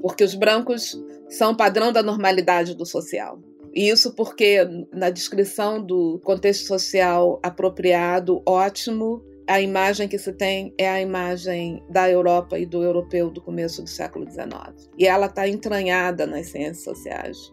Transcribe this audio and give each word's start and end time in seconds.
porque 0.00 0.24
os 0.24 0.34
brancos 0.34 0.98
são 1.28 1.54
padrão 1.54 1.92
da 1.92 2.02
normalidade 2.02 2.74
do 2.74 2.86
social. 2.86 3.38
E 3.74 3.88
isso 3.90 4.14
porque 4.14 4.66
na 4.92 5.10
descrição 5.10 5.82
do 5.82 6.18
contexto 6.24 6.66
social 6.66 7.38
apropriado, 7.42 8.42
ótimo, 8.46 9.22
a 9.46 9.60
imagem 9.60 10.08
que 10.08 10.18
se 10.18 10.32
tem 10.32 10.74
é 10.78 10.88
a 10.88 11.00
imagem 11.00 11.82
da 11.88 12.10
Europa 12.10 12.58
e 12.58 12.66
do 12.66 12.82
europeu 12.82 13.30
do 13.30 13.40
começo 13.40 13.82
do 13.82 13.88
século 13.88 14.28
XIX. 14.28 14.88
E 14.98 15.06
ela 15.06 15.26
está 15.26 15.46
entranhada 15.46 16.26
nas 16.26 16.48
ciências 16.48 16.82
sociais. 16.82 17.52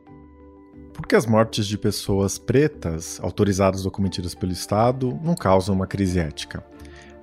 Por 0.94 1.08
que 1.08 1.16
as 1.16 1.26
mortes 1.26 1.68
de 1.68 1.78
pessoas 1.78 2.38
pretas, 2.38 3.20
autorizadas 3.22 3.86
ou 3.86 3.92
cometidas 3.92 4.34
pelo 4.34 4.52
Estado, 4.52 5.20
não 5.24 5.36
causam 5.36 5.76
uma 5.76 5.88
crise 5.88 6.20
ética? 6.20 6.64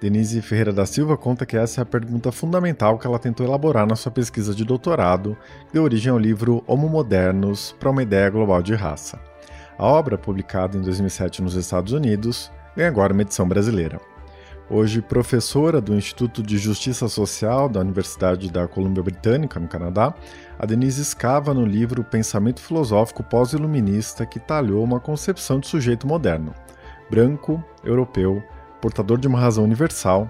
Denise 0.01 0.41
Ferreira 0.41 0.73
da 0.73 0.87
Silva 0.87 1.15
conta 1.15 1.45
que 1.45 1.59
essa 1.59 1.81
é 1.81 1.83
a 1.83 1.87
pergunta 1.87 2.33
fundamental 2.33 2.99
que 2.99 3.07
ela 3.07 3.19
tentou 3.19 3.45
elaborar 3.45 3.87
na 3.87 3.95
sua 3.95 4.11
pesquisa 4.11 4.55
de 4.55 4.65
doutorado, 4.65 5.37
que 5.67 5.75
deu 5.75 5.83
origem 5.83 6.11
ao 6.11 6.19
livro 6.19 6.65
Homo 6.67 6.89
Modernos 6.89 7.77
para 7.79 7.91
uma 7.91 8.03
Ideia 8.03 8.31
Global 8.31 8.63
de 8.63 8.75
Raça. 8.75 9.21
A 9.77 9.85
obra, 9.85 10.17
publicada 10.17 10.79
em 10.79 10.81
2007 10.81 11.43
nos 11.43 11.55
Estados 11.55 11.93
Unidos, 11.93 12.51
ganha 12.75 12.89
agora 12.89 13.13
uma 13.13 13.21
edição 13.21 13.47
brasileira. 13.47 14.01
Hoje 14.71 15.03
professora 15.03 15.83
do 15.83 15.95
Instituto 15.95 16.43
de 16.43 16.57
Justiça 16.57 17.07
Social 17.07 17.69
da 17.69 17.81
Universidade 17.81 18.51
da 18.51 18.67
Colômbia 18.67 19.03
Britânica, 19.03 19.61
no 19.61 19.69
Canadá, 19.69 20.15
a 20.59 20.65
Denise 20.65 21.03
escava 21.03 21.53
no 21.53 21.67
livro 21.67 22.03
Pensamento 22.05 22.63
Filosófico 22.63 23.23
Pós-Iluminista 23.23 24.25
que 24.25 24.41
talhou 24.41 24.83
uma 24.83 24.99
concepção 24.99 25.61
de 25.61 25.67
sujeito 25.67 26.07
moderno, 26.07 26.55
branco, 27.11 27.63
europeu, 27.85 28.43
portador 28.81 29.19
de 29.19 29.29
uma 29.29 29.39
razão 29.39 29.65
universal, 29.65 30.29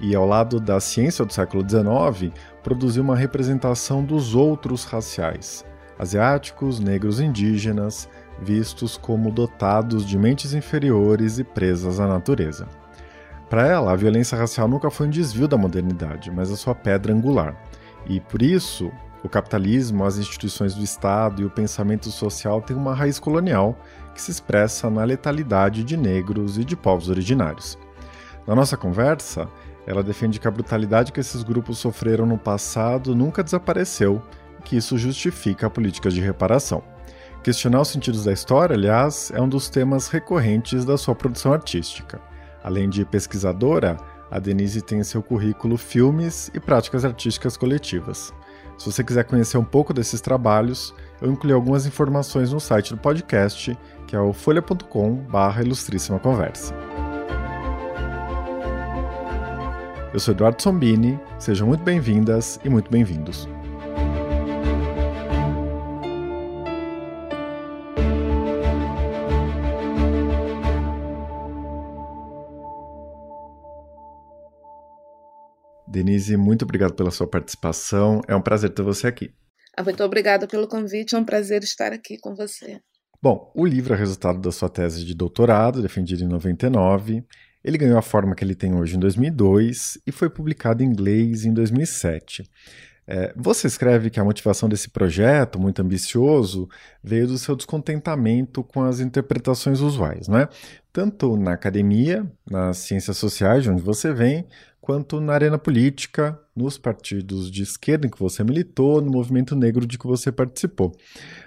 e 0.00 0.14
ao 0.14 0.26
lado 0.26 0.58
da 0.58 0.80
ciência 0.80 1.24
do 1.24 1.32
século 1.32 1.62
XIX, 1.68 2.32
produziu 2.62 3.02
uma 3.02 3.16
representação 3.16 4.04
dos 4.04 4.34
outros 4.34 4.84
raciais, 4.84 5.64
asiáticos, 5.98 6.80
negros 6.80 7.20
indígenas, 7.20 8.08
vistos 8.40 8.96
como 8.96 9.30
dotados 9.30 10.04
de 10.04 10.18
mentes 10.18 10.52
inferiores 10.52 11.38
e 11.38 11.44
presas 11.44 12.00
à 12.00 12.06
natureza. 12.06 12.66
Para 13.48 13.66
ela, 13.66 13.92
a 13.92 13.96
violência 13.96 14.36
racial 14.36 14.66
nunca 14.66 14.90
foi 14.90 15.06
um 15.06 15.10
desvio 15.10 15.46
da 15.46 15.56
modernidade, 15.56 16.30
mas 16.30 16.50
a 16.50 16.56
sua 16.56 16.74
pedra 16.74 17.12
angular. 17.12 17.54
E 18.06 18.18
por 18.18 18.42
isso, 18.42 18.90
o 19.22 19.28
capitalismo, 19.28 20.04
as 20.04 20.18
instituições 20.18 20.74
do 20.74 20.82
Estado 20.82 21.40
e 21.40 21.44
o 21.44 21.50
pensamento 21.50 22.10
social 22.10 22.60
têm 22.60 22.76
uma 22.76 22.94
raiz 22.94 23.18
colonial 23.18 23.78
que 24.12 24.20
se 24.20 24.30
expressa 24.30 24.90
na 24.90 25.04
letalidade 25.04 25.84
de 25.84 25.96
negros 25.96 26.58
e 26.58 26.64
de 26.64 26.76
povos 26.76 27.08
originários. 27.08 27.78
Na 28.46 28.54
nossa 28.54 28.76
conversa, 28.76 29.48
ela 29.86 30.02
defende 30.02 30.38
que 30.38 30.48
a 30.48 30.50
brutalidade 30.50 31.12
que 31.12 31.20
esses 31.20 31.42
grupos 31.42 31.78
sofreram 31.78 32.26
no 32.26 32.38
passado 32.38 33.14
nunca 33.14 33.42
desapareceu 33.42 34.22
e 34.58 34.62
que 34.62 34.76
isso 34.76 34.96
justifica 34.98 35.70
políticas 35.70 36.14
de 36.14 36.20
reparação. 36.20 36.82
Questionar 37.42 37.82
os 37.82 37.88
sentidos 37.88 38.24
da 38.24 38.32
história, 38.32 38.74
aliás, 38.74 39.30
é 39.34 39.40
um 39.40 39.48
dos 39.48 39.68
temas 39.68 40.08
recorrentes 40.08 40.84
da 40.84 40.96
sua 40.96 41.14
produção 41.14 41.52
artística. 41.52 42.20
Além 42.62 42.88
de 42.88 43.04
pesquisadora, 43.04 43.98
a 44.30 44.38
Denise 44.38 44.80
tem 44.80 45.00
em 45.00 45.04
seu 45.04 45.22
currículo 45.22 45.76
filmes 45.76 46.50
e 46.54 46.60
práticas 46.60 47.04
artísticas 47.04 47.56
coletivas. 47.56 48.32
Se 48.78 48.90
você 48.90 49.04
quiser 49.04 49.24
conhecer 49.24 49.58
um 49.58 49.64
pouco 49.64 49.92
desses 49.92 50.20
trabalhos, 50.20 50.94
eu 51.20 51.30
incluí 51.30 51.52
algumas 51.52 51.86
informações 51.86 52.52
no 52.52 52.58
site 52.58 52.94
do 52.94 52.98
podcast, 52.98 53.78
que 54.06 54.16
é 54.16 54.20
o 54.20 54.32
folha.com/ilustríssima 54.32 56.18
conversa. 56.18 56.74
Eu 60.14 60.20
sou 60.20 60.32
Eduardo 60.32 60.62
Sombini, 60.62 61.18
sejam 61.40 61.66
muito 61.66 61.82
bem-vindas 61.82 62.60
e 62.64 62.68
muito 62.68 62.88
bem-vindos. 62.88 63.48
Denise, 75.88 76.36
muito 76.36 76.62
obrigado 76.62 76.94
pela 76.94 77.10
sua 77.10 77.26
participação. 77.26 78.20
É 78.28 78.36
um 78.36 78.40
prazer 78.40 78.70
ter 78.70 78.82
você 78.82 79.08
aqui. 79.08 79.34
Ah, 79.76 79.82
muito 79.82 80.04
obrigada 80.04 80.46
pelo 80.46 80.68
convite, 80.68 81.16
é 81.16 81.18
um 81.18 81.24
prazer 81.24 81.64
estar 81.64 81.92
aqui 81.92 82.18
com 82.20 82.36
você. 82.36 82.80
Bom, 83.20 83.50
o 83.52 83.66
livro 83.66 83.94
é 83.94 83.96
resultado 83.96 84.38
da 84.38 84.52
sua 84.52 84.68
tese 84.68 85.04
de 85.04 85.12
doutorado, 85.12 85.82
defendida 85.82 86.22
em 86.22 86.28
99. 86.28 87.24
Ele 87.64 87.78
ganhou 87.78 87.96
a 87.96 88.02
forma 88.02 88.34
que 88.34 88.44
ele 88.44 88.54
tem 88.54 88.74
hoje 88.74 88.96
em 88.96 89.00
2002 89.00 89.98
e 90.06 90.12
foi 90.12 90.28
publicado 90.28 90.82
em 90.82 90.86
inglês 90.86 91.44
em 91.44 91.52
2007. 91.52 92.48
É, 93.06 93.32
você 93.36 93.66
escreve 93.66 94.08
que 94.08 94.18
a 94.18 94.24
motivação 94.24 94.68
desse 94.68 94.88
projeto, 94.88 95.58
muito 95.58 95.80
ambicioso, 95.80 96.68
veio 97.02 97.26
do 97.26 97.38
seu 97.38 97.54
descontentamento 97.54 98.62
com 98.62 98.82
as 98.82 99.00
interpretações 99.00 99.80
usuais, 99.80 100.26
não 100.26 100.38
é? 100.38 100.48
Tanto 100.92 101.36
na 101.36 101.52
academia, 101.52 102.26
nas 102.50 102.78
ciências 102.78 103.16
sociais, 103.18 103.62
de 103.62 103.70
onde 103.70 103.82
você 103.82 104.12
vem, 104.12 104.46
quanto 104.80 105.20
na 105.20 105.34
arena 105.34 105.58
política, 105.58 106.38
nos 106.54 106.78
partidos 106.78 107.50
de 107.50 107.62
esquerda 107.62 108.06
em 108.06 108.10
que 108.10 108.18
você 108.18 108.44
militou, 108.44 109.00
no 109.00 109.10
movimento 109.10 109.56
negro 109.56 109.86
de 109.86 109.98
que 109.98 110.06
você 110.06 110.30
participou. 110.30 110.96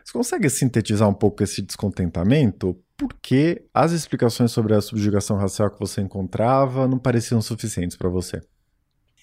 Você 0.04 0.14
consegue 0.14 0.50
sintetizar 0.50 1.08
um 1.08 1.14
pouco 1.14 1.44
esse 1.44 1.62
descontentamento? 1.62 2.78
Por 2.98 3.14
que 3.22 3.64
as 3.74 3.92
explicações 3.92 4.52
sobre 4.52 4.74
a 4.74 4.82
subjugação 4.82 5.38
racial 5.38 5.72
que 5.72 5.80
você 5.80 6.02
encontrava 6.02 6.88
não 6.88 7.00
pareciam 7.00 7.42
suficientes 7.42 7.96
para 7.96 8.10
você? 8.10 8.42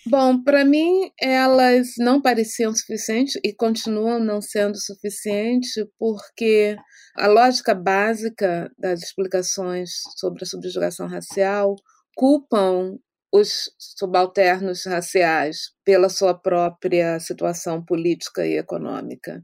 Bom, 0.06 0.42
para 0.42 0.66
mim 0.66 1.10
elas 1.18 1.94
não 1.98 2.20
pareciam 2.20 2.74
suficientes 2.74 3.40
e 3.42 3.54
continuam 3.54 4.20
não 4.20 4.40
sendo 4.40 4.76
suficientes 4.76 5.72
porque 5.98 6.76
a 7.16 7.26
lógica 7.26 7.74
básica 7.74 8.70
das 8.78 9.02
explicações 9.02 9.90
sobre 10.16 10.44
a 10.44 10.46
subjugação 10.46 11.06
racial 11.06 11.74
culpam 12.14 12.98
os 13.34 13.68
subalternos 13.98 14.84
raciais 14.84 15.72
pela 15.84 16.08
sua 16.08 16.32
própria 16.32 17.18
situação 17.18 17.84
política 17.84 18.46
e 18.46 18.56
econômica. 18.56 19.42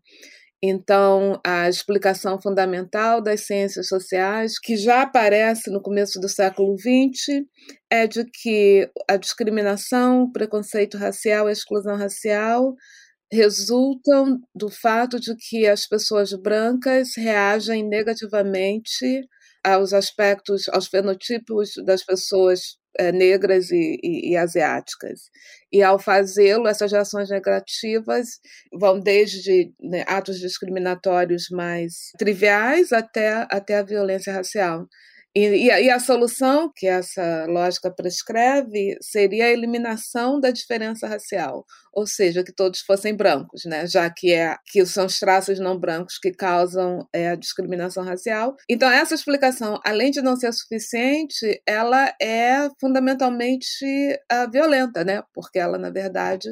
Então, 0.62 1.40
a 1.44 1.68
explicação 1.68 2.40
fundamental 2.40 3.20
das 3.20 3.46
ciências 3.46 3.88
sociais, 3.88 4.60
que 4.60 4.76
já 4.76 5.02
aparece 5.02 5.70
no 5.70 5.82
começo 5.82 6.20
do 6.20 6.28
século 6.28 6.76
XX, 6.78 7.42
é 7.90 8.06
de 8.06 8.24
que 8.24 8.88
a 9.08 9.16
discriminação, 9.16 10.22
o 10.22 10.32
preconceito 10.32 10.96
racial, 10.96 11.48
a 11.48 11.52
exclusão 11.52 11.96
racial 11.96 12.74
resultam 13.32 14.38
do 14.54 14.70
fato 14.70 15.18
de 15.18 15.34
que 15.34 15.66
as 15.66 15.84
pessoas 15.88 16.32
brancas 16.34 17.16
reagem 17.16 17.88
negativamente 17.88 19.26
aos 19.64 19.92
aspectos, 19.92 20.68
aos 20.68 20.86
fenotipos 20.86 21.70
das 21.84 22.04
pessoas 22.04 22.79
é, 22.98 23.12
negras 23.12 23.70
e, 23.70 23.98
e, 24.02 24.32
e, 24.32 24.36
asiáticas. 24.36 25.30
E 25.72 25.82
ao 25.82 25.98
fazê-lo, 25.98 26.66
essas 26.66 26.92
reações 26.92 27.30
negativas 27.30 28.40
vão 28.72 28.98
desde 28.98 29.72
né, 29.80 30.04
atos 30.06 30.38
discriminatórios 30.38 31.48
mais 31.50 32.10
triviais 32.18 32.92
até, 32.92 33.46
até 33.50 33.78
a 33.78 33.82
violência 33.82 34.32
racial. 34.32 34.86
E, 35.34 35.66
e, 35.66 35.70
a, 35.70 35.80
e, 35.80 35.88
a, 35.88 36.00
solução 36.00 36.72
que 36.74 36.88
essa 36.88 37.46
lógica 37.46 37.88
prescreve 37.88 38.96
seria 39.00 39.44
a 39.44 39.50
eliminação 39.50 40.40
da 40.40 40.50
diferença 40.50 41.06
racial, 41.06 41.64
ou 41.92 42.04
seja, 42.04 42.42
que 42.42 42.52
todos 42.52 42.80
fossem 42.80 43.14
brancos, 43.14 43.64
né? 43.64 43.86
já 43.86 44.10
que, 44.10 44.32
é, 44.32 44.56
que 44.66 44.84
são 44.84 45.06
os 45.06 45.20
traços 45.20 45.60
não 45.60 45.78
brancos 45.78 46.18
que 46.18 46.32
causam 46.32 47.06
é, 47.14 47.28
a 47.28 47.36
discriminação 47.36 48.02
racial. 48.02 48.56
Então, 48.68 48.90
essa 48.90 49.14
explicação, 49.14 49.78
além 49.84 50.10
de 50.10 50.20
não 50.20 50.34
ser 50.34 50.52
suficiente, 50.52 51.62
ela 51.64 52.12
é 52.20 52.68
fundamentalmente 52.80 53.84
uh, 54.32 54.50
violenta, 54.50 55.04
né? 55.04 55.22
porque 55.32 55.60
ela, 55.60 55.78
na 55.78 55.90
verdade, 55.90 56.48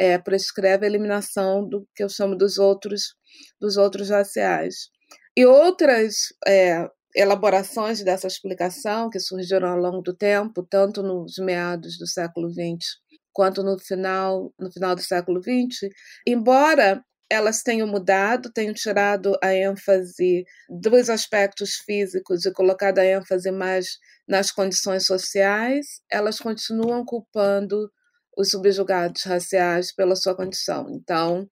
é, 0.00 0.18
prescreve 0.18 0.84
a 0.84 0.88
eliminação 0.88 1.68
do 1.68 1.86
que 1.94 2.02
eu 2.02 2.08
chamo 2.08 2.36
dos 2.36 2.58
outros, 2.58 3.14
dos 3.60 3.76
outros 3.76 4.10
raciais. 4.10 4.88
E 5.36 5.46
outras 5.46 6.32
é, 6.46 6.88
elaborações 7.16 8.04
dessa 8.04 8.26
explicação 8.26 9.08
que 9.08 9.18
surgiram 9.18 9.68
ao 9.68 9.78
longo 9.78 10.02
do 10.02 10.14
tempo, 10.14 10.62
tanto 10.62 11.02
nos 11.02 11.38
meados 11.38 11.98
do 11.98 12.06
século 12.06 12.50
XX 12.50 12.84
quanto 13.32 13.62
no 13.62 13.78
final, 13.78 14.50
no 14.58 14.72
final 14.72 14.94
do 14.94 15.02
século 15.02 15.42
XX, 15.42 15.90
embora 16.26 17.04
elas 17.28 17.62
tenham 17.62 17.86
mudado, 17.86 18.50
tenham 18.50 18.72
tirado 18.72 19.36
a 19.42 19.52
ênfase 19.52 20.44
dos 20.70 21.10
aspectos 21.10 21.74
físicos 21.84 22.46
e 22.46 22.52
colocado 22.52 22.98
a 22.98 23.04
ênfase 23.04 23.50
mais 23.50 23.98
nas 24.26 24.50
condições 24.50 25.04
sociais, 25.04 26.00
elas 26.10 26.38
continuam 26.38 27.04
culpando 27.04 27.90
os 28.38 28.50
subjugados 28.50 29.22
raciais 29.24 29.94
pela 29.94 30.16
sua 30.16 30.34
condição. 30.34 30.86
Então, 30.90 31.46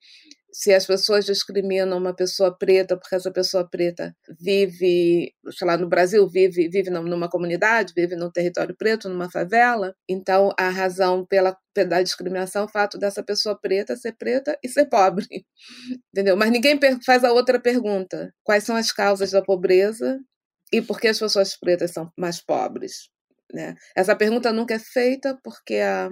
se 0.55 0.73
as 0.73 0.87
pessoas 0.87 1.25
discriminam 1.25 1.99
uma 1.99 2.15
pessoa 2.15 2.57
preta 2.57 2.97
porque 2.97 3.17
essa 3.17 3.33
pessoa 3.33 3.69
preta 3.69 4.15
vive, 4.41 5.35
sei 5.51 5.67
lá, 5.67 5.77
no 5.77 5.89
Brasil, 5.89 6.29
vive, 6.29 6.69
vive 6.69 6.91
numa 6.91 7.29
comunidade, 7.29 7.93
vive 7.95 8.15
num 8.15 8.31
território 8.31 8.75
preto, 8.77 9.09
numa 9.09 9.29
favela, 9.29 9.93
então 10.09 10.53
a 10.57 10.69
razão 10.69 11.27
pela 11.27 11.57
da 11.89 12.01
discriminação 12.01 12.63
é 12.63 12.65
o 12.67 12.69
fato 12.69 12.97
dessa 12.97 13.21
pessoa 13.21 13.59
preta 13.61 13.97
ser 13.97 14.13
preta 14.13 14.57
e 14.63 14.69
ser 14.69 14.87
pobre. 14.87 15.27
Entendeu? 16.15 16.37
Mas 16.37 16.53
ninguém 16.53 16.79
faz 17.05 17.25
a 17.25 17.33
outra 17.33 17.59
pergunta: 17.61 18.33
quais 18.45 18.63
são 18.63 18.77
as 18.77 18.93
causas 18.93 19.33
da 19.33 19.43
pobreza 19.43 20.21
e 20.73 20.81
por 20.81 21.01
que 21.01 21.09
as 21.09 21.19
pessoas 21.19 21.59
pretas 21.59 21.91
são 21.91 22.13
mais 22.17 22.41
pobres? 22.41 23.09
Né? 23.53 23.75
Essa 23.97 24.15
pergunta 24.15 24.53
nunca 24.53 24.75
é 24.75 24.79
feita 24.79 25.37
porque 25.43 25.77
a, 25.79 26.11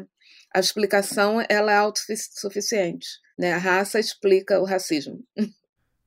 a 0.55 0.61
explicação 0.61 1.45
ela 1.49 1.73
é 1.73 1.77
autossuficiente. 1.77 3.07
Né? 3.39 3.53
A 3.53 3.59
raça 3.59 3.99
explica 3.99 4.61
o 4.61 4.65
racismo. 4.65 5.19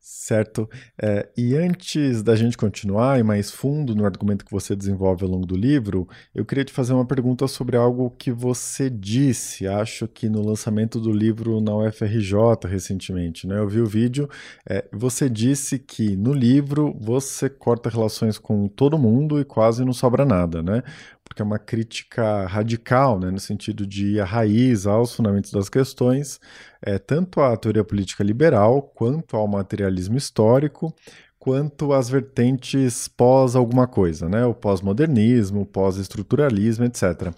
Certo. 0.07 0.69
É, 1.01 1.27
e 1.35 1.55
antes 1.55 2.21
da 2.21 2.35
gente 2.35 2.55
continuar 2.55 3.19
e 3.19 3.23
mais 3.23 3.49
fundo 3.49 3.95
no 3.95 4.05
argumento 4.05 4.45
que 4.45 4.51
você 4.51 4.75
desenvolve 4.75 5.23
ao 5.23 5.31
longo 5.31 5.47
do 5.47 5.55
livro, 5.57 6.07
eu 6.33 6.45
queria 6.45 6.63
te 6.63 6.71
fazer 6.71 6.93
uma 6.93 7.07
pergunta 7.07 7.47
sobre 7.47 7.75
algo 7.75 8.11
que 8.11 8.31
você 8.31 8.87
disse, 8.87 9.67
acho 9.67 10.07
que 10.07 10.29
no 10.29 10.45
lançamento 10.45 10.99
do 10.99 11.11
livro 11.11 11.59
na 11.59 11.75
UFRJ 11.75 12.37
recentemente. 12.67 13.47
Né? 13.47 13.57
Eu 13.57 13.67
vi 13.67 13.81
o 13.81 13.87
vídeo, 13.87 14.29
é, 14.69 14.85
você 14.93 15.27
disse 15.27 15.79
que 15.79 16.15
no 16.15 16.33
livro 16.33 16.95
você 17.01 17.49
corta 17.49 17.89
relações 17.89 18.37
com 18.37 18.67
todo 18.67 18.99
mundo 18.99 19.39
e 19.39 19.43
quase 19.43 19.83
não 19.83 19.93
sobra 19.93 20.23
nada, 20.23 20.61
né? 20.61 20.83
Porque 21.27 21.41
é 21.41 21.45
uma 21.45 21.59
crítica 21.59 22.45
radical, 22.45 23.19
né, 23.19 23.29
no 23.29 23.39
sentido 23.39 23.85
de 23.85 24.13
ir 24.13 24.21
à 24.21 24.25
raiz, 24.25 24.85
aos 24.85 25.13
fundamentos 25.13 25.51
das 25.51 25.67
questões, 25.67 26.39
é, 26.81 26.97
tanto 26.97 27.41
à 27.41 27.57
teoria 27.57 27.83
política 27.83 28.23
liberal, 28.23 28.81
quanto 28.81 29.35
ao 29.35 29.47
materialismo 29.47 30.17
histórico, 30.17 30.95
quanto 31.37 31.93
às 31.93 32.09
vertentes 32.09 33.07
pós 33.07 33.55
alguma 33.55 33.87
coisa, 33.87 34.29
né, 34.29 34.45
o 34.45 34.53
pós-modernismo, 34.53 35.65
pós-estruturalismo, 35.65 36.85
etc. 36.85 37.33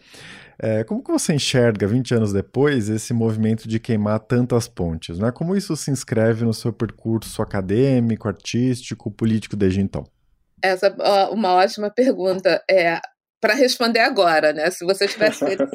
É, 0.59 0.83
como 0.83 1.03
que 1.03 1.11
você 1.11 1.33
enxerga, 1.33 1.85
20 1.85 2.15
anos 2.15 2.33
depois, 2.33 2.89
esse 2.89 3.13
movimento 3.13 3.67
de 3.67 3.79
queimar 3.79 4.19
tantas 4.19 4.67
pontes? 4.67 5.19
Né? 5.19 5.31
Como 5.31 5.55
isso 5.55 5.75
se 5.75 5.91
inscreve 5.91 6.43
no 6.43 6.53
seu 6.53 6.73
percurso 6.73 7.41
acadêmico, 7.43 8.27
artístico, 8.27 9.11
político 9.11 9.55
desde 9.55 9.81
então? 9.81 10.03
Essa 10.61 10.87
é 10.87 11.25
uma 11.25 11.53
ótima 11.53 11.91
pergunta. 11.91 12.63
É, 12.69 12.99
para 13.39 13.53
responder 13.53 13.99
agora, 13.99 14.53
né? 14.53 14.69
Se 14.71 14.85
você 14.85 15.07
tivesse 15.07 15.45
feito 15.45 15.65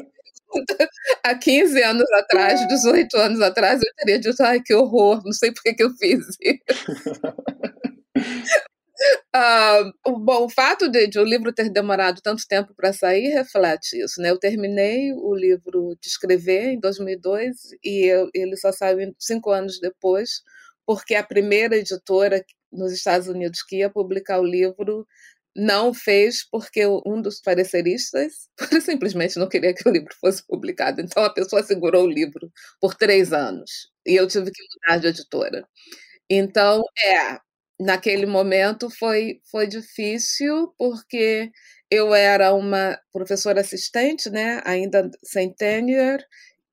há 1.23 1.35
15 1.35 1.81
anos 1.81 2.11
atrás, 2.13 2.67
18 2.67 3.17
anos 3.17 3.41
atrás, 3.41 3.81
eu 3.81 3.93
teria 3.97 4.19
dito, 4.19 4.41
ai, 4.43 4.61
que 4.61 4.73
horror, 4.73 5.21
não 5.23 5.31
sei 5.31 5.51
por 5.51 5.63
que, 5.63 5.73
que 5.73 5.83
eu 5.83 5.89
fiz 5.91 6.19
isso. 6.39 6.63
Uh, 9.35 10.19
bom, 10.19 10.45
o 10.45 10.49
fato 10.49 10.87
de, 10.87 11.07
de, 11.07 11.19
o 11.19 11.23
livro 11.23 11.51
ter 11.51 11.69
demorado 11.69 12.21
tanto 12.21 12.43
tempo 12.47 12.73
para 12.75 12.93
sair 12.93 13.29
reflete 13.29 13.99
isso, 13.99 14.21
né? 14.21 14.29
Eu 14.29 14.39
terminei 14.39 15.11
o 15.11 15.33
livro 15.35 15.97
de 15.99 16.07
escrever 16.07 16.73
em 16.73 16.79
2002 16.79 17.55
e 17.83 18.05
eu, 18.05 18.29
ele 18.33 18.55
só 18.55 18.71
saiu 18.71 19.13
cinco 19.19 19.49
anos 19.49 19.79
depois, 19.79 20.41
porque 20.85 21.15
a 21.15 21.23
primeira 21.23 21.75
editora 21.75 22.43
nos 22.71 22.93
Estados 22.93 23.27
Unidos 23.27 23.63
que 23.63 23.77
ia 23.77 23.89
publicar 23.89 24.39
o 24.39 24.45
livro 24.45 25.05
não 25.55 25.93
fez 25.93 26.47
porque 26.49 26.85
um 27.05 27.21
dos 27.21 27.41
pareceristas 27.41 28.49
simplesmente 28.83 29.37
não 29.37 29.47
queria 29.47 29.73
que 29.73 29.87
o 29.87 29.91
livro 29.91 30.13
fosse 30.19 30.45
publicado. 30.47 31.01
Então 31.01 31.23
a 31.23 31.33
pessoa 31.33 31.63
segurou 31.63 32.05
o 32.05 32.09
livro 32.09 32.51
por 32.81 32.95
três 32.95 33.31
anos 33.33 33.89
e 34.05 34.15
eu 34.15 34.27
tive 34.27 34.51
que 34.51 34.63
mudar 34.75 34.97
de 34.99 35.07
editora. 35.07 35.67
Então, 36.29 36.83
é, 37.05 37.39
naquele 37.79 38.25
momento 38.25 38.89
foi, 38.89 39.39
foi 39.51 39.67
difícil 39.67 40.73
porque 40.77 41.51
eu 41.91 42.13
era 42.15 42.53
uma 42.53 42.99
professora 43.11 43.61
assistente, 43.61 44.29
né, 44.29 44.61
ainda 44.65 45.09
sem 45.23 45.53
tenure, 45.53 46.23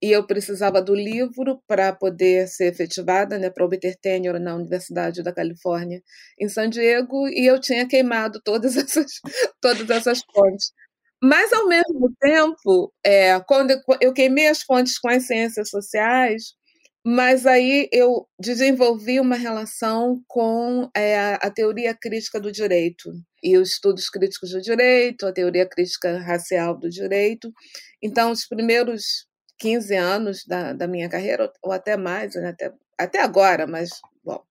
e 0.02 0.10
eu 0.12 0.26
precisava 0.26 0.80
do 0.82 0.94
livro 0.94 1.62
para 1.66 1.92
poder 1.92 2.48
ser 2.48 2.66
efetivada, 2.66 3.38
né, 3.38 3.50
para 3.50 3.64
obter 3.64 3.96
tenure 4.00 4.38
na 4.38 4.54
Universidade 4.56 5.22
da 5.22 5.32
Califórnia 5.32 6.02
em 6.38 6.48
San 6.48 6.70
Diego, 6.70 7.28
e 7.28 7.46
eu 7.46 7.60
tinha 7.60 7.86
queimado 7.86 8.40
todas 8.42 8.76
essas 8.76 9.12
todas 9.60 9.88
essas 9.90 10.20
fontes. 10.32 10.72
Mas 11.22 11.52
ao 11.52 11.68
mesmo 11.68 12.10
tempo, 12.20 12.92
é, 13.04 13.38
quando 13.40 13.78
eu 14.00 14.12
queimei 14.14 14.48
as 14.48 14.62
fontes 14.62 14.98
com 14.98 15.08
as 15.08 15.26
ciências 15.26 15.68
sociais, 15.68 16.54
mas 17.04 17.46
aí 17.46 17.88
eu 17.92 18.26
desenvolvi 18.38 19.20
uma 19.20 19.36
relação 19.36 20.22
com 20.28 20.88
é, 20.94 21.34
a 21.34 21.50
teoria 21.50 21.94
crítica 21.94 22.38
do 22.40 22.52
direito 22.52 23.10
e 23.42 23.56
os 23.56 23.72
estudos 23.72 24.10
críticos 24.10 24.50
do 24.50 24.60
direito, 24.60 25.26
a 25.26 25.32
teoria 25.32 25.66
crítica 25.66 26.18
racial 26.18 26.78
do 26.78 26.90
direito. 26.90 27.50
Então, 28.02 28.30
os 28.30 28.46
primeiros 28.46 29.26
15 29.60 29.94
anos 29.94 30.44
da, 30.46 30.72
da 30.72 30.88
minha 30.88 31.08
carreira, 31.08 31.52
ou 31.62 31.70
até 31.70 31.96
mais, 31.96 32.34
né? 32.34 32.48
até, 32.48 32.72
até 32.98 33.20
agora, 33.20 33.66
mas 33.66 33.90
bom, 34.24 34.42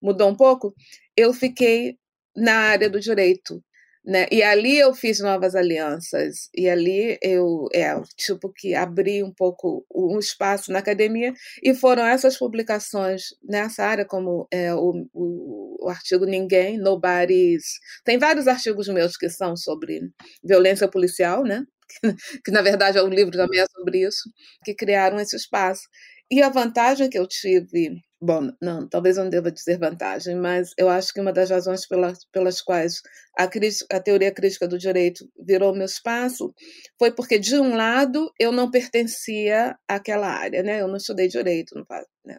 mudou 0.00 0.28
um 0.28 0.36
pouco, 0.36 0.74
eu 1.16 1.32
fiquei 1.32 1.98
na 2.36 2.54
área 2.54 2.88
do 2.88 3.00
direito. 3.00 3.62
Né? 4.04 4.26
E 4.32 4.42
ali 4.42 4.78
eu 4.78 4.94
fiz 4.94 5.20
novas 5.20 5.54
alianças, 5.54 6.48
e 6.54 6.68
ali 6.68 7.18
eu, 7.20 7.66
é, 7.74 7.94
tipo, 8.16 8.50
que 8.50 8.74
abri 8.74 9.22
um 9.22 9.32
pouco 9.32 9.84
um 9.94 10.18
espaço 10.18 10.72
na 10.72 10.78
academia, 10.78 11.34
e 11.62 11.74
foram 11.74 12.06
essas 12.06 12.38
publicações 12.38 13.24
nessa 13.42 13.84
área, 13.84 14.06
como 14.06 14.46
é, 14.50 14.72
o, 14.74 15.06
o, 15.12 15.86
o 15.86 15.88
artigo 15.90 16.24
Ninguém, 16.24 16.78
Nobody's. 16.78 17.64
Tem 18.04 18.18
vários 18.18 18.48
artigos 18.48 18.88
meus 18.88 19.16
que 19.16 19.28
são 19.28 19.56
sobre 19.56 20.00
violência 20.42 20.88
policial, 20.88 21.44
né? 21.44 21.64
que 22.44 22.50
na 22.50 22.62
verdade 22.62 22.98
é 22.98 23.02
um 23.02 23.08
livro 23.08 23.32
também 23.36 23.60
é 23.60 23.66
sobre 23.66 24.06
isso, 24.06 24.30
que 24.64 24.74
criaram 24.74 25.18
esse 25.20 25.36
espaço. 25.36 25.82
E 26.30 26.42
a 26.42 26.50
vantagem 26.50 27.08
que 27.08 27.18
eu 27.18 27.26
tive, 27.26 28.02
bom, 28.20 28.50
não, 28.60 28.86
talvez 28.88 29.16
eu 29.16 29.24
não 29.24 29.30
deva 29.30 29.50
dizer 29.50 29.78
vantagem, 29.78 30.36
mas 30.36 30.70
eu 30.76 30.88
acho 30.90 31.12
que 31.12 31.20
uma 31.20 31.32
das 31.32 31.50
razões 31.50 31.86
pelas, 31.86 32.18
pelas 32.32 32.60
quais 32.60 33.00
a, 33.38 33.44
a 33.44 34.00
teoria 34.00 34.30
crítica 34.32 34.68
do 34.68 34.78
direito 34.78 35.26
virou 35.38 35.74
meu 35.74 35.86
espaço 35.86 36.52
foi 36.98 37.10
porque, 37.12 37.38
de 37.38 37.56
um 37.58 37.74
lado, 37.74 38.30
eu 38.38 38.52
não 38.52 38.70
pertencia 38.70 39.74
àquela 39.88 40.28
área, 40.28 40.62
né? 40.62 40.80
Eu 40.82 40.88
não 40.88 40.96
estudei 40.96 41.28
direito, 41.28 41.74
não, 41.74 41.86
né? 42.26 42.38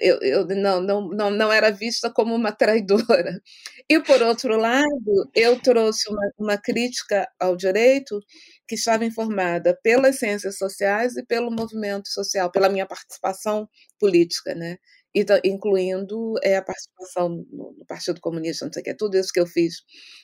Eu, 0.00 0.18
eu 0.20 0.46
não, 0.46 0.80
não, 0.80 1.08
não, 1.08 1.30
não 1.30 1.52
era 1.52 1.70
vista 1.70 2.10
como 2.10 2.34
uma 2.34 2.52
traidora. 2.52 3.40
E, 3.88 4.00
por 4.00 4.22
outro 4.22 4.56
lado, 4.56 5.30
eu 5.34 5.60
trouxe 5.60 6.10
uma, 6.10 6.30
uma 6.38 6.58
crítica 6.58 7.28
ao 7.38 7.56
direito 7.56 8.20
que 8.66 8.76
estava 8.76 9.04
informada 9.04 9.76
pelas 9.82 10.18
ciências 10.18 10.56
sociais 10.56 11.16
e 11.16 11.24
pelo 11.24 11.50
movimento 11.50 12.08
social, 12.08 12.50
pela 12.50 12.68
minha 12.68 12.86
participação 12.86 13.68
política, 13.98 14.54
né? 14.54 14.76
E, 15.14 15.24
incluindo 15.44 16.34
é, 16.42 16.56
a 16.56 16.62
participação 16.62 17.44
no, 17.50 17.84
Partido 17.88 18.20
Comunista, 18.20 18.64
não 18.64 18.72
sei 18.72 18.82
o 18.82 18.84
que, 18.84 18.94
tudo 18.94 19.16
isso 19.16 19.32
que 19.32 19.40
eu 19.40 19.46
fiz 19.46 19.74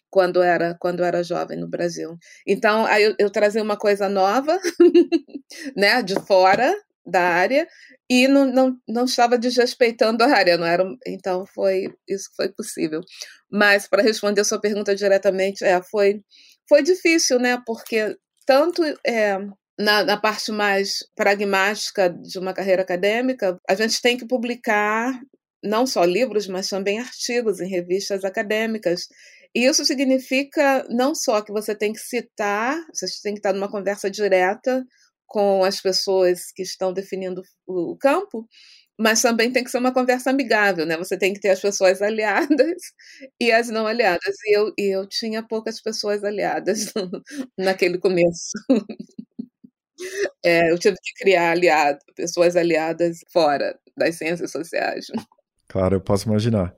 quando 0.09 0.41
era 0.41 0.77
quando 0.79 1.03
era 1.03 1.25
jovem 1.25 1.59
no 1.59 1.69
Brasil. 1.69 2.17
Então, 2.47 2.87
aí 2.87 3.03
eu, 3.03 3.15
eu 3.19 3.31
trazia 3.31 3.63
uma 3.63 3.77
coisa 3.77 4.09
nova, 4.09 4.57
né, 5.77 6.03
de 6.03 6.15
fora 6.27 6.73
da 7.07 7.21
área 7.23 7.67
e 8.11 8.27
não, 8.29 8.47
não, 8.47 8.77
não 8.89 9.05
estava 9.05 9.39
desrespeitando 9.39 10.23
a 10.25 10.29
área, 10.29 10.57
não 10.57 10.67
era, 10.67 10.85
então 11.07 11.45
foi 11.55 11.95
isso 12.09 12.31
foi 12.37 12.49
possível. 12.51 13.01
Mas 13.51 13.87
para 13.87 14.03
responder 14.03 14.41
a 14.41 14.45
sua 14.45 14.61
pergunta 14.61 14.95
diretamente, 14.95 15.65
é, 15.65 15.81
foi 15.83 16.23
foi 16.69 16.83
difícil, 16.83 17.39
né? 17.39 17.63
Porque 17.65 18.17
tanto 18.45 18.83
é, 19.07 19.39
na, 19.79 20.05
na, 20.05 20.17
parte 20.17 20.51
mais 20.53 20.99
pragmática 21.15 22.09
de 22.11 22.39
uma 22.39 22.55
carreira 22.55 22.83
acadêmica, 22.83 23.59
a 23.69 23.75
gente 23.75 24.01
tem 24.01 24.17
que 24.17 24.27
publicar 24.27 25.21
não 25.63 25.87
só 25.87 26.05
livros, 26.05 26.47
mas 26.47 26.69
também 26.69 26.99
artigos 26.99 27.61
em 27.61 27.69
revistas 27.69 28.25
acadêmicas. 28.25 29.09
E 29.55 29.65
isso 29.67 29.85
significa 29.85 30.87
não 30.91 31.15
só 31.15 31.41
que 31.41 31.53
você 31.53 31.75
tem 31.75 31.93
que 31.93 32.01
citar, 32.01 32.79
você 32.93 33.07
tem 33.23 33.35
que 33.35 33.41
estar 33.41 33.53
numa 33.53 33.71
conversa 33.71 34.11
direta 34.11 34.85
com 35.27 35.65
as 35.65 35.81
pessoas 35.81 36.53
que 36.53 36.63
estão 36.63 36.93
definindo 36.93 37.43
o 37.67 37.97
campo, 37.97 38.49
mas 38.99 39.21
também 39.21 39.53
tem 39.53 39.63
que 39.63 39.71
ser 39.71 39.79
uma 39.79 39.93
conversa 39.93 40.31
amigável, 40.31 40.87
né? 40.87 40.97
Você 40.97 41.19
tem 41.19 41.35
que 41.35 41.41
ter 41.41 41.51
as 41.51 41.61
pessoas 41.61 42.01
aliadas 42.01 42.49
e 43.41 43.53
as 43.53 43.69
não 43.69 43.87
aliadas. 43.87 44.37
E 44.47 44.57
eu, 44.57 44.73
eu 44.79 45.07
tinha 45.07 45.43
poucas 45.43 45.81
pessoas 45.83 46.25
aliadas 46.25 46.93
naquele 47.59 47.99
começo. 47.99 48.53
É, 50.45 50.71
eu 50.71 50.79
tive 50.79 50.95
que 51.03 51.15
criar 51.15 51.53
aliado, 51.53 51.99
pessoas 52.15 52.55
aliadas 52.55 53.21
fora 53.33 53.79
das 53.97 54.17
ciências 54.17 54.53
sociais. 54.53 55.07
Claro, 55.67 55.97
eu 55.97 56.01
posso 56.03 56.29
imaginar. 56.29 56.75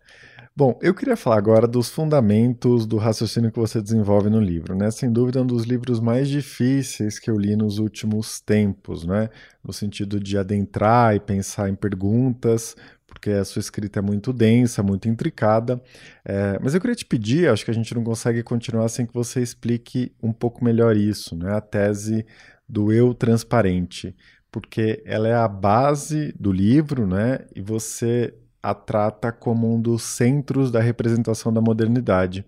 Bom, 0.58 0.76
eu 0.82 0.92
queria 0.92 1.16
falar 1.16 1.38
agora 1.38 1.68
dos 1.68 1.88
fundamentos 1.88 2.84
do 2.84 2.96
raciocínio 2.96 3.52
que 3.52 3.60
você 3.60 3.80
desenvolve 3.80 4.28
no 4.28 4.40
livro, 4.40 4.74
né? 4.74 4.90
Sem 4.90 5.08
dúvida, 5.08 5.38
é 5.38 5.42
um 5.42 5.46
dos 5.46 5.62
livros 5.62 6.00
mais 6.00 6.28
difíceis 6.28 7.16
que 7.16 7.30
eu 7.30 7.38
li 7.38 7.54
nos 7.54 7.78
últimos 7.78 8.40
tempos, 8.40 9.04
né? 9.04 9.30
No 9.62 9.72
sentido 9.72 10.18
de 10.18 10.36
adentrar 10.36 11.14
e 11.14 11.20
pensar 11.20 11.70
em 11.70 11.76
perguntas, 11.76 12.74
porque 13.06 13.30
a 13.30 13.44
sua 13.44 13.60
escrita 13.60 14.00
é 14.00 14.02
muito 14.02 14.32
densa, 14.32 14.82
muito 14.82 15.08
intricada. 15.08 15.80
É, 16.24 16.58
mas 16.60 16.74
eu 16.74 16.80
queria 16.80 16.96
te 16.96 17.06
pedir, 17.06 17.48
acho 17.48 17.64
que 17.64 17.70
a 17.70 17.74
gente 17.74 17.94
não 17.94 18.02
consegue 18.02 18.42
continuar 18.42 18.88
sem 18.88 19.06
que 19.06 19.14
você 19.14 19.40
explique 19.40 20.10
um 20.20 20.32
pouco 20.32 20.64
melhor 20.64 20.96
isso, 20.96 21.36
né? 21.36 21.52
A 21.54 21.60
tese 21.60 22.26
do 22.68 22.92
eu 22.92 23.14
transparente, 23.14 24.12
porque 24.50 25.04
ela 25.06 25.28
é 25.28 25.34
a 25.36 25.46
base 25.46 26.34
do 26.36 26.50
livro, 26.50 27.06
né? 27.06 27.46
E 27.54 27.60
você 27.62 28.34
a 28.70 28.74
trata 28.74 29.32
como 29.32 29.72
um 29.72 29.80
dos 29.80 30.02
centros 30.02 30.70
da 30.70 30.80
representação 30.80 31.52
da 31.52 31.60
modernidade. 31.60 32.44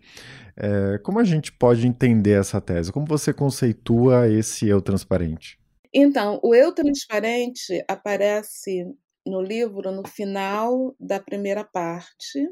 É, 0.57 0.99
como 0.99 1.19
a 1.19 1.25
gente 1.25 1.53
pode 1.53 1.87
entender 1.87 2.39
essa 2.39 2.61
tese? 2.61 2.93
Como 2.93 3.07
você 3.07 3.33
conceitua 3.33 4.29
esse 4.29 4.69
eu 4.69 4.83
transparente? 4.83 5.59
Então, 5.93 6.39
o 6.43 6.55
eu 6.55 6.73
transparente 6.73 7.83
aparece 7.89 8.85
no 9.27 9.41
livro 9.41 9.91
no 9.91 10.07
final 10.07 10.95
da 10.99 11.19
primeira 11.19 11.65
parte, 11.65 12.49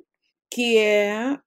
que 0.51 0.77
é 0.79 1.39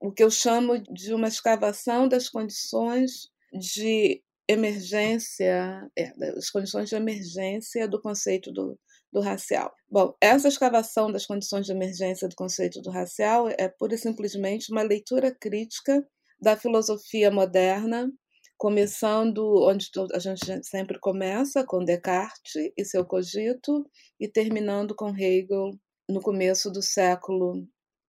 o 0.00 0.12
que 0.12 0.22
eu 0.22 0.30
chamo 0.30 0.78
de 0.92 1.14
uma 1.14 1.28
escavação 1.28 2.08
das 2.08 2.28
condições 2.28 3.30
de 3.52 4.22
emergência, 4.48 5.88
é, 5.96 6.12
as 6.36 6.50
condições 6.50 6.88
de 6.88 6.96
emergência 6.96 7.88
do 7.88 8.00
conceito 8.00 8.52
do, 8.52 8.78
do 9.12 9.20
racial. 9.20 9.72
Bom, 9.90 10.14
essa 10.20 10.48
escavação 10.48 11.12
das 11.12 11.26
condições 11.26 11.66
de 11.66 11.72
emergência 11.72 12.28
do 12.28 12.34
conceito 12.34 12.80
do 12.80 12.90
racial 12.90 13.48
é 13.58 13.68
pura 13.68 13.94
e 13.94 13.98
simplesmente 13.98 14.72
uma 14.72 14.82
leitura 14.82 15.34
crítica 15.34 16.04
da 16.40 16.56
filosofia 16.56 17.30
moderna, 17.30 18.10
começando 18.56 19.62
onde 19.62 19.90
a 20.12 20.18
gente 20.18 20.64
sempre 20.64 20.98
começa, 20.98 21.64
com 21.64 21.84
Descartes 21.84 22.72
e 22.76 22.84
seu 22.84 23.04
cogito, 23.04 23.84
e 24.18 24.28
terminando 24.28 24.94
com 24.94 25.14
Hegel 25.16 25.70
no 26.08 26.20
começo 26.20 26.70
do 26.70 26.82
século 26.82 27.66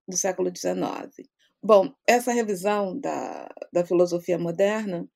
do 0.08 0.16
século 0.16 0.50
XIX. 0.54 1.28
Bom, 1.62 1.92
essa 2.06 2.32
revisão 2.32 2.98
da, 2.98 3.48
da 3.72 3.84
filosofia 3.84 4.38
moderna 4.38 5.06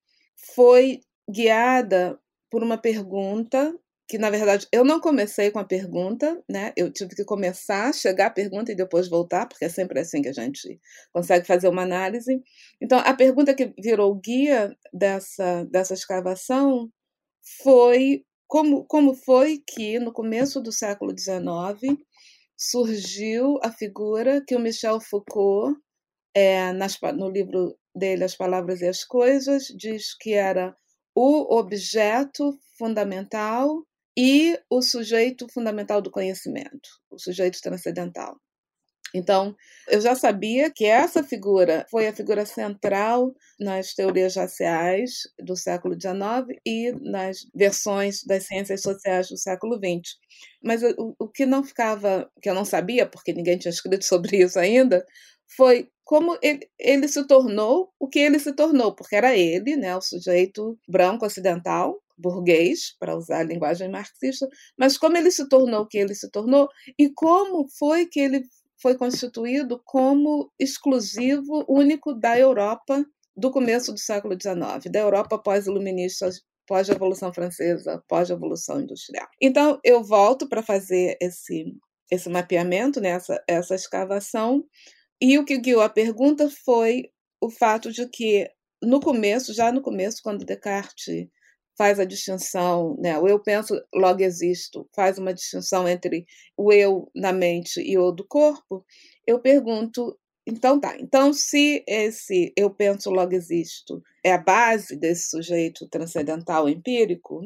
foi 0.54 1.00
guiada 1.28 2.18
por 2.50 2.62
uma 2.62 2.78
pergunta 2.78 3.74
que 4.08 4.18
na 4.18 4.30
verdade 4.30 4.66
eu 4.72 4.84
não 4.84 5.00
comecei 5.00 5.50
com 5.50 5.58
a 5.58 5.64
pergunta, 5.64 6.40
né? 6.48 6.72
Eu 6.76 6.92
tive 6.92 7.14
que 7.14 7.24
começar, 7.24 7.92
chegar 7.92 8.26
à 8.26 8.30
pergunta 8.30 8.70
e 8.72 8.76
depois 8.76 9.08
voltar, 9.08 9.46
porque 9.46 9.64
é 9.64 9.68
sempre 9.68 10.00
assim 10.00 10.22
que 10.22 10.28
a 10.28 10.32
gente 10.32 10.80
consegue 11.12 11.46
fazer 11.46 11.68
uma 11.68 11.82
análise. 11.82 12.42
Então, 12.80 12.98
a 13.00 13.14
pergunta 13.14 13.54
que 13.54 13.74
virou 13.78 14.14
guia 14.14 14.76
dessa 14.92 15.64
dessa 15.64 15.94
escavação 15.94 16.90
foi 17.62 18.24
como 18.48 18.84
como 18.86 19.14
foi 19.14 19.58
que 19.66 19.98
no 19.98 20.12
começo 20.12 20.60
do 20.60 20.72
século 20.72 21.12
XIX 21.18 21.98
surgiu 22.56 23.58
a 23.62 23.70
figura 23.70 24.42
que 24.46 24.56
o 24.56 24.60
Michel 24.60 25.00
Foucault 25.00 25.78
é, 26.34 26.72
nas, 26.72 26.98
no 27.16 27.28
livro 27.28 27.76
dele 27.94 28.24
As 28.24 28.36
Palavras 28.36 28.80
e 28.82 28.86
as 28.86 29.04
Coisas 29.04 29.64
diz 29.76 30.16
que 30.16 30.32
era 30.32 30.76
o 31.14 31.56
objeto 31.58 32.58
fundamental 32.78 33.82
e 34.16 34.58
o 34.70 34.80
sujeito 34.80 35.46
fundamental 35.52 36.00
do 36.00 36.10
conhecimento, 36.10 36.88
o 37.10 37.18
sujeito 37.18 37.60
transcendental. 37.60 38.36
Então, 39.14 39.54
eu 39.88 40.00
já 40.00 40.14
sabia 40.14 40.70
que 40.70 40.84
essa 40.84 41.22
figura 41.22 41.86
foi 41.90 42.06
a 42.06 42.12
figura 42.12 42.44
central 42.44 43.34
nas 43.58 43.94
teorias 43.94 44.34
raciais 44.34 45.22
do 45.38 45.56
século 45.56 45.94
XIX 45.94 46.58
e 46.66 46.92
nas 47.00 47.38
versões 47.54 48.24
das 48.24 48.46
ciências 48.46 48.82
sociais 48.82 49.28
do 49.28 49.38
século 49.38 49.76
XX. 49.76 50.16
Mas 50.62 50.82
o, 50.82 51.14
o 51.18 51.28
que 51.28 51.46
não 51.46 51.62
ficava, 51.62 52.30
que 52.42 52.50
eu 52.50 52.54
não 52.54 52.64
sabia, 52.64 53.06
porque 53.06 53.32
ninguém 53.32 53.58
tinha 53.58 53.70
escrito 53.70 54.04
sobre 54.04 54.38
isso 54.38 54.58
ainda, 54.58 55.04
foi 55.56 55.88
como 56.04 56.38
ele, 56.42 56.68
ele 56.78 57.08
se 57.08 57.24
tornou 57.26 57.92
o 57.98 58.08
que 58.08 58.18
ele 58.18 58.38
se 58.38 58.52
tornou, 58.52 58.94
porque 58.94 59.16
era 59.16 59.36
ele, 59.36 59.76
né, 59.76 59.96
o 59.96 60.00
sujeito 60.00 60.78
branco 60.88 61.24
ocidental, 61.24 62.00
burguês, 62.16 62.96
para 62.98 63.16
usar 63.16 63.40
a 63.40 63.44
linguagem 63.44 63.90
marxista, 63.90 64.48
mas 64.78 64.96
como 64.96 65.16
ele 65.16 65.30
se 65.30 65.48
tornou 65.48 65.82
o 65.82 65.86
que 65.86 65.98
ele 65.98 66.14
se 66.14 66.30
tornou 66.30 66.68
e 66.98 67.10
como 67.12 67.68
foi 67.78 68.06
que 68.06 68.20
ele 68.20 68.42
foi 68.80 68.96
constituído 68.96 69.80
como 69.84 70.52
exclusivo 70.58 71.64
único 71.68 72.14
da 72.14 72.38
Europa 72.38 73.04
do 73.36 73.50
começo 73.50 73.92
do 73.92 73.98
século 73.98 74.34
XIX, 74.34 74.90
da 74.90 75.00
Europa 75.00 75.38
pós-iluminista, 75.38 76.30
pós-revolução 76.66 77.32
francesa, 77.32 78.02
pós-revolução 78.08 78.80
industrial. 78.80 79.28
Então 79.40 79.78
eu 79.84 80.02
volto 80.02 80.48
para 80.48 80.62
fazer 80.62 81.16
esse 81.20 81.76
esse 82.08 82.28
mapeamento, 82.28 83.00
né, 83.00 83.08
essa, 83.08 83.42
essa 83.48 83.74
escavação, 83.74 84.64
e 85.20 85.38
o 85.40 85.44
que 85.44 85.58
guiou 85.58 85.82
a 85.82 85.88
pergunta 85.88 86.48
foi 86.64 87.10
o 87.40 87.50
fato 87.50 87.90
de 87.90 88.08
que 88.08 88.48
no 88.82 89.00
começo, 89.00 89.52
já 89.52 89.72
no 89.72 89.82
começo, 89.82 90.20
quando 90.22 90.44
Descartes 90.44 91.28
faz 91.76 92.00
a 92.00 92.04
distinção, 92.04 92.96
né? 92.98 93.18
o 93.18 93.28
eu 93.28 93.40
penso, 93.40 93.74
logo 93.94 94.22
existo, 94.22 94.88
faz 94.94 95.18
uma 95.18 95.34
distinção 95.34 95.88
entre 95.88 96.24
o 96.56 96.72
eu 96.72 97.10
na 97.14 97.32
mente 97.32 97.80
e 97.80 97.98
o 97.98 98.10
do 98.10 98.26
corpo, 98.26 98.84
eu 99.26 99.40
pergunto, 99.40 100.18
então 100.46 100.80
tá, 100.80 100.96
então 100.98 101.32
se 101.32 101.84
esse 101.86 102.52
eu 102.56 102.70
penso, 102.70 103.10
logo 103.10 103.34
existo 103.34 104.02
é 104.24 104.32
a 104.32 104.38
base 104.38 104.96
desse 104.96 105.30
sujeito 105.30 105.88
transcendental 105.88 106.68
empírico, 106.68 107.40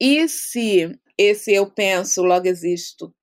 e 0.00 0.28
se 0.28 0.90
esse 1.16 1.52
eu 1.52 1.70
penso, 1.70 2.22
logo 2.22 2.46
existo 2.48 3.14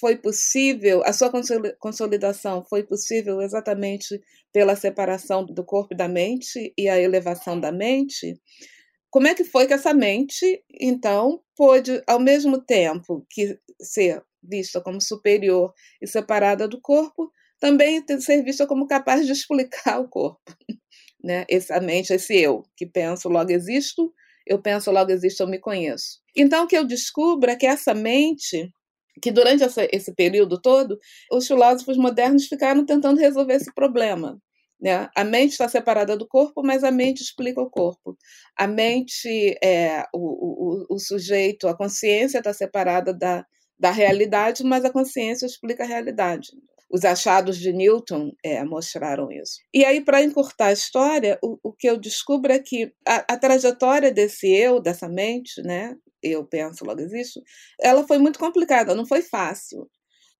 foi 0.00 0.16
possível, 0.16 1.02
a 1.04 1.12
sua 1.12 1.30
consolidação 1.78 2.64
foi 2.64 2.82
possível 2.82 3.40
exatamente 3.40 4.20
pela 4.52 4.76
separação 4.76 5.44
do 5.44 5.64
corpo 5.64 5.94
e 5.94 5.96
da 5.96 6.08
mente 6.08 6.72
e 6.76 6.88
a 6.88 6.98
elevação 6.98 7.58
da 7.58 7.70
mente, 7.70 8.40
como 9.14 9.28
é 9.28 9.34
que 9.36 9.44
foi 9.44 9.68
que 9.68 9.72
essa 9.72 9.94
mente, 9.94 10.60
então, 10.80 11.40
pôde, 11.56 12.02
ao 12.04 12.18
mesmo 12.18 12.60
tempo 12.60 13.24
que 13.30 13.56
ser 13.80 14.20
vista 14.42 14.80
como 14.80 15.00
superior 15.00 15.72
e 16.02 16.06
separada 16.08 16.66
do 16.66 16.80
corpo, 16.80 17.30
também 17.60 18.04
ser 18.18 18.42
vista 18.42 18.66
como 18.66 18.88
capaz 18.88 19.24
de 19.24 19.30
explicar 19.30 20.00
o 20.02 20.08
corpo? 20.08 20.42
Né? 21.22 21.44
Essa 21.48 21.78
mente, 21.78 22.12
esse 22.12 22.36
eu, 22.36 22.64
que 22.76 22.86
penso, 22.86 23.28
logo 23.28 23.52
existo, 23.52 24.12
eu 24.44 24.60
penso, 24.60 24.90
logo 24.90 25.12
existo, 25.12 25.44
eu 25.44 25.46
me 25.46 25.60
conheço. 25.60 26.18
Então, 26.36 26.64
o 26.64 26.66
que 26.66 26.76
eu 26.76 26.84
descubro 26.84 27.48
é 27.48 27.54
que 27.54 27.66
essa 27.66 27.94
mente, 27.94 28.68
que 29.22 29.30
durante 29.30 29.62
essa, 29.62 29.86
esse 29.92 30.12
período 30.12 30.60
todo, 30.60 30.98
os 31.30 31.46
filósofos 31.46 31.96
modernos 31.96 32.46
ficaram 32.46 32.84
tentando 32.84 33.20
resolver 33.20 33.54
esse 33.54 33.72
problema. 33.72 34.42
Né? 34.84 35.08
A 35.16 35.24
mente 35.24 35.52
está 35.52 35.66
separada 35.66 36.14
do 36.14 36.28
corpo, 36.28 36.62
mas 36.62 36.84
a 36.84 36.90
mente 36.90 37.22
explica 37.22 37.58
o 37.58 37.70
corpo. 37.70 38.18
A 38.54 38.66
mente, 38.66 39.58
é, 39.64 40.04
o, 40.12 40.84
o, 40.92 40.96
o 40.96 40.98
sujeito, 40.98 41.66
a 41.66 41.74
consciência 41.74 42.36
está 42.36 42.52
separada 42.52 43.14
da, 43.14 43.46
da 43.78 43.90
realidade, 43.90 44.62
mas 44.62 44.84
a 44.84 44.92
consciência 44.92 45.46
explica 45.46 45.84
a 45.84 45.86
realidade. 45.86 46.48
Os 46.92 47.02
achados 47.02 47.56
de 47.56 47.72
Newton 47.72 48.32
é, 48.44 48.62
mostraram 48.62 49.32
isso. 49.32 49.54
E 49.72 49.86
aí, 49.86 50.04
para 50.04 50.22
encurtar 50.22 50.66
a 50.66 50.72
história, 50.74 51.38
o, 51.42 51.56
o, 51.62 51.72
que 51.72 51.88
eu 51.88 51.96
descubro 51.96 52.52
é 52.52 52.58
que 52.58 52.92
a, 53.08 53.32
a, 53.32 53.38
trajetória 53.38 54.12
desse 54.12 54.54
eu, 54.54 54.82
dessa 54.82 55.08
mente, 55.08 55.62
né, 55.62 55.96
eu 56.22 56.44
penso, 56.44 56.84
logo 56.84 57.00
existo, 57.00 57.40
ela 57.80 58.06
foi 58.06 58.18
muito 58.18 58.38
complicada, 58.38 58.94
não 58.94 59.06
foi 59.06 59.22
fácil. 59.22 59.88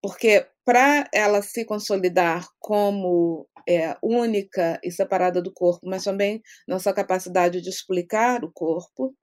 Porque 0.04 0.46
para 0.66 1.08
ela 1.14 1.40
se 1.40 1.64
consolidar 1.64 2.46
como 2.60 3.48
é, 3.66 3.96
única 4.02 4.78
e 4.84 4.90
separada 4.90 5.40
do 5.40 5.50
corpo, 5.50 5.80
mas 5.88 6.04
também 6.04 6.42
nossa 6.68 6.92
capacidade 6.92 7.62
de 7.62 7.70
explicar 7.70 8.44
o 8.44 8.52
corpo, 8.52 9.16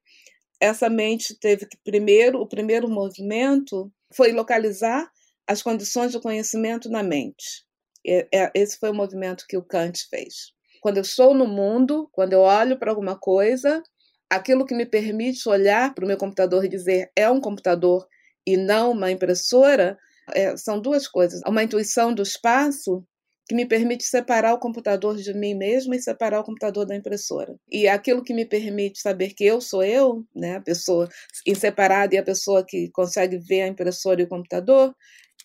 essa 0.60 0.90
mente 0.90 1.38
teve 1.40 1.68
que 1.68 1.78
primeiro, 1.84 2.42
o 2.42 2.48
primeiro 2.48 2.90
movimento 2.90 3.94
foi 4.12 4.32
localizar 4.32 5.08
as 5.48 5.62
condições 5.62 6.14
do 6.14 6.20
conhecimento 6.20 6.90
na 6.90 7.04
mente. 7.04 7.64
É, 8.04 8.52
esse 8.56 8.80
foi 8.80 8.90
o 8.90 8.96
movimento 8.96 9.46
que 9.48 9.58
o 9.58 9.64
Kant 9.64 10.08
fez. 10.10 10.52
Quando 10.82 10.98
eu 10.98 11.04
estou 11.04 11.36
no 11.36 11.46
mundo, 11.46 12.10
quando 12.12 12.34
eu 12.34 12.40
olho 12.40 12.80
para 12.80 12.90
alguma 12.90 13.16
coisa, 13.16 13.84
aquilo 14.28 14.66
que 14.66 14.74
me 14.74 14.88
permite 14.88 15.48
olhar 15.48 15.94
para 15.94 16.06
o 16.06 16.08
meu 16.08 16.18
computador 16.18 16.66
e 16.66 16.70
dizer 16.70 17.12
é 17.16 17.30
um 17.30 17.40
computador 17.40 18.08
e 18.48 18.58
não 18.58 18.94
uma 18.94 19.12
impressora, 19.12 19.96
é, 20.34 20.56
são 20.58 20.80
duas 20.80 21.08
coisas. 21.08 21.42
Uma 21.48 21.64
intuição 21.64 22.14
do 22.14 22.22
espaço 22.22 23.04
que 23.48 23.56
me 23.56 23.66
permite 23.66 24.06
separar 24.06 24.54
o 24.54 24.60
computador 24.60 25.18
de 25.18 25.34
mim 25.34 25.54
mesma 25.54 25.96
e 25.96 26.02
separar 26.02 26.40
o 26.40 26.44
computador 26.44 26.86
da 26.86 26.96
impressora. 26.96 27.54
E 27.70 27.88
aquilo 27.88 28.24
que 28.24 28.34
me 28.34 28.46
permite 28.46 29.02
saber 29.02 29.34
que 29.34 29.44
eu 29.44 29.60
sou 29.60 29.84
eu, 29.84 30.26
né, 30.34 30.56
a 30.56 30.62
pessoa 30.62 31.10
inseparada 31.46 32.16
e 32.16 32.18
a 32.18 32.24
pessoa 32.24 32.64
que 32.66 32.90
consegue 32.92 33.38
ver 33.38 33.64
a 33.64 33.68
impressora 33.68 34.22
e 34.22 34.24
o 34.24 34.30
computador, 34.30 34.96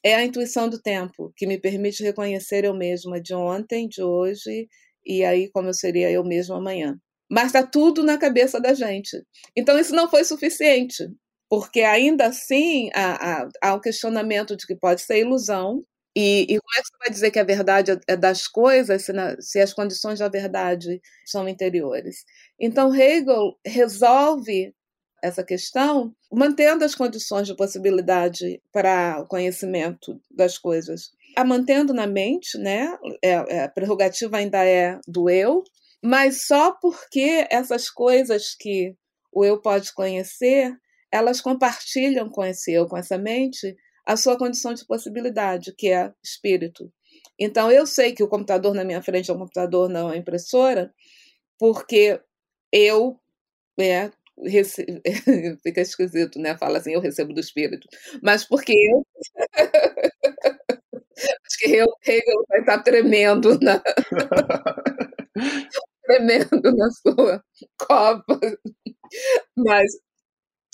é 0.04 0.14
a 0.14 0.25
intuição 0.25 0.68
do 0.68 0.80
tempo, 0.80 1.33
que 1.37 1.47
me 1.47 1.59
permite 1.59 2.02
reconhecer 2.02 2.64
eu 2.64 2.75
mesma 2.75 3.21
de 3.21 3.35
ontem, 3.35 3.88
de 3.88 4.02
hoje, 4.02 4.68
e 5.04 5.25
aí 5.25 5.50
como 5.50 5.68
eu 5.68 5.75
seria 5.75 6.09
eu 6.11 6.23
mesma 6.23 6.59
amanhã. 6.59 6.97
Mas 7.28 7.47
está 7.47 7.66
tudo 7.66 8.04
na 8.04 8.16
cabeça 8.16 8.61
da 8.61 8.73
gente. 8.73 9.21
Então, 9.56 9.76
isso 9.76 9.92
não 9.92 10.09
foi 10.09 10.23
suficiente, 10.23 11.09
porque 11.49 11.81
ainda 11.83 12.26
assim 12.26 12.91
há, 12.95 13.43
há, 13.43 13.49
há 13.62 13.75
um 13.75 13.81
questionamento 13.81 14.57
de 14.57 14.67
que 14.67 14.75
pode 14.76 15.03
ser 15.03 15.21
ilusão, 15.21 15.85
e, 16.19 16.47
e, 16.49 16.59
como 16.59 16.75
é 16.79 16.81
que 16.81 16.88
você 16.88 16.97
vai 16.99 17.11
dizer 17.11 17.31
que 17.31 17.38
a 17.38 17.45
verdade 17.45 17.91
é, 17.91 18.00
é 18.09 18.17
das 18.17 18.49
coisas 18.49 19.05
se, 19.05 19.12
na, 19.12 19.37
se, 19.38 19.61
as 19.61 19.75
condições 19.75 20.19
da 20.19 20.29
verdade 20.31 20.99
são 21.26 21.47
interiores? 21.47 22.25
Então, 22.59 22.95
Hegel 22.95 23.55
resolve 23.62 24.75
essa 25.23 25.45
questão 25.45 26.15
mantendo 26.33 26.85
as 26.85 26.95
condições 26.95 27.47
de 27.47 27.55
possibilidade 27.55 28.62
para 28.73 29.21
o 29.21 29.26
conhecimento 29.26 30.19
das 30.31 30.57
coisas, 30.57 31.11
a 31.37 31.45
mantendo 31.45 31.93
na 31.93 32.07
mente, 32.07 32.57
né? 32.57 32.97
É, 33.23 33.33
é, 33.33 33.65
a 33.65 33.69
prerrogativa 33.69 34.38
ainda 34.38 34.65
é 34.65 34.99
do 35.07 35.29
eu, 35.29 35.62
mas 36.03 36.47
só 36.47 36.73
porque 36.73 37.47
essas 37.50 37.91
coisas 37.91 38.55
que 38.59 38.95
o 39.31 39.45
eu 39.45 39.61
pode 39.61 39.93
conhecer, 39.93 40.75
elas 41.16 41.40
compartilham 41.40 42.28
com 42.30 42.44
esse 42.44 42.73
eu, 42.73 42.87
com 42.87 42.96
essa 42.96 43.18
mente, 43.18 43.76
a 44.06 44.16
sua 44.16 44.38
condição 44.38 44.73
de 44.75 44.87
possibilidade, 44.87 45.75
que 45.76 45.88
é 45.88 46.12
espírito. 46.23 46.92
Então, 47.38 47.70
eu 47.70 47.87
sei 47.87 48.14
que 48.14 48.23
o 48.23 48.28
computador 48.28 48.75
na 48.75 48.85
minha 48.85 49.02
frente 49.02 49.30
é 49.30 49.35
um 49.35 49.38
computador, 49.38 49.88
não 49.88 50.12
é 50.12 50.16
impressora, 50.16 50.92
porque 51.58 52.20
eu 52.73 53.18
é, 53.78 54.11
rece... 54.44 54.85
fica 55.62 55.80
esquisito, 55.80 56.38
né? 56.38 56.56
Fala 56.56 56.78
assim, 56.78 56.92
eu 56.92 57.00
recebo 57.00 57.32
do 57.35 57.40
espírito. 57.40 57.88
Mas 58.23 58.44
porque 58.44 58.73
eu. 58.73 59.06
Acho 61.18 61.58
que 61.58 61.66
Hegel 62.06 62.44
vai 62.49 62.61
estar 62.61 62.82
tremendo 62.82 63.58
na. 63.61 63.82
tremendo 66.04 66.73
na 66.76 66.90
sua 66.90 67.42
copa. 67.78 68.38
Mas 69.56 69.92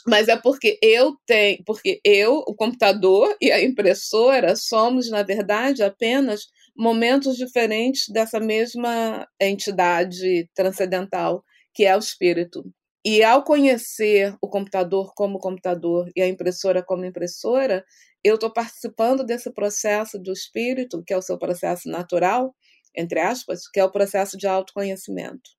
mas 0.07 0.29
é 0.29 0.37
porque 0.37 0.79
eu 0.83 1.17
tenho, 1.27 1.63
porque 1.65 2.01
eu, 2.05 2.39
o 2.47 2.55
computador 2.55 3.37
e 3.41 3.51
a 3.53 3.63
impressora 3.63 4.57
somos, 4.57 5.11
na 5.11 5.23
verdade, 5.23 5.83
apenas 5.83 6.47
momentos 6.77 7.37
diferentes 7.37 8.09
dessa 8.09 8.41
mesma 8.41 9.27
entidade 9.41 10.49
transcendental 10.55 11.45
que 11.75 11.85
é 11.85 11.97
o 11.97 11.99
espírito. 11.99 12.65
E 13.05 13.23
ao 13.25 13.43
conhecer 13.43 14.37
o 14.41 14.49
computador 14.49 15.13
como 15.15 15.39
computador 15.39 16.11
e 16.15 16.23
a 16.23 16.29
impressora 16.29 16.83
como 16.83 17.05
impressora, 17.05 17.85
eu 18.23 18.35
estou 18.37 18.53
participando 18.53 19.25
desse 19.25 19.51
processo 19.53 20.19
do 20.19 20.33
espírito, 20.33 21.03
que 21.05 21.13
é 21.13 21.17
o 21.17 21.23
seu 21.23 21.39
processo 21.39 21.89
natural, 21.89 22.55
entre 22.95 23.19
aspas, 23.19 23.69
que 23.69 23.81
é 23.81 23.85
o 23.85 23.91
processo 23.91 24.37
de 24.37 24.47
autoconhecimento 24.47 25.51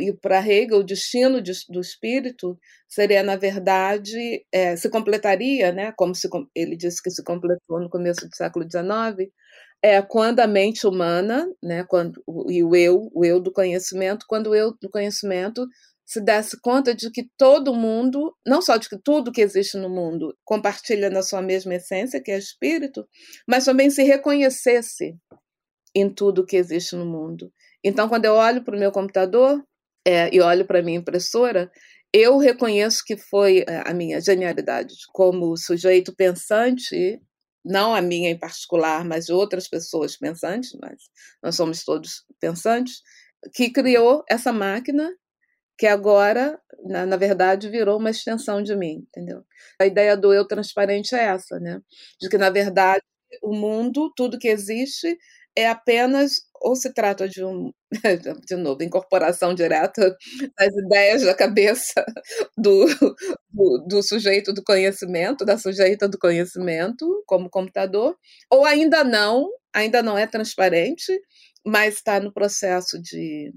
e 0.00 0.12
para 0.12 0.40
Hegel, 0.40 0.78
o 0.78 0.84
destino 0.84 1.40
de, 1.40 1.52
do 1.68 1.80
espírito 1.80 2.58
seria, 2.88 3.22
na 3.22 3.36
verdade, 3.36 4.44
é, 4.52 4.76
se 4.76 4.88
completaria, 4.88 5.72
né, 5.72 5.92
como 5.96 6.14
se, 6.14 6.28
ele 6.54 6.76
disse 6.76 7.02
que 7.02 7.10
se 7.10 7.22
completou 7.22 7.80
no 7.80 7.90
começo 7.90 8.28
do 8.28 8.34
século 8.34 8.64
XIX, 8.64 9.30
é 9.82 10.00
quando 10.00 10.40
a 10.40 10.46
mente 10.46 10.86
humana, 10.86 11.46
né, 11.62 11.84
quando, 11.88 12.22
e 12.48 12.62
o 12.62 12.74
eu, 12.74 13.10
o 13.12 13.24
eu 13.24 13.40
do 13.40 13.52
conhecimento, 13.52 14.26
quando 14.28 14.48
o 14.48 14.54
eu 14.54 14.72
do 14.80 14.88
conhecimento 14.90 15.66
se 16.04 16.20
desse 16.20 16.60
conta 16.60 16.94
de 16.94 17.10
que 17.10 17.26
todo 17.38 17.74
mundo, 17.74 18.36
não 18.46 18.60
só 18.60 18.76
de 18.76 18.88
que 18.88 18.98
tudo 18.98 19.32
que 19.32 19.40
existe 19.40 19.78
no 19.78 19.88
mundo 19.88 20.36
compartilha 20.44 21.08
na 21.08 21.22
sua 21.22 21.40
mesma 21.40 21.74
essência, 21.74 22.22
que 22.22 22.30
é 22.30 22.38
espírito, 22.38 23.06
mas 23.48 23.64
também 23.64 23.88
se 23.88 24.02
reconhecesse 24.02 25.16
em 25.94 26.12
tudo 26.12 26.44
que 26.44 26.56
existe 26.56 26.96
no 26.96 27.06
mundo. 27.06 27.52
Então, 27.84 28.08
quando 28.08 28.24
eu 28.24 28.34
olho 28.34 28.62
para 28.64 28.76
o 28.76 28.78
meu 28.78 28.92
computador, 28.92 29.62
é, 30.06 30.34
e 30.34 30.40
olho 30.40 30.66
para 30.66 30.82
minha 30.82 30.98
impressora, 30.98 31.70
eu 32.12 32.36
reconheço 32.38 33.02
que 33.06 33.16
foi 33.16 33.64
é, 33.66 33.82
a 33.88 33.94
minha 33.94 34.20
genialidade 34.20 34.94
como 35.12 35.56
sujeito 35.56 36.14
pensante, 36.14 37.20
não 37.64 37.94
a 37.94 38.02
minha 38.02 38.30
em 38.30 38.38
particular, 38.38 39.04
mas 39.04 39.30
outras 39.30 39.68
pessoas 39.68 40.16
pensantes, 40.16 40.76
mas 40.80 41.02
nós 41.42 41.56
somos 41.56 41.84
todos 41.84 42.24
pensantes, 42.40 43.00
que 43.54 43.70
criou 43.70 44.24
essa 44.28 44.52
máquina 44.52 45.10
que 45.78 45.86
agora, 45.86 46.60
na, 46.84 47.06
na, 47.06 47.16
verdade, 47.16 47.68
virou 47.68 47.98
uma 47.98 48.10
extensão 48.10 48.62
de 48.62 48.76
mim, 48.76 49.06
entendeu? 49.08 49.44
A 49.80 49.86
ideia 49.86 50.16
do 50.16 50.32
eu 50.32 50.46
transparente 50.46 51.14
é 51.14 51.24
essa, 51.24 51.58
né? 51.58 51.80
De 52.20 52.28
que, 52.28 52.38
na 52.38 52.50
verdade, 52.50 53.02
o 53.42 53.54
mundo, 53.54 54.12
tudo 54.14 54.38
que 54.38 54.48
existe, 54.48 55.18
é 55.56 55.68
apenas 55.68 56.42
ou 56.62 56.76
se 56.76 56.92
trata 56.92 57.28
de 57.28 57.44
um, 57.44 57.72
de 58.46 58.56
novo, 58.56 58.82
incorporação 58.82 59.54
direta 59.54 60.16
das 60.56 60.74
ideias 60.74 61.22
da 61.22 61.34
cabeça 61.34 62.04
do, 62.56 62.86
do, 63.50 63.84
do, 63.88 64.02
sujeito 64.02 64.52
do 64.52 64.62
conhecimento, 64.62 65.44
da 65.44 65.58
sujeita 65.58 66.08
do 66.08 66.18
conhecimento, 66.18 67.22
como 67.26 67.50
computador, 67.50 68.16
ou 68.50 68.64
ainda 68.64 69.02
não, 69.02 69.48
ainda 69.74 70.02
não 70.02 70.16
é 70.16 70.26
transparente, 70.26 71.12
mas 71.66 71.94
está 71.96 72.20
no 72.20 72.32
processo 72.32 73.00
de, 73.00 73.52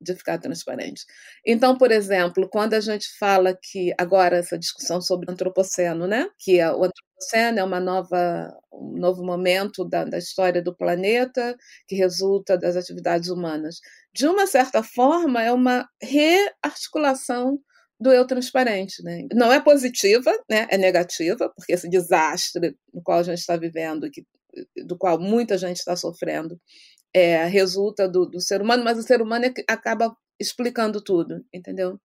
de 0.00 0.14
ficar 0.14 0.38
transparente. 0.38 1.04
Então, 1.46 1.76
por 1.76 1.90
exemplo, 1.90 2.48
quando 2.48 2.74
a 2.74 2.80
gente 2.80 3.08
fala 3.18 3.56
que 3.60 3.92
agora 3.98 4.38
essa 4.38 4.58
discussão 4.58 5.00
sobre 5.00 5.28
o 5.28 5.32
antropoceno, 5.32 6.06
né, 6.06 6.28
que 6.38 6.58
é 6.58 6.70
o 6.70 6.84
antropoceno 6.84 7.58
é 7.58 7.64
uma 7.64 7.80
nova 7.80 8.52
um 8.72 8.98
novo 8.98 9.24
momento 9.24 9.84
da, 9.84 10.04
da 10.04 10.18
história 10.18 10.62
do 10.62 10.74
planeta 10.74 11.56
que 11.88 11.96
resulta 11.96 12.56
das 12.56 12.76
atividades 12.76 13.28
humanas. 13.28 13.80
De 14.14 14.26
uma 14.26 14.46
certa 14.46 14.82
forma, 14.82 15.42
é 15.42 15.52
uma 15.52 15.88
rearticulação 16.00 17.58
do 18.00 18.12
eu 18.12 18.26
transparente, 18.26 19.02
né? 19.02 19.26
Não 19.34 19.52
é 19.52 19.60
positiva, 19.60 20.30
né? 20.48 20.66
É 20.70 20.78
negativa, 20.78 21.52
porque 21.56 21.72
esse 21.72 21.88
desastre 21.88 22.76
no 22.94 23.02
qual 23.02 23.18
a 23.18 23.22
gente 23.24 23.38
está 23.38 23.56
vivendo, 23.56 24.08
que, 24.10 24.24
do 24.84 24.96
qual 24.96 25.20
muita 25.20 25.58
gente 25.58 25.78
está 25.78 25.96
sofrendo, 25.96 26.60
é, 27.14 27.44
resulta 27.46 28.08
do, 28.08 28.26
do, 28.26 28.40
ser 28.40 28.60
humano, 28.60 28.84
mas 28.84 28.98
o 28.98 29.02
ser 29.02 29.22
humano 29.22 29.46
é 29.46 29.52
acaba 29.68 30.14
explicando 30.38 31.02
tudo, 31.02 31.44
entendeu? 31.52 31.98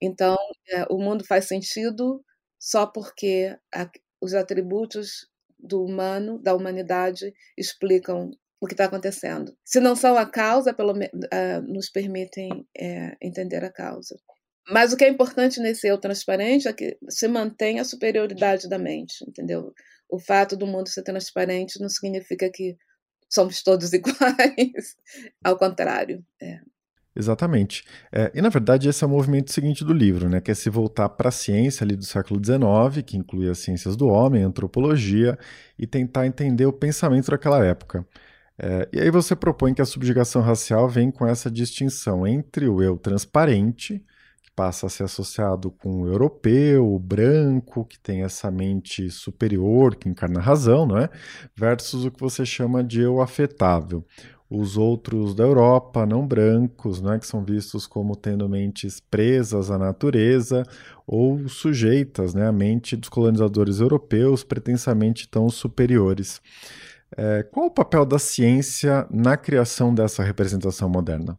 Então, 0.00 0.36
é, 0.68 0.84
o 0.90 0.98
mundo 0.98 1.24
faz 1.24 1.46
sentido 1.46 2.22
só 2.60 2.86
porque 2.86 3.56
a, 3.74 3.90
os 4.20 4.34
atributos 4.34 5.28
do 5.58 5.84
humano, 5.84 6.38
da 6.40 6.54
humanidade, 6.54 7.32
explicam 7.56 8.30
o 8.60 8.66
que 8.66 8.74
está 8.74 8.84
acontecendo. 8.84 9.56
Se 9.64 9.80
não 9.80 9.96
são 9.96 10.16
a 10.16 10.24
causa, 10.24 10.72
pelo 10.72 10.92
uh, 10.92 11.62
nos 11.66 11.90
permitem 11.90 12.66
é, 12.76 13.16
entender 13.20 13.64
a 13.64 13.72
causa. 13.72 14.16
Mas 14.68 14.92
o 14.92 14.96
que 14.96 15.04
é 15.04 15.08
importante 15.08 15.60
nesse 15.60 15.88
eu 15.88 15.98
transparente 15.98 16.68
é 16.68 16.72
que 16.72 16.96
se 17.08 17.26
mantém 17.26 17.80
a 17.80 17.84
superioridade 17.84 18.68
da 18.68 18.78
mente, 18.78 19.24
entendeu? 19.26 19.72
O 20.08 20.20
fato 20.20 20.56
do 20.56 20.66
mundo 20.66 20.88
ser 20.88 21.02
transparente 21.02 21.80
não 21.80 21.88
significa 21.88 22.48
que 22.52 22.76
somos 23.32 23.62
todos 23.62 23.92
iguais. 23.94 24.96
Ao 25.42 25.56
contrário. 25.56 26.24
É. 26.40 26.60
Exatamente. 27.14 27.84
É, 28.10 28.32
e 28.34 28.40
na 28.40 28.48
verdade 28.48 28.88
esse 28.88 29.04
é 29.04 29.06
o 29.06 29.10
movimento 29.10 29.52
seguinte 29.52 29.84
do 29.84 29.92
livro, 29.92 30.28
né, 30.28 30.40
que 30.40 30.50
é 30.50 30.54
se 30.54 30.70
voltar 30.70 31.10
para 31.10 31.28
a 31.28 31.32
ciência 31.32 31.84
ali 31.84 31.94
do 31.94 32.04
século 32.04 32.40
XIX, 32.42 33.04
que 33.04 33.18
inclui 33.18 33.50
as 33.50 33.58
ciências 33.58 33.96
do 33.96 34.08
homem, 34.08 34.42
a 34.42 34.46
antropologia, 34.46 35.38
e 35.78 35.86
tentar 35.86 36.26
entender 36.26 36.64
o 36.64 36.72
pensamento 36.72 37.30
daquela 37.30 37.62
época. 37.64 38.06
É, 38.58 38.88
e 38.92 39.00
aí 39.00 39.10
você 39.10 39.36
propõe 39.36 39.74
que 39.74 39.82
a 39.82 39.84
subjugação 39.84 40.40
racial 40.40 40.88
vem 40.88 41.10
com 41.10 41.26
essa 41.26 41.50
distinção 41.50 42.26
entre 42.26 42.66
o 42.68 42.82
eu 42.82 42.96
transparente, 42.96 44.02
passa 44.54 44.86
a 44.86 44.90
ser 44.90 45.04
associado 45.04 45.70
com 45.70 46.02
o 46.02 46.06
europeu, 46.06 46.86
o 46.86 46.98
branco, 46.98 47.84
que 47.84 47.98
tem 47.98 48.22
essa 48.22 48.50
mente 48.50 49.10
superior, 49.10 49.96
que 49.96 50.08
encarna 50.08 50.40
a 50.40 50.42
razão, 50.42 50.86
não 50.86 50.98
é? 50.98 51.08
Versus 51.56 52.04
o 52.04 52.10
que 52.10 52.20
você 52.20 52.44
chama 52.44 52.84
de 52.84 53.00
eu 53.00 53.20
afetável. 53.20 54.04
Os 54.50 54.76
outros 54.76 55.34
da 55.34 55.44
Europa, 55.44 56.04
não 56.04 56.26
brancos, 56.26 57.00
não 57.00 57.14
é? 57.14 57.18
que 57.18 57.26
são 57.26 57.42
vistos 57.42 57.86
como 57.86 58.14
tendo 58.14 58.46
mentes 58.46 59.00
presas 59.00 59.70
à 59.70 59.78
natureza 59.78 60.62
ou 61.06 61.48
sujeitas 61.48 62.34
né? 62.34 62.46
à 62.46 62.52
mente 62.52 62.94
dos 62.94 63.08
colonizadores 63.08 63.80
europeus, 63.80 64.44
pretensamente 64.44 65.26
tão 65.26 65.48
superiores. 65.48 66.42
É, 67.16 67.42
qual 67.44 67.66
o 67.66 67.70
papel 67.70 68.04
da 68.04 68.18
ciência 68.18 69.06
na 69.10 69.38
criação 69.38 69.94
dessa 69.94 70.22
representação 70.22 70.88
moderna? 70.88 71.38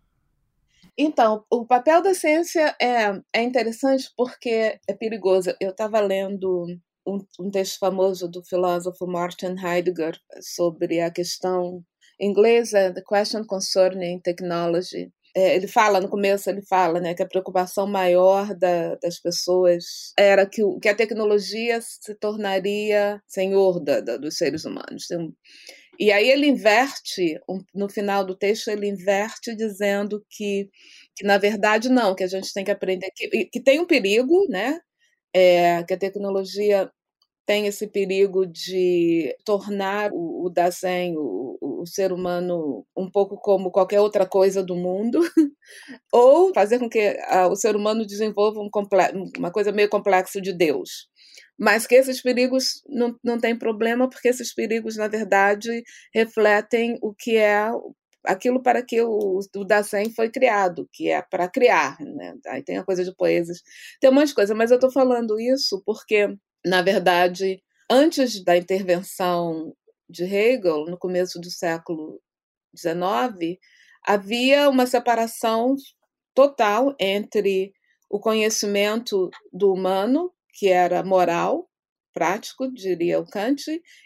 Então, 0.97 1.43
o 1.49 1.65
papel 1.65 2.01
da 2.01 2.13
ciência 2.13 2.75
é, 2.81 3.19
é 3.33 3.41
interessante 3.41 4.09
porque 4.15 4.79
é 4.87 4.93
perigoso. 4.93 5.53
Eu 5.59 5.71
estava 5.71 5.99
lendo 5.99 6.65
um, 7.05 7.19
um, 7.39 7.49
texto 7.51 7.79
famoso 7.79 8.27
do 8.29 8.43
filósofo 8.43 9.07
Martin 9.07 9.55
Heidegger 9.57 10.17
sobre 10.41 11.01
a 11.01 11.11
questão 11.11 11.83
inglesa, 12.19 12.93
The 12.93 13.01
Question 13.01 13.45
Concerning 13.45 14.19
Technology, 14.19 15.11
é, 15.35 15.55
ele 15.55 15.67
fala 15.67 15.99
no 15.99 16.07
começo, 16.07 16.47
ele 16.49 16.61
fala 16.61 16.99
né, 16.99 17.15
que 17.15 17.23
a 17.23 17.27
preocupação 17.27 17.87
maior 17.87 18.53
da, 18.55 18.95
das 18.95 19.19
pessoas 19.19 20.13
era 20.17 20.45
que, 20.45 20.61
que 20.79 20.87
a 20.87 20.95
tecnologia 20.95 21.79
se 21.81 22.13
tornaria 22.15 23.19
senhor 23.27 23.83
da, 23.83 23.99
da, 23.99 24.17
dos 24.17 24.37
seres 24.37 24.63
humanos. 24.63 25.07
E 25.99 26.11
aí 26.11 26.29
ele 26.29 26.47
inverte, 26.47 27.39
no 27.73 27.89
final 27.89 28.25
do 28.25 28.35
texto, 28.35 28.69
ele 28.69 28.87
inverte 28.87 29.55
dizendo 29.55 30.25
que, 30.29 30.69
que 31.15 31.25
na 31.25 31.37
verdade, 31.37 31.89
não, 31.89 32.15
que 32.15 32.23
a 32.23 32.27
gente 32.27 32.53
tem 32.53 32.65
que 32.65 32.71
aprender, 32.71 33.09
que, 33.15 33.45
que 33.45 33.61
tem 33.61 33.79
um 33.79 33.85
perigo, 33.85 34.47
né? 34.49 34.79
É, 35.35 35.83
que 35.83 35.93
a 35.93 35.97
tecnologia 35.97 36.91
tem 37.45 37.67
esse 37.67 37.87
perigo 37.87 38.45
de 38.45 39.35
tornar 39.45 40.11
o, 40.13 40.45
o 40.45 40.49
Dasein, 40.49 41.15
o, 41.17 41.57
o, 41.61 41.85
ser 41.85 42.13
humano, 42.13 42.85
um 42.95 43.09
pouco 43.11 43.37
como 43.37 43.71
qualquer 43.71 43.99
outra 43.99 44.25
coisa 44.25 44.63
do 44.63 44.75
mundo, 44.75 45.19
ou 46.13 46.53
fazer 46.53 46.79
com 46.79 46.89
que 46.89 47.17
a, 47.27 47.47
o 47.47 47.55
ser 47.55 47.75
humano 47.75 48.05
desenvolva 48.05 48.59
um 48.59 48.69
uma 49.37 49.51
coisa 49.51 49.71
meio 49.71 49.89
complexa 49.89 50.41
de 50.41 50.53
Deus. 50.53 51.09
Mas 51.57 51.85
que 51.85 51.95
esses 51.95 52.21
perigos 52.21 52.81
não, 52.87 53.17
não 53.23 53.39
tem 53.39 53.57
problema, 53.57 54.09
porque 54.09 54.27
esses 54.27 54.53
perigos, 54.53 54.97
na 54.97 55.07
verdade, 55.07 55.83
refletem 56.13 56.97
o 57.01 57.13
que 57.13 57.37
é 57.37 57.69
aquilo 58.25 58.61
para 58.61 58.81
que 58.83 59.01
o, 59.01 59.39
o 59.55 59.65
Dasein 59.65 60.11
foi 60.13 60.29
criado, 60.29 60.89
que 60.91 61.09
é 61.09 61.21
para 61.21 61.47
criar. 61.47 61.97
Né? 61.99 62.33
Aí 62.47 62.63
tem 62.63 62.77
a 62.77 62.83
coisa 62.83 63.03
de 63.03 63.15
poesias, 63.15 63.61
tem 63.99 64.09
um 64.09 64.13
monte 64.13 64.29
de 64.29 64.35
coisa, 64.35 64.55
mas 64.55 64.71
eu 64.71 64.75
estou 64.75 64.91
falando 64.91 65.39
isso 65.39 65.81
porque 65.85 66.35
na 66.65 66.81
verdade, 66.81 67.61
antes 67.89 68.43
da 68.43 68.55
intervenção 68.55 69.75
de 70.09 70.23
Hegel, 70.23 70.85
no 70.85 70.97
começo 70.97 71.39
do 71.39 71.51
século 71.51 72.21
XIX, 72.75 73.59
havia 74.05 74.69
uma 74.69 74.87
separação 74.87 75.75
total 76.33 76.95
entre 76.99 77.73
o 78.09 78.19
conhecimento 78.19 79.29
do 79.51 79.73
humano, 79.73 80.31
que 80.53 80.69
era 80.69 81.03
moral, 81.03 81.67
prático, 82.13 82.71
diria 82.71 83.19
o 83.19 83.25
Kant, 83.25 83.63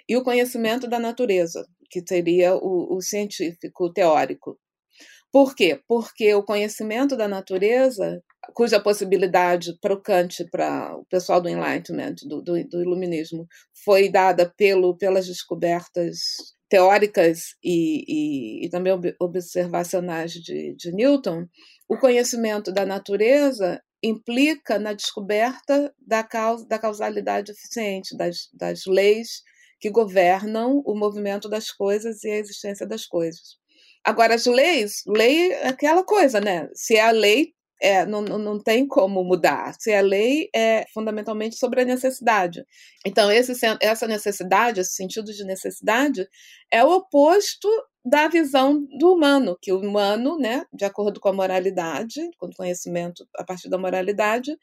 e 0.08 0.18
o 0.18 0.24
conhecimento 0.24 0.88
da 0.88 0.98
natureza, 0.98 1.68
que 1.90 2.02
seria 2.08 2.56
o, 2.56 2.96
o 2.96 3.02
científico, 3.02 3.92
teórico. 3.92 4.58
Por 5.32 5.54
quê? 5.54 5.82
Porque 5.88 6.34
o 6.34 6.44
conhecimento 6.44 7.18
da 7.18 7.28
natureza 7.28 8.24
cuja 8.54 8.80
possibilidade 8.80 9.78
para 9.82 9.94
o 9.94 10.02
Kant, 10.02 10.46
para 10.50 10.96
o 10.96 11.06
pessoal 11.06 11.42
do 11.42 11.50
Enlightenment, 11.50 12.16
do, 12.24 12.42
do, 12.42 12.64
do 12.68 12.82
iluminismo, 12.82 13.48
foi 13.84 14.10
dada 14.10 14.52
pelo, 14.58 14.98
pelas 14.98 15.28
descobertas 15.28 16.18
teóricas 16.70 17.56
e, 17.64 18.04
e, 18.08 18.66
e 18.66 18.70
também 18.70 18.94
observacionais 19.20 20.34
de, 20.34 20.76
de 20.76 20.92
Newton, 20.92 21.46
o 21.88 21.98
conhecimento 21.98 22.72
da 22.72 22.86
natureza 22.86 23.82
implica 24.08 24.80
na 24.80 24.94
descoberta 24.94 25.94
da, 26.00 26.24
causa, 26.24 26.66
da 26.68 26.80
causalidade 26.80 27.52
eficiente, 27.52 28.16
das, 28.16 28.50
das 28.54 28.86
leis 28.86 29.44
que 29.80 29.90
governam 29.90 30.82
o 30.86 30.96
movimento 30.96 31.48
das 31.50 31.72
coisas 31.72 32.24
e 32.24 32.30
a 32.30 32.38
existência 32.38 32.86
das 32.86 33.06
coisas. 33.06 33.58
Agora, 34.04 34.36
as 34.36 34.46
leis, 34.46 35.04
lei 35.06 35.52
é 35.52 35.68
aquela 35.68 36.04
coisa, 36.04 36.40
né? 36.40 36.70
Se 36.74 36.96
é 36.96 37.02
a 37.02 37.12
lei, 37.12 37.54
é, 37.82 38.06
não, 38.06 38.22
não 38.22 38.60
tem 38.60 38.88
como 38.88 39.24
mudar. 39.24 39.76
Se 39.80 39.94
a 39.94 40.02
lei 40.02 40.50
é 40.56 40.86
fundamentalmente 40.94 41.58
sobre 41.58 41.82
a 41.82 41.86
necessidade. 41.86 42.66
Então, 43.06 43.32
esse, 43.32 43.54
essa 43.82 44.08
necessidade, 44.08 44.80
esse 44.80 44.94
sentido 44.94 45.32
de 45.32 45.44
necessidade, 45.44 46.28
é 46.72 46.84
o 46.84 46.92
oposto 46.92 47.70
da 48.04 48.28
visão 48.28 48.86
do 48.98 49.14
humano, 49.14 49.58
que 49.62 49.72
o 49.72 49.80
humano, 49.80 50.38
né, 50.38 50.64
de 50.74 50.86
acordo 50.86 51.20
com 51.20 51.28
a 51.30 51.34
moralidade, 51.34 52.22
com 52.38 52.48
o 52.48 52.56
conhecimento 52.56 53.28
a 53.38 53.44
partir 53.44 53.70
da 53.70 53.78
moralidade, 53.78 54.56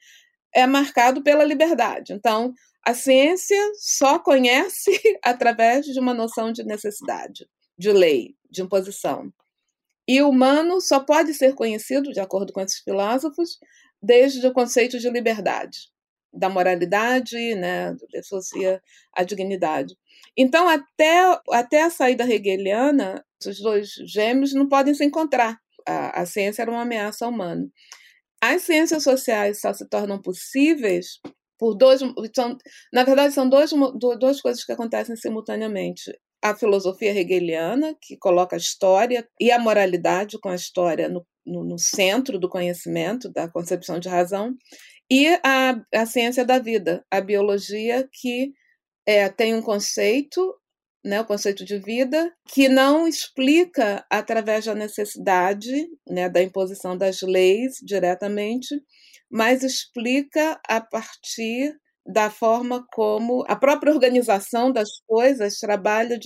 é 0.55 0.66
marcado 0.66 1.22
pela 1.22 1.44
liberdade. 1.44 2.12
Então, 2.12 2.55
a 2.87 2.94
ciência 2.94 3.59
só 3.79 4.18
conhece 4.18 4.90
através 5.22 5.85
de 5.87 5.98
uma 5.98 6.14
noção 6.14 6.53
de 6.53 6.64
necessidade, 6.64 7.46
de 7.79 7.92
lei, 7.92 8.35
de 8.50 8.62
imposição. 8.62 9.31
E 10.06 10.20
o 10.20 10.28
humano 10.28 10.80
só 10.80 11.00
pode 11.00 11.32
ser 11.34 11.54
conhecido, 11.54 12.12
de 12.12 12.20
acordo 12.20 12.52
com 12.52 12.60
esses 12.60 12.80
filósofos, 12.80 13.58
desde 14.02 14.46
o 14.46 14.52
conceito 14.52 14.98
de 14.98 15.08
liberdade, 15.08 15.78
da 16.32 16.48
moralidade, 16.48 17.54
né, 17.54 17.96
associa 18.18 18.82
a 19.14 19.24
dignidade. 19.24 19.96
Então, 20.36 20.68
até, 20.68 21.40
até 21.50 21.82
a 21.82 21.90
saída 21.90 22.24
hegeliana, 22.24 23.24
os 23.46 23.60
dois 23.60 23.90
gêmeos 24.06 24.52
não 24.52 24.68
podem 24.68 24.92
se 24.94 25.04
encontrar. 25.04 25.58
A, 25.86 26.22
a 26.22 26.26
ciência 26.26 26.62
era 26.62 26.70
uma 26.70 26.82
ameaça 26.82 27.24
ao 27.24 27.30
humano. 27.30 27.70
As 28.42 28.62
ciências 28.62 29.02
sociais 29.02 29.60
só 29.60 29.72
se 29.72 29.88
tornam 29.88 30.20
possíveis 30.20 31.18
por 31.58 31.74
dois. 31.74 32.00
São, 32.34 32.58
na 32.92 33.04
verdade, 33.04 33.32
são 33.32 33.48
dois, 33.48 33.70
duas 34.18 34.40
coisas 34.40 34.64
que 34.64 34.72
acontecem 34.72 35.16
simultaneamente 35.16 36.12
a 36.44 36.54
filosofia 36.54 37.18
hegeliana, 37.18 37.96
que 37.98 38.18
coloca 38.18 38.54
a 38.54 38.59
história 38.59 39.26
e 39.40 39.50
a 39.50 39.59
moralidade 39.59 40.38
com 40.38 40.50
a 40.50 40.54
história 40.54 41.09
no, 41.09 41.26
no, 41.46 41.64
no 41.64 41.78
centro 41.78 42.38
do 42.38 42.50
conhecimento, 42.50 43.33
da 43.33 43.48
concepção 43.48 43.98
de 43.98 44.11
razão, 44.11 44.54
e 45.11 45.26
a, 45.42 45.80
a 45.94 46.04
ciência 46.04 46.44
da 46.44 46.59
vida, 46.59 47.02
a 47.11 47.18
biologia, 47.22 48.07
que 48.12 48.52
é, 49.07 49.26
tem 49.30 49.54
um 49.54 49.62
conceito, 49.62 50.54
né, 51.02 51.22
o 51.22 51.24
conceito 51.24 51.64
de 51.64 51.78
vida, 51.78 52.30
que 52.46 52.68
não 52.68 53.09
explica 53.09 54.04
através 54.11 54.66
da 54.66 54.74
necessidade, 54.74 55.88
né, 56.07 56.28
da 56.28 56.42
imposição 56.42 56.94
das 56.94 57.22
leis 57.22 57.76
diretamente, 57.83 58.78
mas 59.30 59.62
explica 59.62 60.61
a 60.68 60.78
partir 60.78 61.74
da 62.06 62.30
forma 62.30 62.84
como 62.92 63.44
a 63.48 63.56
própria 63.56 63.92
organização 63.92 64.70
das 64.70 64.88
coisas 65.06 65.58
trabalha, 65.58 66.18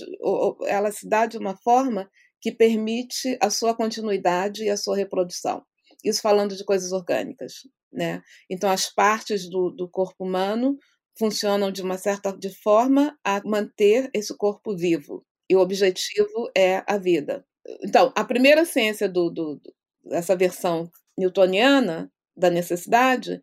ela 0.65 0.91
se 0.91 1.07
dá 1.07 1.25
de 1.25 1.37
uma 1.37 1.55
forma 1.57 2.09
que 2.41 2.51
permite 2.51 3.37
a 3.41 3.49
sua 3.49 3.73
continuidade 3.73 4.63
e 4.63 4.69
a 4.69 4.77
sua 4.77 4.95
reprodução. 4.95 5.63
Isso 6.03 6.21
falando 6.21 6.55
de 6.55 6.63
coisas 6.63 6.91
orgânicas, 6.91 7.53
né? 7.91 8.21
Então 8.49 8.69
as 8.69 8.93
partes 8.93 9.49
do, 9.49 9.69
do 9.69 9.89
corpo 9.89 10.25
humano 10.25 10.77
funcionam 11.17 11.71
de 11.71 11.81
uma 11.81 11.97
certa 11.97 12.31
de 12.31 12.49
forma 12.61 13.17
a 13.23 13.41
manter 13.45 14.09
esse 14.13 14.35
corpo 14.37 14.75
vivo 14.75 15.25
e 15.49 15.55
o 15.55 15.59
objetivo 15.59 16.49
é 16.55 16.83
a 16.87 16.97
vida. 16.97 17.45
Então 17.83 18.11
a 18.15 18.23
primeira 18.23 18.65
ciência 18.65 19.09
do, 19.09 19.29
do 19.29 19.61
dessa 20.03 20.35
versão 20.35 20.89
newtoniana 21.17 22.09
da 22.35 22.49
necessidade 22.49 23.41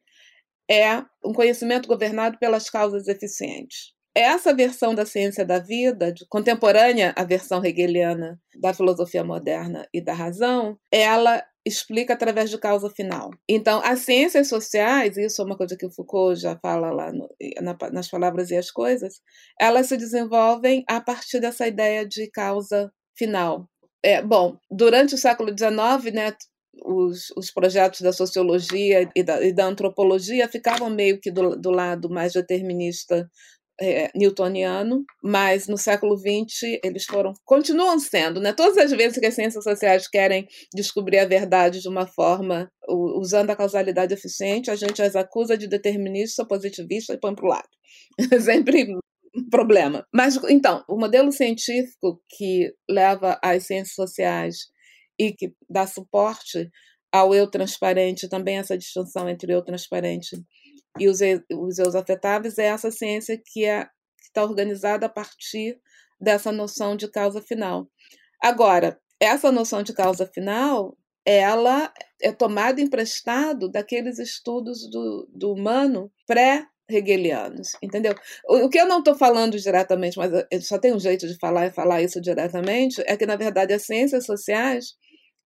é 0.70 1.02
um 1.24 1.33
conhecimento 1.33 1.88
governado 1.88 2.38
pelas 2.38 2.68
causas 2.70 3.09
eficientes. 3.09 3.94
Essa 4.14 4.55
versão 4.55 4.94
da 4.94 5.05
ciência 5.05 5.44
da 5.44 5.59
vida, 5.59 6.14
contemporânea 6.31 7.12
à 7.14 7.22
versão 7.22 7.62
hegeliana 7.62 8.40
da 8.59 8.72
filosofia 8.72 9.22
moderna 9.22 9.87
e 9.92 10.00
da 10.00 10.14
razão, 10.14 10.79
ela 10.90 11.44
explica 11.66 12.14
através 12.14 12.48
de 12.48 12.57
causa 12.57 12.88
final. 12.88 13.31
Então, 13.46 13.83
as 13.85 13.98
ciências 14.00 14.48
sociais, 14.48 15.16
isso 15.16 15.42
é 15.42 15.44
uma 15.44 15.57
coisa 15.57 15.76
que 15.76 15.85
o 15.85 15.90
Foucault 15.90 16.40
já 16.40 16.57
fala 16.57 16.90
lá 16.92 17.12
no, 17.12 17.29
na, 17.61 17.76
nas 17.92 18.09
Palavras 18.09 18.50
e 18.50 18.57
as 18.57 18.70
Coisas, 18.70 19.20
elas 19.61 19.87
se 19.88 19.96
desenvolvem 19.96 20.85
a 20.88 21.00
partir 21.00 21.40
dessa 21.40 21.66
ideia 21.66 22.07
de 22.07 22.31
causa 22.31 22.90
final. 23.18 23.68
É, 24.02 24.22
bom, 24.22 24.57
durante 24.70 25.16
o 25.16 25.18
século 25.18 25.50
XIX, 25.50 26.14
né, 26.14 26.33
os, 26.85 27.31
os 27.37 27.51
projetos 27.51 28.01
da 28.01 28.12
sociologia 28.12 29.09
e 29.15 29.23
da, 29.23 29.43
e 29.45 29.53
da 29.53 29.67
antropologia 29.67 30.49
ficavam 30.49 30.91
meio 30.91 31.21
que 31.21 31.31
do, 31.31 31.57
do 31.57 31.71
lado 31.71 32.11
mais 32.11 32.33
determinista 32.33 33.29
é, 33.81 34.11
newtoniano, 34.15 35.05
mas 35.23 35.69
no 35.69 35.77
século 35.77 36.17
XX 36.17 36.79
eles 36.83 37.05
foram, 37.05 37.33
continuam 37.45 37.99
sendo, 37.99 38.41
né? 38.41 38.53
Todas 38.53 38.79
as 38.79 38.91
vezes 38.91 39.19
que 39.19 39.27
as 39.27 39.35
ciências 39.35 39.62
sociais 39.62 40.09
querem 40.09 40.47
descobrir 40.75 41.19
a 41.19 41.27
verdade 41.27 41.81
de 41.81 41.89
uma 41.89 42.07
forma 42.07 42.71
usando 42.89 43.51
a 43.51 43.57
causalidade 43.57 44.15
eficiente, 44.15 44.71
a 44.71 44.77
gente 44.77 45.03
as 45.03 45.15
acusa 45.15 45.59
de 45.59 45.69
determinista, 45.69 46.47
positivista 46.47 47.12
e 47.12 47.21
põe 47.21 47.35
para 47.35 47.45
o 47.45 47.49
lado. 47.49 47.69
Sempre 48.43 48.87
problema. 49.51 50.07
Mas 50.15 50.39
então, 50.49 50.83
o 50.89 50.99
modelo 50.99 51.31
científico 51.31 52.21
que 52.31 52.73
leva 52.89 53.39
as 53.43 53.67
ciências 53.67 53.95
sociais 53.95 54.57
e 55.18 55.33
que 55.33 55.55
dá 55.68 55.87
suporte 55.87 56.70
ao 57.12 57.35
eu 57.35 57.48
transparente, 57.50 58.29
também 58.29 58.59
essa 58.59 58.76
distinção 58.76 59.29
entre 59.29 59.52
o 59.52 59.57
eu 59.57 59.62
transparente 59.62 60.37
e 60.98 61.09
os, 61.09 61.20
os 61.52 61.79
eus 61.79 61.94
afetáveis, 61.94 62.59
é 62.59 62.66
essa 62.66 62.90
ciência 62.90 63.40
que 63.44 63.64
é, 63.64 63.87
está 64.22 64.42
organizada 64.42 65.07
a 65.07 65.11
partir 65.11 65.79
dessa 66.20 66.50
noção 66.50 66.96
de 66.96 67.09
causa 67.09 67.40
final. 67.42 67.88
Agora, 68.42 68.98
essa 69.20 69.52
noção 69.52 69.83
de 69.83 69.92
causa 69.92 70.26
final, 70.26 70.96
ela 71.24 71.92
é 72.22 72.33
tomada 72.33 72.81
emprestado 72.81 73.70
daqueles 73.70 74.18
estudos 74.18 74.88
do, 74.90 75.29
do 75.33 75.52
humano 75.52 76.11
pré 76.26 76.66
hegelianos, 76.88 77.72
entendeu? 77.83 78.14
O, 78.48 78.68
que 78.68 78.79
eu 78.79 78.87
não 78.87 79.00
estou 79.00 79.14
falando 79.14 79.59
diretamente, 79.59 80.16
mas 80.16 80.31
só 80.64 80.79
tem 80.79 80.94
um 80.94 81.00
jeito 81.00 81.26
de 81.26 81.37
falar 81.37 81.66
e 81.66 81.72
falar 81.72 82.00
isso 82.00 82.20
diretamente, 82.20 83.02
é 83.07 83.16
que, 83.16 83.26
na 83.26 83.37
verdade, 83.37 83.72
as 83.74 83.83
ciências 83.83 84.24
sociais 84.24 84.94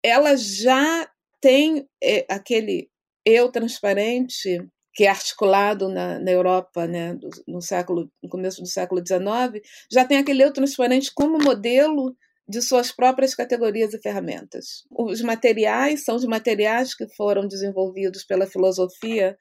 elas 0.05 0.57
já 0.57 1.09
tem 1.41 1.87
é, 2.03 2.25
aquele 2.29 2.89
eu 3.25 3.51
transparente 3.51 4.59
que 4.93 5.03
é 5.03 5.09
articulado 5.09 5.89
na, 5.89 6.19
na 6.19 6.31
Europa 6.31 6.87
né, 6.87 7.13
do, 7.15 7.29
no 7.47 7.61
século 7.61 8.09
no 8.23 8.29
começo 8.29 8.61
do 8.61 8.67
século 8.67 9.01
XIX, 9.05 9.61
já 9.91 10.05
tem 10.05 10.17
aquele 10.17 10.43
eu 10.43 10.53
transparente 10.53 11.11
como 11.13 11.37
modelo 11.37 12.15
de 12.47 12.61
suas 12.61 12.91
próprias 12.91 13.33
categorias 13.33 13.93
e 13.93 14.01
ferramentas. 14.01 14.83
Os 14.91 15.21
materiais 15.21 16.05
são 16.05 16.15
os 16.15 16.25
materiais 16.25 16.95
que 16.95 17.07
foram 17.15 17.47
desenvolvidos 17.47 18.23
pela 18.23 18.45
filosofia 18.45 19.35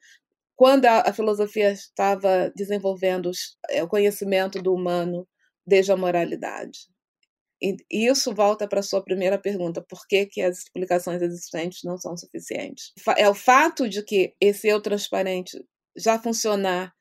quando 0.55 0.85
a, 0.85 1.01
a 1.01 1.13
filosofia 1.13 1.71
estava 1.71 2.51
desenvolvendo 2.55 3.29
é, 3.69 3.83
o 3.83 3.87
conhecimento 3.87 4.61
do 4.61 4.73
humano 4.73 5.27
desde 5.65 5.91
a 5.91 5.97
moralidade. 5.97 6.79
E 7.65 8.07
isso 8.07 8.31
volta 8.33 8.67
para 8.67 8.79
a 8.79 8.83
sua 8.83 9.03
primeira 9.03 9.39
pergunta: 9.39 9.81
por 9.81 10.05
que, 10.07 10.27
que 10.27 10.41
as 10.41 10.59
explicações 10.59 11.21
existentes 11.21 11.83
não 11.83 11.97
são 11.97 12.15
suficientes? 12.15 12.91
É 13.17 13.27
o 13.27 13.33
fato 13.33 13.89
de 13.89 14.03
que 14.03 14.35
esse 14.39 14.67
eu 14.67 14.79
transparente 14.79 15.57
já 15.97 16.19
funcionar 16.19 16.93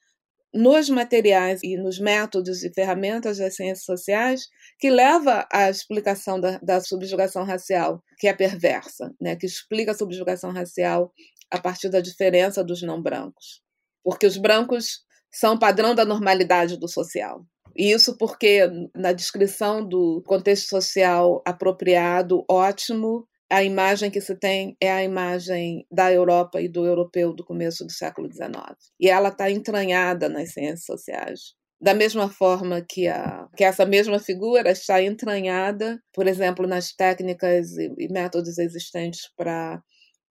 nos 0.54 0.88
materiais 0.88 1.60
e 1.64 1.76
nos 1.76 1.98
métodos 1.98 2.62
e 2.62 2.72
ferramentas 2.72 3.38
das 3.38 3.56
ciências 3.56 3.84
sociais 3.84 4.46
que 4.78 4.88
leva 4.88 5.46
à 5.52 5.68
explicação 5.68 6.40
da, 6.40 6.58
da 6.58 6.80
subjugação 6.80 7.44
racial, 7.44 8.02
que 8.18 8.28
é 8.28 8.32
perversa, 8.32 9.12
né? 9.20 9.34
que 9.34 9.46
explica 9.46 9.90
a 9.90 9.96
subjugação 9.96 10.52
racial 10.52 11.12
a 11.50 11.60
partir 11.60 11.90
da 11.90 12.00
diferença 12.00 12.62
dos 12.62 12.82
não 12.82 13.02
brancos. 13.02 13.60
Porque 14.04 14.26
os 14.26 14.36
brancos 14.36 15.00
são 15.30 15.58
padrão 15.58 15.92
da 15.92 16.04
normalidade 16.04 16.78
do 16.78 16.88
social. 16.88 17.44
Isso 17.76 18.16
porque 18.16 18.60
na 18.94 19.12
descrição 19.12 19.86
do 19.86 20.22
contexto 20.26 20.68
social 20.68 21.42
apropriado, 21.44 22.44
ótimo, 22.48 23.26
a 23.50 23.62
imagem 23.62 24.10
que 24.10 24.20
se 24.20 24.34
tem 24.34 24.76
é 24.80 24.90
a 24.90 25.04
imagem 25.04 25.86
da 25.90 26.12
Europa 26.12 26.60
e 26.60 26.68
do 26.68 26.84
europeu 26.84 27.32
do 27.34 27.44
começo 27.44 27.84
do 27.84 27.92
século 27.92 28.30
XIX. 28.32 28.52
E 28.98 29.08
ela 29.08 29.28
está 29.28 29.50
entranhada 29.50 30.28
nas 30.28 30.52
ciências 30.52 30.84
sociais. 30.84 31.54
Da 31.80 31.92
mesma 31.92 32.30
forma 32.30 32.80
que, 32.80 33.08
a, 33.08 33.46
que 33.56 33.62
essa 33.62 33.84
mesma 33.84 34.18
figura 34.18 34.70
está 34.70 35.02
entranhada, 35.02 36.00
por 36.12 36.26
exemplo, 36.26 36.66
nas 36.66 36.92
técnicas 36.92 37.76
e, 37.76 37.92
e 37.98 38.08
métodos 38.10 38.58
existentes 38.58 39.30
para 39.36 39.82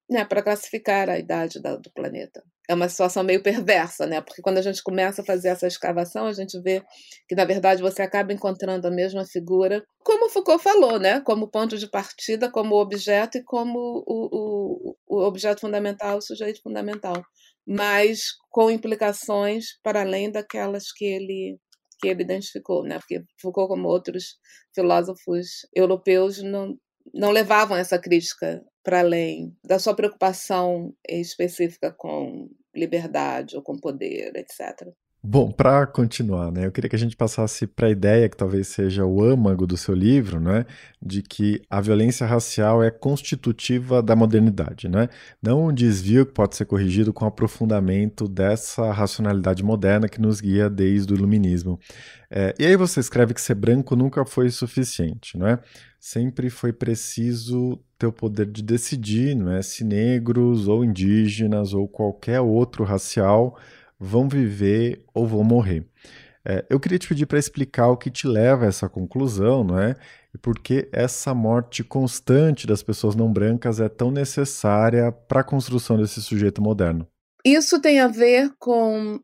né, 0.10 0.26
classificar 0.26 1.10
a 1.10 1.20
idade 1.20 1.62
da, 1.62 1.76
do 1.76 1.92
planeta. 1.94 2.44
É 2.70 2.74
uma 2.74 2.88
situação 2.88 3.24
meio 3.24 3.44
perversa, 3.44 4.06
né? 4.06 4.22
Porque 4.22 4.42
quando 4.42 4.58
a 4.58 4.62
gente 4.62 4.82
começa 4.82 5.22
a 5.22 5.26
fazer 5.26 5.50
essa 5.50 5.68
escavação, 5.68 6.26
a 6.28 6.34
gente 6.34 6.60
vê 6.62 6.82
que, 7.28 7.36
na 7.36 7.44
verdade, 7.44 7.82
você 7.82 8.02
acaba 8.02 8.32
encontrando 8.32 8.88
a 8.88 8.92
mesma 8.92 9.26
figura, 9.26 9.84
como 10.04 10.30
Foucault 10.30 10.64
falou, 10.64 10.98
né? 10.98 11.20
Como 11.22 11.50
ponto 11.50 11.78
de 11.78 11.90
partida, 11.90 12.50
como 12.50 12.76
objeto 12.76 13.38
e 13.38 13.44
como 13.44 14.04
o, 14.08 14.30
o, 14.32 14.96
o 15.08 15.24
objeto 15.24 15.62
fundamental, 15.62 16.18
o 16.18 16.22
sujeito 16.22 16.62
fundamental, 16.62 17.22
mas 17.68 18.22
com 18.50 18.72
implicações 18.72 19.66
para 19.84 20.02
além 20.02 20.32
daquelas 20.32 20.92
que 20.92 21.06
ele 21.06 21.58
que 22.02 22.10
ele 22.10 22.24
identificou, 22.24 22.84
né? 22.84 23.00
Porque 23.00 23.24
Foucault, 23.42 23.70
como 23.70 23.88
outros 23.88 24.38
filósofos 24.76 25.66
europeus, 25.74 26.44
não, 26.44 26.78
não 27.14 27.32
levavam 27.32 27.78
essa 27.78 27.98
crítica 27.98 28.62
para 28.84 29.00
além 29.00 29.56
da 29.64 29.80
sua 29.80 29.96
preocupação 29.96 30.94
específica 31.08 31.92
com 31.92 32.50
liberdade 32.76 33.56
ou 33.56 33.62
com 33.62 33.78
poder, 33.78 34.36
etc. 34.36 34.94
Bom, 35.26 35.50
para 35.54 35.88
continuar, 35.88 36.52
né, 36.52 36.66
eu 36.66 36.72
queria 36.72 36.90
que 36.90 36.98
a 36.98 37.00
gente 37.00 37.16
passasse 37.16 37.66
para 37.66 37.88
a 37.88 37.90
ideia 37.90 38.28
que 38.28 38.36
talvez 38.36 38.68
seja 38.68 39.06
o 39.06 39.24
âmago 39.24 39.66
do 39.66 39.78
seu 39.78 39.96
livro, 39.96 40.38
né, 40.38 40.66
de 41.02 41.22
que 41.22 41.62
a 41.70 41.80
violência 41.80 42.28
racial 42.28 42.84
é 42.84 42.92
constitutiva 42.92 44.04
da 44.04 44.18
modernidade, 44.18 44.90
né, 44.90 45.08
não 45.42 45.68
um 45.68 45.74
desvio 45.74 46.26
que 46.26 46.34
pode 46.34 46.58
ser 46.58 46.66
corrigido 46.66 47.14
com 47.14 47.26
aprofundamento 47.26 48.28
dessa 48.28 48.92
racionalidade 48.92 49.64
moderna 49.64 50.10
que 50.10 50.20
nos 50.20 50.42
guia 50.42 50.70
desde 50.70 51.14
o 51.14 51.16
iluminismo. 51.16 51.80
É, 52.30 52.54
e 52.60 52.66
aí 52.66 52.76
você 52.76 53.00
escreve 53.00 53.34
que 53.34 53.40
ser 53.40 53.56
branco 53.56 53.96
nunca 53.96 54.26
foi 54.26 54.50
suficiente, 54.50 55.38
né? 55.38 55.60
Sempre 56.02 56.50
foi 56.50 56.74
preciso 56.74 57.80
ter 57.98 58.08
o 58.08 58.12
poder 58.12 58.48
de 58.48 58.62
decidir, 58.62 59.36
não 59.36 59.54
é, 59.54 59.62
se 59.62 59.86
negros 59.86 60.68
ou 60.68 60.84
indígenas 60.84 61.74
ou 61.74 61.88
qualquer 61.88 62.42
outro 62.42 62.84
racial 62.84 63.58
vão 64.00 64.28
viver 64.28 65.04
ou 65.14 65.28
vão 65.28 65.44
morrer. 65.44 65.86
É, 66.46 66.66
eu 66.70 66.80
queria 66.80 67.00
te 67.00 67.08
pedir 67.08 67.26
para 67.26 67.40
explicar 67.40 67.88
o 67.88 67.98
que 67.98 68.12
te 68.12 68.28
leva 68.28 68.66
a 68.66 68.68
essa 68.68 68.90
conclusão, 68.90 69.64
não 69.64 69.80
é? 69.80 69.96
E 70.34 70.38
por 70.38 70.60
que 70.60 70.90
essa 70.92 71.34
morte 71.34 71.84
constante 71.84 72.68
das 72.68 72.84
pessoas 72.84 73.16
não 73.16 73.32
brancas 73.32 73.80
é 73.80 73.88
tão 73.88 74.12
necessária 74.12 75.12
para 75.12 75.40
a 75.42 75.44
construção 75.44 75.98
desse 75.98 76.22
sujeito 76.22 76.62
moderno. 76.62 77.08
Isso 77.46 77.82
tem 77.82 78.00
a 78.00 78.08
ver 78.08 78.52
com. 78.58 79.20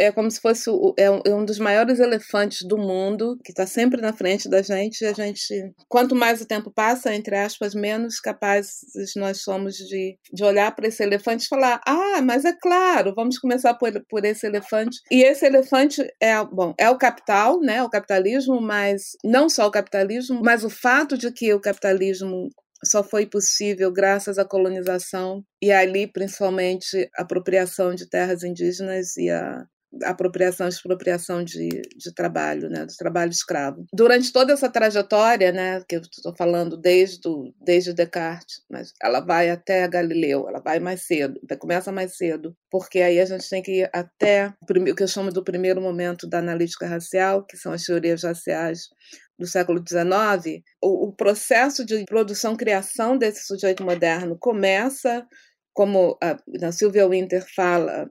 É 0.00 0.10
como 0.10 0.28
se 0.28 0.40
fosse 0.40 0.68
é, 0.98 1.08
um, 1.08 1.20
é 1.24 1.32
um 1.32 1.44
dos 1.44 1.60
maiores 1.60 2.00
elefantes 2.00 2.66
do 2.66 2.76
mundo, 2.76 3.38
que 3.44 3.52
está 3.52 3.64
sempre 3.64 4.00
na 4.00 4.12
frente 4.12 4.48
da 4.48 4.60
gente. 4.60 5.04
A 5.04 5.12
gente, 5.12 5.72
quanto 5.88 6.16
mais 6.16 6.40
o 6.40 6.46
tempo 6.46 6.72
passa, 6.72 7.14
entre 7.14 7.36
aspas, 7.36 7.72
menos 7.72 8.18
capazes 8.18 8.80
nós 9.14 9.42
somos 9.42 9.76
de, 9.76 10.18
de 10.32 10.42
olhar 10.42 10.74
para 10.74 10.88
esse 10.88 11.00
elefante 11.04 11.44
e 11.44 11.48
falar: 11.48 11.80
ah, 11.86 12.20
mas 12.20 12.44
é 12.44 12.52
claro, 12.52 13.14
vamos 13.14 13.38
começar 13.38 13.74
por, 13.74 13.92
por 14.08 14.24
esse 14.24 14.44
elefante. 14.44 14.98
E 15.08 15.22
esse 15.22 15.46
elefante 15.46 16.02
é, 16.20 16.44
bom, 16.44 16.74
é 16.76 16.90
o 16.90 16.98
capital, 16.98 17.60
né, 17.60 17.80
o 17.84 17.90
capitalismo, 17.90 18.60
mas 18.60 19.12
não 19.24 19.48
só 19.48 19.68
o 19.68 19.70
capitalismo, 19.70 20.40
mas 20.42 20.64
o 20.64 20.70
fato 20.70 21.16
de 21.16 21.30
que 21.30 21.54
o 21.54 21.60
capitalismo 21.60 22.48
só 22.84 23.02
foi 23.02 23.26
possível 23.26 23.92
graças 23.92 24.38
à 24.38 24.44
colonização 24.44 25.44
e 25.62 25.70
ali 25.70 26.06
principalmente 26.06 27.10
apropriação 27.14 27.94
de 27.94 28.08
terras 28.08 28.42
indígenas 28.42 29.16
e 29.16 29.30
a 29.30 29.66
apropriação 30.04 30.66
e 30.66 30.70
expropriação 30.70 31.42
de, 31.42 31.68
de 31.68 32.14
trabalho, 32.14 32.68
né, 32.68 32.86
do 32.86 32.94
trabalho 32.96 33.30
escravo. 33.30 33.84
Durante 33.92 34.32
toda 34.32 34.52
essa 34.52 34.68
trajetória, 34.68 35.52
né, 35.52 35.82
que 35.88 35.96
eu 35.96 36.00
estou 36.00 36.34
falando 36.36 36.76
desde, 36.76 37.20
do, 37.20 37.52
desde 37.60 37.92
Descartes, 37.92 38.62
mas 38.70 38.92
ela 39.02 39.20
vai 39.20 39.50
até 39.50 39.86
Galileu, 39.88 40.48
ela 40.48 40.60
vai 40.60 40.78
mais 40.78 41.06
cedo, 41.06 41.40
começa 41.58 41.92
mais 41.92 42.16
cedo, 42.16 42.56
porque 42.70 43.00
aí 43.00 43.20
a 43.20 43.24
gente 43.24 43.48
tem 43.48 43.62
que 43.62 43.80
ir 43.80 43.90
até 43.92 44.54
o 44.62 44.94
que 44.94 45.02
eu 45.02 45.08
chamo 45.08 45.30
do 45.32 45.44
primeiro 45.44 45.80
momento 45.80 46.28
da 46.28 46.38
analítica 46.38 46.86
racial, 46.86 47.44
que 47.44 47.56
são 47.56 47.72
as 47.72 47.84
teorias 47.84 48.22
raciais 48.22 48.88
do 49.40 49.46
século 49.46 49.82
XIX, 49.82 50.62
o, 50.82 51.08
o 51.08 51.12
processo 51.12 51.84
de 51.84 52.04
produção-criação 52.04 53.16
desse 53.16 53.46
sujeito 53.46 53.82
moderno 53.82 54.36
começa, 54.38 55.26
como 55.72 56.18
a, 56.22 56.36
Sylvia 56.72 57.08
Winter 57.08 57.42
fala, 57.54 58.10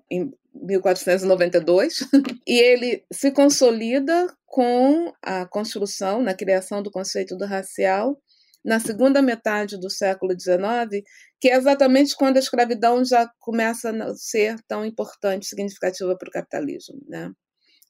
1492, 0.53 1.99
e 2.47 2.59
ele 2.59 3.03
se 3.11 3.31
consolida 3.31 4.27
com 4.45 5.13
a 5.21 5.45
construção, 5.45 6.21
na 6.21 6.33
criação 6.33 6.81
do 6.81 6.91
conceito 6.91 7.35
do 7.37 7.45
racial, 7.45 8.19
na 8.63 8.79
segunda 8.79 9.21
metade 9.21 9.79
do 9.79 9.89
século 9.89 10.33
XIX, 10.37 11.03
que 11.39 11.49
é 11.49 11.55
exatamente 11.55 12.15
quando 12.15 12.37
a 12.37 12.39
escravidão 12.39 13.03
já 13.05 13.29
começa 13.39 13.91
a 13.91 14.15
ser 14.15 14.57
tão 14.67 14.85
importante, 14.85 15.47
significativa 15.47 16.17
para 16.17 16.27
o 16.27 16.31
capitalismo. 16.31 16.99
Né? 17.07 17.31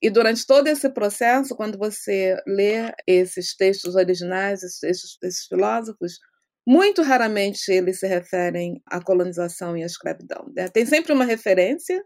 E 0.02 0.10
durante 0.10 0.46
todo 0.46 0.68
esse 0.68 0.90
processo, 0.90 1.56
quando 1.56 1.78
você 1.78 2.38
lê 2.48 2.94
esses 3.08 3.56
textos 3.56 3.96
originais, 3.96 4.64
esses, 4.64 5.18
esses 5.24 5.46
filósofos, 5.48 6.20
muito 6.66 7.02
raramente 7.02 7.72
eles 7.72 8.00
se 8.00 8.08
referem 8.08 8.82
à 8.86 9.04
colonização 9.04 9.76
e 9.76 9.84
à 9.84 9.86
escravidão. 9.86 10.52
Né? 10.56 10.68
Tem 10.70 10.86
sempre 10.86 11.12
uma 11.12 11.26
referência, 11.26 12.00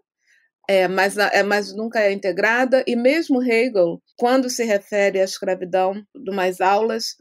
é, 0.67 0.87
mas, 0.87 1.17
é, 1.17 1.43
mas 1.43 1.75
nunca 1.75 1.99
é 1.99 2.11
integrada, 2.11 2.83
e 2.87 2.95
mesmo 2.95 3.43
Hegel, 3.43 4.01
quando 4.17 4.49
se 4.49 4.63
refere 4.63 5.19
à 5.19 5.23
escravidão, 5.23 6.01
do 6.15 6.33
mais 6.33 6.61
aulas, 6.61 7.15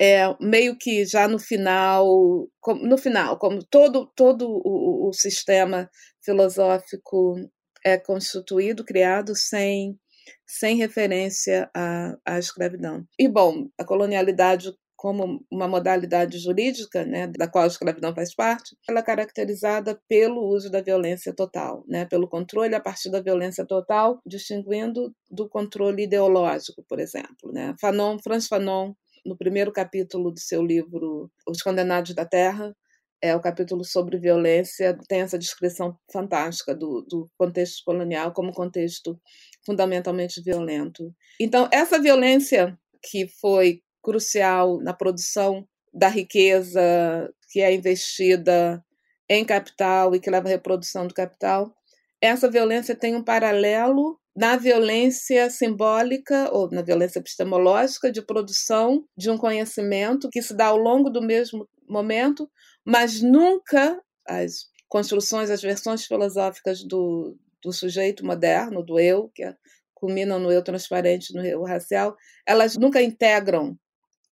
é 0.00 0.22
meio 0.40 0.76
que 0.78 1.04
já 1.04 1.28
no 1.28 1.38
final, 1.38 2.48
no 2.82 2.98
final, 2.98 3.38
como 3.38 3.62
todo, 3.70 4.10
todo 4.16 4.48
o, 4.48 5.08
o 5.08 5.12
sistema 5.12 5.88
filosófico 6.24 7.36
é 7.84 7.98
constituído, 7.98 8.84
criado 8.84 9.36
sem 9.36 9.98
sem 10.46 10.76
referência 10.76 11.70
à, 11.74 12.14
à 12.26 12.38
escravidão. 12.38 13.04
E, 13.18 13.28
bom, 13.28 13.68
a 13.78 13.84
colonialidade 13.84 14.72
como 15.00 15.42
uma 15.50 15.66
modalidade 15.66 16.38
jurídica, 16.38 17.06
né, 17.06 17.26
da 17.26 17.48
qual 17.48 17.64
a 17.64 17.66
escravidão 17.66 18.14
faz 18.14 18.34
parte, 18.34 18.76
ela 18.86 19.00
é 19.00 19.02
caracterizada 19.02 19.98
pelo 20.06 20.46
uso 20.46 20.70
da 20.70 20.82
violência 20.82 21.32
total, 21.32 21.82
né, 21.88 22.04
pelo 22.04 22.28
controle 22.28 22.74
a 22.74 22.80
partir 22.80 23.10
da 23.10 23.18
violência 23.18 23.64
total, 23.64 24.20
distinguindo 24.26 25.10
do 25.30 25.48
controle 25.48 26.02
ideológico, 26.02 26.84
por 26.86 27.00
exemplo. 27.00 27.50
Né. 27.50 27.74
Fanon, 27.80 28.18
Franz 28.18 28.46
Fanon, 28.46 28.92
no 29.24 29.38
primeiro 29.38 29.72
capítulo 29.72 30.30
do 30.30 30.38
seu 30.38 30.62
livro 30.62 31.30
Os 31.48 31.62
Condenados 31.62 32.14
da 32.14 32.26
Terra, 32.26 32.76
é 33.22 33.34
o 33.34 33.40
capítulo 33.40 33.82
sobre 33.82 34.18
violência, 34.18 34.98
tem 35.08 35.22
essa 35.22 35.38
descrição 35.38 35.96
fantástica 36.12 36.74
do, 36.74 37.00
do 37.08 37.26
contexto 37.38 37.82
colonial 37.86 38.34
como 38.34 38.52
contexto 38.52 39.18
fundamentalmente 39.64 40.42
violento. 40.42 41.10
Então, 41.40 41.70
essa 41.72 41.98
violência 41.98 42.78
que 43.02 43.26
foi 43.40 43.80
crucial 44.02 44.78
na 44.82 44.92
produção 44.92 45.66
da 45.92 46.08
riqueza 46.08 46.80
que 47.50 47.60
é 47.60 47.74
investida 47.74 48.82
em 49.28 49.44
capital 49.44 50.14
e 50.14 50.20
que 50.20 50.30
leva 50.30 50.48
à 50.48 50.50
reprodução 50.50 51.06
do 51.06 51.14
capital, 51.14 51.74
essa 52.20 52.50
violência 52.50 52.94
tem 52.94 53.14
um 53.14 53.24
paralelo 53.24 54.18
na 54.36 54.56
violência 54.56 55.50
simbólica 55.50 56.50
ou 56.52 56.70
na 56.70 56.82
violência 56.82 57.18
epistemológica 57.18 58.12
de 58.12 58.22
produção 58.22 59.04
de 59.16 59.30
um 59.30 59.36
conhecimento 59.36 60.28
que 60.30 60.42
se 60.42 60.54
dá 60.54 60.66
ao 60.66 60.76
longo 60.76 61.10
do 61.10 61.20
mesmo 61.22 61.68
momento, 61.88 62.48
mas 62.84 63.20
nunca 63.20 64.00
as 64.26 64.66
construções, 64.88 65.50
as 65.50 65.62
versões 65.62 66.04
filosóficas 66.04 66.82
do, 66.84 67.36
do 67.62 67.72
sujeito 67.72 68.24
moderno, 68.24 68.84
do 68.84 68.98
eu, 68.98 69.30
que 69.34 69.42
é, 69.42 69.54
culminam 69.94 70.38
no 70.38 70.50
eu 70.50 70.62
transparente, 70.62 71.34
no 71.34 71.44
eu 71.44 71.62
racial, 71.62 72.16
elas 72.46 72.76
nunca 72.76 73.02
integram 73.02 73.76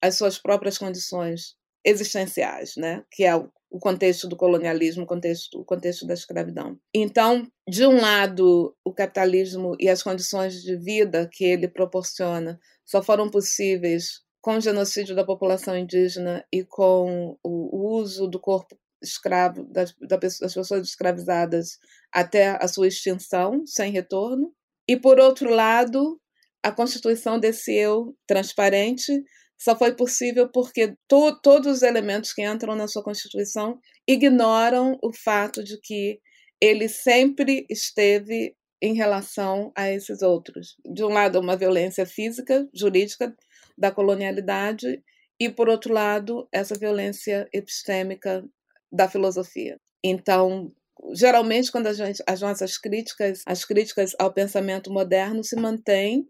as 0.02 0.16
suas 0.16 0.38
próprias 0.38 0.78
condições 0.78 1.56
existenciais, 1.84 2.74
né? 2.76 3.04
que 3.11 3.24
é 3.24 3.34
o 3.70 3.78
contexto 3.78 4.26
do 4.26 4.37
colonialismo, 4.37 5.04
o 5.04 5.06
contexto, 5.06 5.61
o 5.61 5.64
contexto 5.64 6.06
da 6.06 6.14
escravidão. 6.14 6.78
Então, 6.94 7.46
de 7.68 7.87
um 7.87 8.00
lado, 8.00 8.74
o 8.84 8.92
capitalismo 8.92 9.76
e 9.78 9.88
as 9.88 10.02
condições 10.02 10.62
de 10.62 10.76
vida 10.76 11.28
que 11.30 11.44
ele 11.44 11.68
proporciona 11.68 12.58
só 12.84 13.02
foram 13.02 13.30
possíveis 13.30 14.22
com 14.40 14.56
o 14.56 14.61
genocídio 14.61 15.14
da 15.14 15.24
população 15.24 15.76
indígena 15.76 16.44
e 16.52 16.64
com 16.64 17.37
o, 17.42 17.98
uso 17.98 18.26
do 18.26 18.40
corpo 18.40 18.78
escravo 19.02 19.64
das, 19.64 19.94
das 20.00 20.38
pessoas 20.54 20.88
escravizadas 20.88 21.78
até 22.12 22.56
a 22.62 22.66
sua 22.66 22.88
extinção, 22.88 23.66
sem 23.66 23.92
retorno. 23.92 24.52
E, 24.88 24.96
por 24.96 25.20
outro 25.20 25.50
lado, 25.50 26.18
a 26.62 26.72
constituição 26.72 27.38
desse 27.38 27.74
eu 27.74 28.16
transparente 28.26 29.22
só 29.58 29.76
foi 29.76 29.94
possível 29.94 30.48
porque 30.48 30.94
to, 31.08 31.40
todos 31.42 31.78
os 31.78 31.82
elementos 31.82 32.32
que 32.32 32.46
entram 32.46 32.76
na 32.76 32.86
sua 32.86 33.02
Constituição 33.02 33.78
ignoram 34.06 34.96
o 35.02 35.12
fato 35.12 35.62
de 35.64 35.78
que 35.80 36.20
ele 36.60 36.88
sempre 36.88 37.66
esteve 37.68 38.54
em 38.80 38.94
relação 38.94 39.72
a 39.76 39.90
esses 39.90 40.22
outros. 40.22 40.76
De 40.84 41.04
um 41.04 41.08
lado, 41.08 41.40
uma 41.40 41.56
violência 41.56 42.06
física, 42.06 42.68
jurídica 42.72 43.34
da 43.76 43.90
colonialidade, 43.90 45.02
e, 45.40 45.48
por 45.48 45.68
outro 45.68 45.92
lado, 45.92 46.48
essa 46.52 46.76
violência 46.76 47.48
epistêmica 47.52 48.44
da 48.90 49.08
filosofia. 49.08 49.78
Então, 50.02 50.72
geralmente, 51.14 51.70
quando 51.70 51.92
gente, 51.94 52.22
as 52.26 52.40
nossas 52.40 52.76
críticas, 52.76 53.42
as 53.46 53.64
críticas 53.64 54.16
ao 54.18 54.32
pensamento 54.32 54.92
moderno 54.92 55.44
se 55.44 55.54
mantêm 55.54 56.26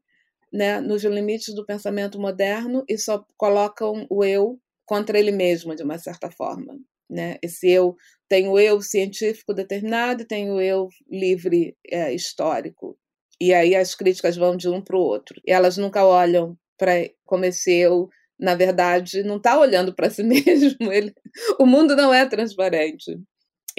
né, 0.52 0.80
nos 0.80 1.04
limites 1.04 1.54
do 1.54 1.64
pensamento 1.64 2.18
moderno 2.20 2.84
e 2.88 2.98
só 2.98 3.24
colocam 3.36 4.06
o 4.10 4.24
eu 4.24 4.58
contra 4.86 5.18
ele 5.18 5.30
mesmo, 5.32 5.74
de 5.74 5.82
uma 5.82 5.98
certa 5.98 6.30
forma. 6.30 6.78
Né? 7.10 7.38
Esse 7.42 7.70
eu 7.70 7.96
tem 8.28 8.48
o 8.48 8.58
eu 8.58 8.80
científico 8.82 9.54
determinado 9.54 10.22
e 10.22 10.26
tem 10.26 10.50
o 10.50 10.60
eu 10.60 10.88
livre 11.10 11.76
é, 11.90 12.12
histórico. 12.14 12.98
E 13.40 13.54
aí 13.54 13.74
as 13.74 13.94
críticas 13.94 14.36
vão 14.36 14.56
de 14.56 14.68
um 14.68 14.82
para 14.82 14.96
o 14.96 15.00
outro. 15.00 15.40
E 15.46 15.52
elas 15.52 15.76
nunca 15.76 16.04
olham 16.04 16.56
para 16.78 16.92
como 17.24 17.44
esse 17.44 17.72
eu, 17.72 18.08
na 18.38 18.54
verdade, 18.54 19.22
não 19.22 19.36
está 19.36 19.58
olhando 19.58 19.94
para 19.94 20.10
si 20.10 20.22
mesmo. 20.24 20.92
Ele, 20.92 21.14
o 21.58 21.66
mundo 21.66 21.96
não 21.96 22.12
é 22.12 22.26
transparente. 22.26 23.18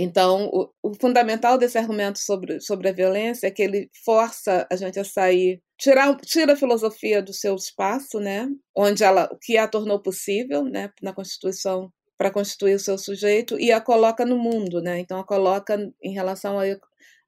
Então, 0.02 0.50
o, 0.54 0.70
o, 0.82 0.94
fundamental 0.94 1.58
desse 1.58 1.78
argumento 1.78 2.20
sobre, 2.20 2.62
sobre 2.62 2.88
a 2.88 2.94
violência 2.94 3.48
é 3.48 3.52
que 3.52 3.62
ele 3.62 3.90
força 4.06 4.66
a 4.72 4.76
gente 4.78 4.98
a 4.98 5.04
sair, 5.04 5.62
tirar, 5.78 6.16
tira 6.22 6.54
a 6.54 6.56
filosofia 6.56 7.22
do 7.22 7.34
seu 7.34 7.54
espaço, 7.56 8.18
né, 8.18 8.48
onde 8.74 9.04
ela, 9.04 9.30
o 9.30 9.38
que 9.38 9.58
a 9.58 9.68
tornou 9.68 10.02
possível, 10.02 10.64
né, 10.64 10.90
na 11.02 11.14
Constituição 11.14 11.92
para 12.18 12.32
constituir 12.32 12.76
o 12.76 12.80
seu 12.80 12.98
sujeito 12.98 13.60
e 13.60 13.74
a 13.74 13.82
coloca 13.82 14.26
no 14.26 14.38
mundo, 14.38 14.82
né? 14.82 15.00
Então 15.00 15.18
a 15.18 15.26
coloca 15.26 15.78
em 16.04 16.14
relação 16.14 16.60
a 16.60 16.66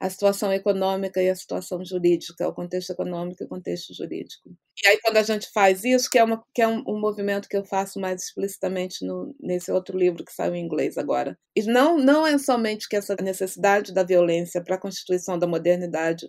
a 0.01 0.09
situação 0.09 0.51
econômica 0.51 1.21
e 1.21 1.29
a 1.29 1.35
situação 1.35 1.85
jurídica, 1.85 2.47
o 2.47 2.53
contexto 2.53 2.89
econômico 2.89 3.43
e 3.43 3.45
o 3.45 3.47
contexto 3.47 3.93
jurídico. 3.93 4.49
E 4.83 4.87
aí, 4.87 4.99
quando 4.99 5.17
a 5.17 5.21
gente 5.21 5.47
faz 5.53 5.83
isso, 5.83 6.09
que 6.09 6.17
é, 6.17 6.23
uma, 6.23 6.43
que 6.55 6.61
é 6.63 6.67
um, 6.67 6.83
um 6.87 6.99
movimento 6.99 7.47
que 7.47 7.55
eu 7.55 7.63
faço 7.63 7.99
mais 7.99 8.23
explicitamente 8.23 9.05
no, 9.05 9.35
nesse 9.39 9.71
outro 9.71 9.95
livro 9.95 10.25
que 10.25 10.33
saiu 10.33 10.55
em 10.55 10.65
inglês 10.65 10.97
agora. 10.97 11.37
E 11.55 11.61
não, 11.61 11.99
não 11.99 12.25
é 12.25 12.35
somente 12.39 12.89
que 12.89 12.95
essa 12.95 13.15
necessidade 13.21 13.93
da 13.93 14.01
violência 14.01 14.63
para 14.63 14.73
a 14.73 14.81
constituição 14.81 15.37
da 15.37 15.45
modernidade 15.45 16.27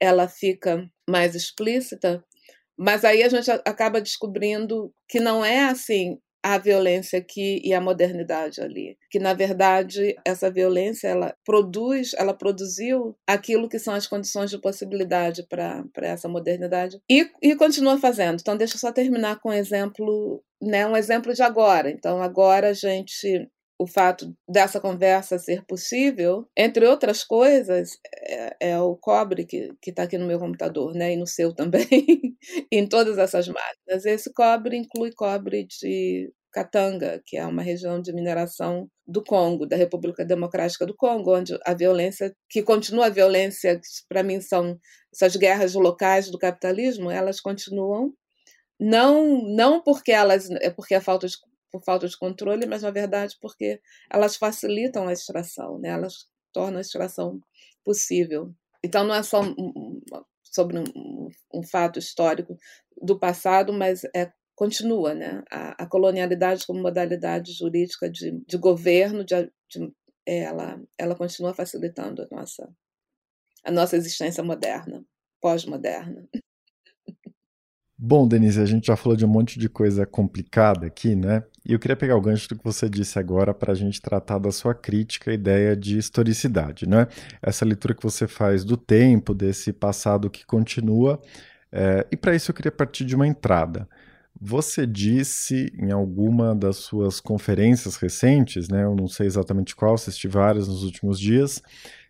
ela 0.00 0.26
fica 0.26 0.90
mais 1.08 1.34
explícita, 1.34 2.24
mas 2.76 3.04
aí 3.04 3.22
a 3.22 3.28
gente 3.28 3.50
acaba 3.50 4.00
descobrindo 4.00 4.90
que 5.06 5.20
não 5.20 5.44
é 5.44 5.66
assim 5.66 6.18
a 6.44 6.58
violência 6.58 7.18
aqui 7.18 7.58
e 7.64 7.72
a 7.72 7.80
modernidade 7.80 8.60
ali, 8.60 8.98
que 9.10 9.18
na 9.18 9.32
verdade 9.32 10.14
essa 10.26 10.50
violência 10.50 11.08
ela 11.08 11.34
produz, 11.42 12.12
ela 12.18 12.34
produziu 12.34 13.16
aquilo 13.26 13.66
que 13.66 13.78
são 13.78 13.94
as 13.94 14.06
condições 14.06 14.50
de 14.50 14.60
possibilidade 14.60 15.42
para 15.48 15.86
essa 16.02 16.28
modernidade 16.28 17.00
e, 17.10 17.26
e 17.40 17.56
continua 17.56 17.98
fazendo. 17.98 18.40
Então 18.40 18.58
deixa 18.58 18.74
eu 18.74 18.78
só 18.78 18.92
terminar 18.92 19.40
com 19.40 19.48
um 19.48 19.54
exemplo, 19.54 20.44
né, 20.60 20.86
um 20.86 20.94
exemplo 20.94 21.32
de 21.32 21.42
agora. 21.42 21.90
Então 21.90 22.22
agora 22.22 22.68
a 22.68 22.74
gente 22.74 23.48
o 23.78 23.86
fato 23.86 24.34
dessa 24.48 24.80
conversa 24.80 25.38
ser 25.38 25.64
possível, 25.66 26.48
entre 26.56 26.86
outras 26.86 27.24
coisas, 27.24 27.98
é, 28.28 28.70
é 28.70 28.80
o 28.80 28.96
cobre 28.96 29.44
que 29.44 29.74
está 29.86 30.04
aqui 30.04 30.16
no 30.16 30.26
meu 30.26 30.38
computador, 30.38 30.94
né, 30.94 31.12
e 31.12 31.16
no 31.16 31.26
seu 31.26 31.52
também, 31.54 32.36
em 32.70 32.88
todas 32.88 33.18
essas 33.18 33.48
máquinas. 33.48 34.04
Esse 34.04 34.32
cobre 34.32 34.76
inclui 34.76 35.12
cobre 35.12 35.66
de 35.66 36.32
Katanga, 36.52 37.20
que 37.26 37.36
é 37.36 37.44
uma 37.44 37.62
região 37.62 38.00
de 38.00 38.12
mineração 38.12 38.88
do 39.06 39.22
Congo, 39.24 39.66
da 39.66 39.76
República 39.76 40.24
Democrática 40.24 40.86
do 40.86 40.94
Congo, 40.96 41.36
onde 41.36 41.58
a 41.66 41.74
violência, 41.74 42.32
que 42.48 42.62
continua 42.62 43.06
a 43.06 43.10
violência, 43.10 43.80
para 44.08 44.22
mim 44.22 44.40
são 44.40 44.78
essas 45.12 45.34
guerras 45.36 45.74
locais 45.74 46.30
do 46.30 46.38
capitalismo, 46.38 47.10
elas 47.10 47.40
continuam 47.40 48.12
não 48.78 49.42
não 49.54 49.82
porque 49.82 50.10
elas 50.12 50.50
é 50.50 50.70
porque 50.70 50.94
a 50.94 51.00
falta 51.00 51.28
de 51.28 51.36
por 51.74 51.82
falta 51.82 52.06
de 52.06 52.16
controle, 52.16 52.66
mas 52.66 52.82
na 52.82 52.92
verdade 52.92 53.36
porque 53.40 53.80
elas 54.08 54.36
facilitam 54.36 55.08
a 55.08 55.12
extração, 55.12 55.76
né? 55.80 55.88
elas 55.88 56.28
tornam 56.52 56.78
a 56.78 56.80
extração 56.80 57.40
possível. 57.84 58.54
Então 58.84 59.02
não 59.02 59.12
é 59.12 59.24
só 59.24 59.40
sobre 60.44 60.78
um, 60.78 61.28
um 61.52 61.62
fato 61.64 61.98
histórico 61.98 62.56
do 63.02 63.18
passado, 63.18 63.72
mas 63.72 64.04
é 64.14 64.30
continua, 64.54 65.14
né? 65.14 65.42
A, 65.50 65.82
a 65.82 65.86
colonialidade 65.88 66.64
como 66.64 66.80
modalidade 66.80 67.52
jurídica 67.52 68.08
de, 68.08 68.40
de 68.46 68.56
governo, 68.56 69.24
de, 69.24 69.50
de, 69.68 69.92
ela, 70.24 70.80
ela 70.96 71.16
continua 71.16 71.52
facilitando 71.52 72.22
a 72.22 72.28
nossa, 72.30 72.72
a 73.64 73.72
nossa 73.72 73.96
existência 73.96 74.44
moderna, 74.44 75.04
pós-moderna. 75.40 76.28
Bom, 77.98 78.28
Denise, 78.28 78.60
a 78.60 78.66
gente 78.66 78.86
já 78.86 78.96
falou 78.96 79.16
de 79.16 79.24
um 79.24 79.28
monte 79.28 79.58
de 79.58 79.68
coisa 79.68 80.06
complicada 80.06 80.86
aqui, 80.86 81.16
né? 81.16 81.42
E 81.66 81.72
eu 81.72 81.78
queria 81.78 81.96
pegar 81.96 82.16
o 82.16 82.20
gancho 82.20 82.48
do 82.48 82.56
que 82.56 82.64
você 82.64 82.88
disse 82.90 83.18
agora 83.18 83.54
para 83.54 83.72
a 83.72 83.74
gente 83.74 84.00
tratar 84.00 84.38
da 84.38 84.52
sua 84.52 84.74
crítica 84.74 85.32
ideia 85.32 85.74
de 85.74 85.96
historicidade, 85.96 86.86
né? 86.86 87.08
Essa 87.40 87.64
leitura 87.64 87.94
que 87.94 88.02
você 88.02 88.28
faz 88.28 88.64
do 88.64 88.76
tempo, 88.76 89.32
desse 89.32 89.72
passado 89.72 90.28
que 90.28 90.44
continua. 90.44 91.20
É, 91.72 92.06
e 92.12 92.16
para 92.16 92.34
isso 92.34 92.50
eu 92.50 92.54
queria 92.54 92.70
partir 92.70 93.04
de 93.06 93.16
uma 93.16 93.26
entrada. 93.26 93.88
Você 94.38 94.86
disse 94.86 95.72
em 95.78 95.90
alguma 95.90 96.54
das 96.54 96.76
suas 96.76 97.18
conferências 97.18 97.96
recentes, 97.96 98.68
né? 98.68 98.84
Eu 98.84 98.94
não 98.94 99.08
sei 99.08 99.26
exatamente 99.26 99.74
qual, 99.74 99.94
assisti 99.94 100.28
várias 100.28 100.68
nos 100.68 100.82
últimos 100.82 101.18
dias, 101.18 101.62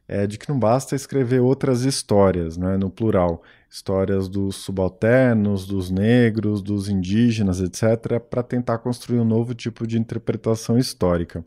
é, 0.08 0.26
de 0.26 0.36
que 0.38 0.48
não 0.48 0.58
basta 0.58 0.96
escrever 0.96 1.40
outras 1.40 1.82
histórias, 1.82 2.56
né, 2.56 2.76
no 2.76 2.90
plural, 2.90 3.42
histórias 3.74 4.28
dos 4.28 4.54
subalternos, 4.54 5.66
dos 5.66 5.90
negros, 5.90 6.62
dos 6.62 6.88
indígenas, 6.88 7.60
etc., 7.60 8.20
para 8.20 8.40
tentar 8.40 8.78
construir 8.78 9.18
um 9.18 9.24
novo 9.24 9.52
tipo 9.52 9.84
de 9.84 9.98
interpretação 9.98 10.78
histórica. 10.78 11.44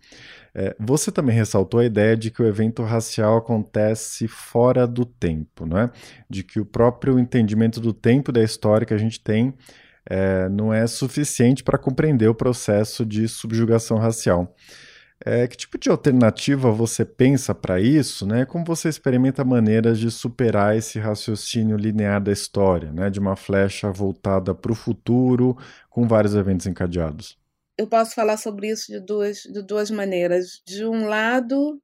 É, 0.54 0.76
você 0.78 1.10
também 1.10 1.34
ressaltou 1.34 1.80
a 1.80 1.86
ideia 1.86 2.18
de 2.18 2.30
que 2.30 2.42
o 2.42 2.46
evento 2.46 2.84
racial 2.84 3.38
acontece 3.38 4.28
fora 4.28 4.86
do 4.86 5.06
tempo, 5.06 5.66
né? 5.66 5.90
de 6.30 6.44
que 6.44 6.60
o 6.60 6.66
próprio 6.66 7.18
entendimento 7.18 7.80
do 7.80 7.94
tempo 7.94 8.30
da 8.30 8.44
história 8.44 8.86
que 8.86 8.94
a 8.94 8.98
gente 8.98 9.22
tem 9.22 9.54
é, 10.06 10.50
não 10.50 10.74
é 10.74 10.86
suficiente 10.86 11.64
para 11.64 11.78
compreender 11.78 12.28
o 12.28 12.36
processo 12.36 13.06
de 13.06 13.26
subjugação 13.30 13.98
racial. 13.98 14.54
É, 15.30 15.46
que 15.46 15.58
tipo 15.58 15.78
de 15.78 15.90
alternativa 15.90 16.72
você 16.72 17.04
pensa 17.04 17.54
para 17.54 17.82
isso, 17.82 18.26
né? 18.26 18.46
Como 18.46 18.64
você 18.64 18.88
experimenta 18.88 19.44
maneiras 19.44 20.00
de 20.00 20.10
superar 20.10 20.78
esse 20.78 21.00
raciocínio 21.00 21.76
linear 21.76 22.24
da 22.24 22.32
história, 22.32 22.94
né? 22.94 23.10
De 23.10 23.20
uma 23.20 23.36
flecha 23.36 23.92
voltada 23.92 24.56
para 24.56 24.72
o 24.72 24.76
futuro, 24.76 25.58
com 25.90 26.08
vários 26.08 26.34
eventos 26.34 26.66
encadeados. 26.66 27.38
Eu 27.78 27.88
posso 27.88 28.16
falar 28.16 28.38
sobre 28.38 28.70
isso 28.70 28.90
de 28.90 29.02
duas, 29.02 29.40
de 29.40 29.62
duas 29.62 29.92
maneiras. 29.92 30.62
De 30.66 30.86
um 30.86 31.10
lado, 31.10 31.78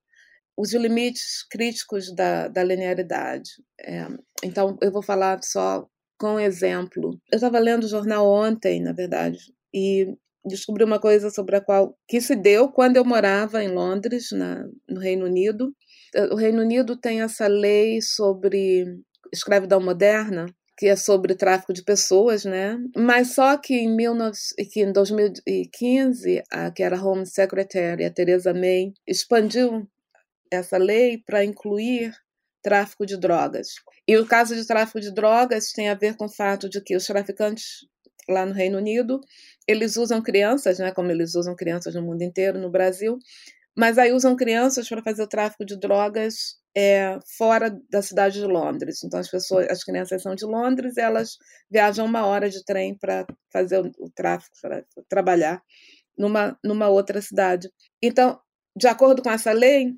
os 0.55 0.73
limites 0.73 1.45
críticos 1.51 2.15
da, 2.15 2.47
da 2.47 2.63
linearidade. 2.63 3.49
É, 3.77 4.07
então, 4.41 4.77
eu 4.81 4.89
vou 4.89 5.01
falar 5.01 5.43
só 5.43 5.85
com 6.17 6.35
um 6.35 6.39
exemplo. 6.39 7.19
Eu 7.29 7.35
estava 7.35 7.59
lendo 7.59 7.83
o 7.83 7.89
jornal 7.89 8.25
ontem, 8.25 8.81
na 8.81 8.93
verdade, 8.93 9.53
e 9.73 10.17
descobri 10.45 10.83
uma 10.83 10.99
coisa 10.99 11.29
sobre 11.29 11.55
a 11.55 11.61
qual 11.61 11.97
que 12.07 12.19
se 12.21 12.35
deu 12.35 12.69
quando 12.69 12.97
eu 12.97 13.05
morava 13.05 13.63
em 13.63 13.69
Londres, 13.69 14.29
na, 14.31 14.65
no 14.87 14.99
Reino 14.99 15.25
Unido. 15.25 15.73
O 16.31 16.35
Reino 16.35 16.61
Unido 16.61 16.95
tem 16.95 17.21
essa 17.21 17.47
lei 17.47 18.01
sobre 18.01 18.85
escravidão 19.31 19.81
moderna, 19.81 20.45
que 20.77 20.87
é 20.87 20.95
sobre 20.95 21.35
tráfico 21.35 21.73
de 21.73 21.83
pessoas, 21.83 22.45
né? 22.45 22.77
Mas 22.95 23.33
só 23.33 23.57
que 23.57 23.73
em, 23.73 23.95
19, 23.95 24.37
que 24.71 24.81
em 24.81 24.91
2015, 24.91 26.43
a 26.51 26.71
que 26.71 26.83
era 26.83 27.03
Home 27.03 27.25
Secretary, 27.25 28.05
a 28.05 28.11
Theresa 28.11 28.53
May, 28.53 28.93
expandiu 29.07 29.87
essa 30.51 30.77
lei 30.77 31.17
para 31.25 31.43
incluir 31.43 32.13
tráfico 32.61 33.05
de 33.05 33.17
drogas. 33.17 33.69
E 34.07 34.17
o 34.17 34.25
caso 34.25 34.55
de 34.55 34.65
tráfico 34.65 34.99
de 34.99 35.13
drogas 35.13 35.71
tem 35.71 35.89
a 35.89 35.95
ver 35.95 36.15
com 36.15 36.25
o 36.25 36.33
fato 36.33 36.69
de 36.69 36.81
que 36.81 36.95
os 36.95 37.05
traficantes 37.05 37.85
lá 38.29 38.45
no 38.45 38.53
Reino 38.53 38.77
Unido, 38.77 39.19
eles 39.67 39.97
usam 39.97 40.21
crianças, 40.21 40.79
né, 40.79 40.91
como 40.91 41.11
eles 41.11 41.35
usam 41.35 41.55
crianças 41.55 41.95
no 41.95 42.01
mundo 42.01 42.21
inteiro, 42.21 42.59
no 42.59 42.69
Brasil, 42.69 43.17
mas 43.75 43.97
aí 43.97 44.11
usam 44.11 44.35
crianças 44.35 44.87
para 44.87 45.01
fazer 45.01 45.23
o 45.23 45.27
tráfico 45.27 45.65
de 45.65 45.79
drogas 45.79 46.57
é, 46.75 47.17
fora 47.37 47.75
da 47.89 48.01
cidade 48.01 48.39
de 48.39 48.45
Londres. 48.45 49.03
Então 49.03 49.19
as 49.19 49.29
pessoas, 49.29 49.67
as 49.69 49.83
crianças 49.83 50.21
são 50.21 50.35
de 50.35 50.45
Londres, 50.45 50.97
elas 50.97 51.37
viajam 51.69 52.05
uma 52.05 52.25
hora 52.25 52.49
de 52.49 52.63
trem 52.63 52.97
para 52.97 53.25
fazer 53.51 53.79
o, 53.79 53.91
o 53.99 54.09
tráfico, 54.09 54.55
para 54.61 54.83
trabalhar 55.09 55.61
numa 56.17 56.57
numa 56.63 56.89
outra 56.89 57.21
cidade. 57.21 57.69
Então, 58.01 58.39
de 58.75 58.87
acordo 58.87 59.21
com 59.21 59.31
essa 59.31 59.51
lei, 59.51 59.93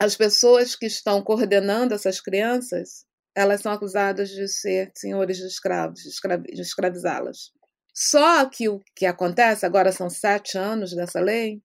as 0.00 0.16
pessoas 0.16 0.76
que 0.76 0.86
estão 0.86 1.22
coordenando 1.22 1.94
essas 1.94 2.20
crianças, 2.20 3.04
elas 3.34 3.60
são 3.60 3.72
acusadas 3.72 4.30
de 4.30 4.48
ser 4.48 4.90
senhores 4.94 5.36
de 5.38 5.46
escravos, 5.46 6.00
de, 6.00 6.54
de 6.54 6.62
escravizá-las. 6.62 7.52
Só 8.00 8.48
que 8.48 8.68
o 8.68 8.80
que 8.94 9.06
acontece, 9.06 9.66
agora 9.66 9.90
são 9.90 10.08
sete 10.08 10.56
anos 10.56 10.94
dessa 10.94 11.18
lei, 11.18 11.60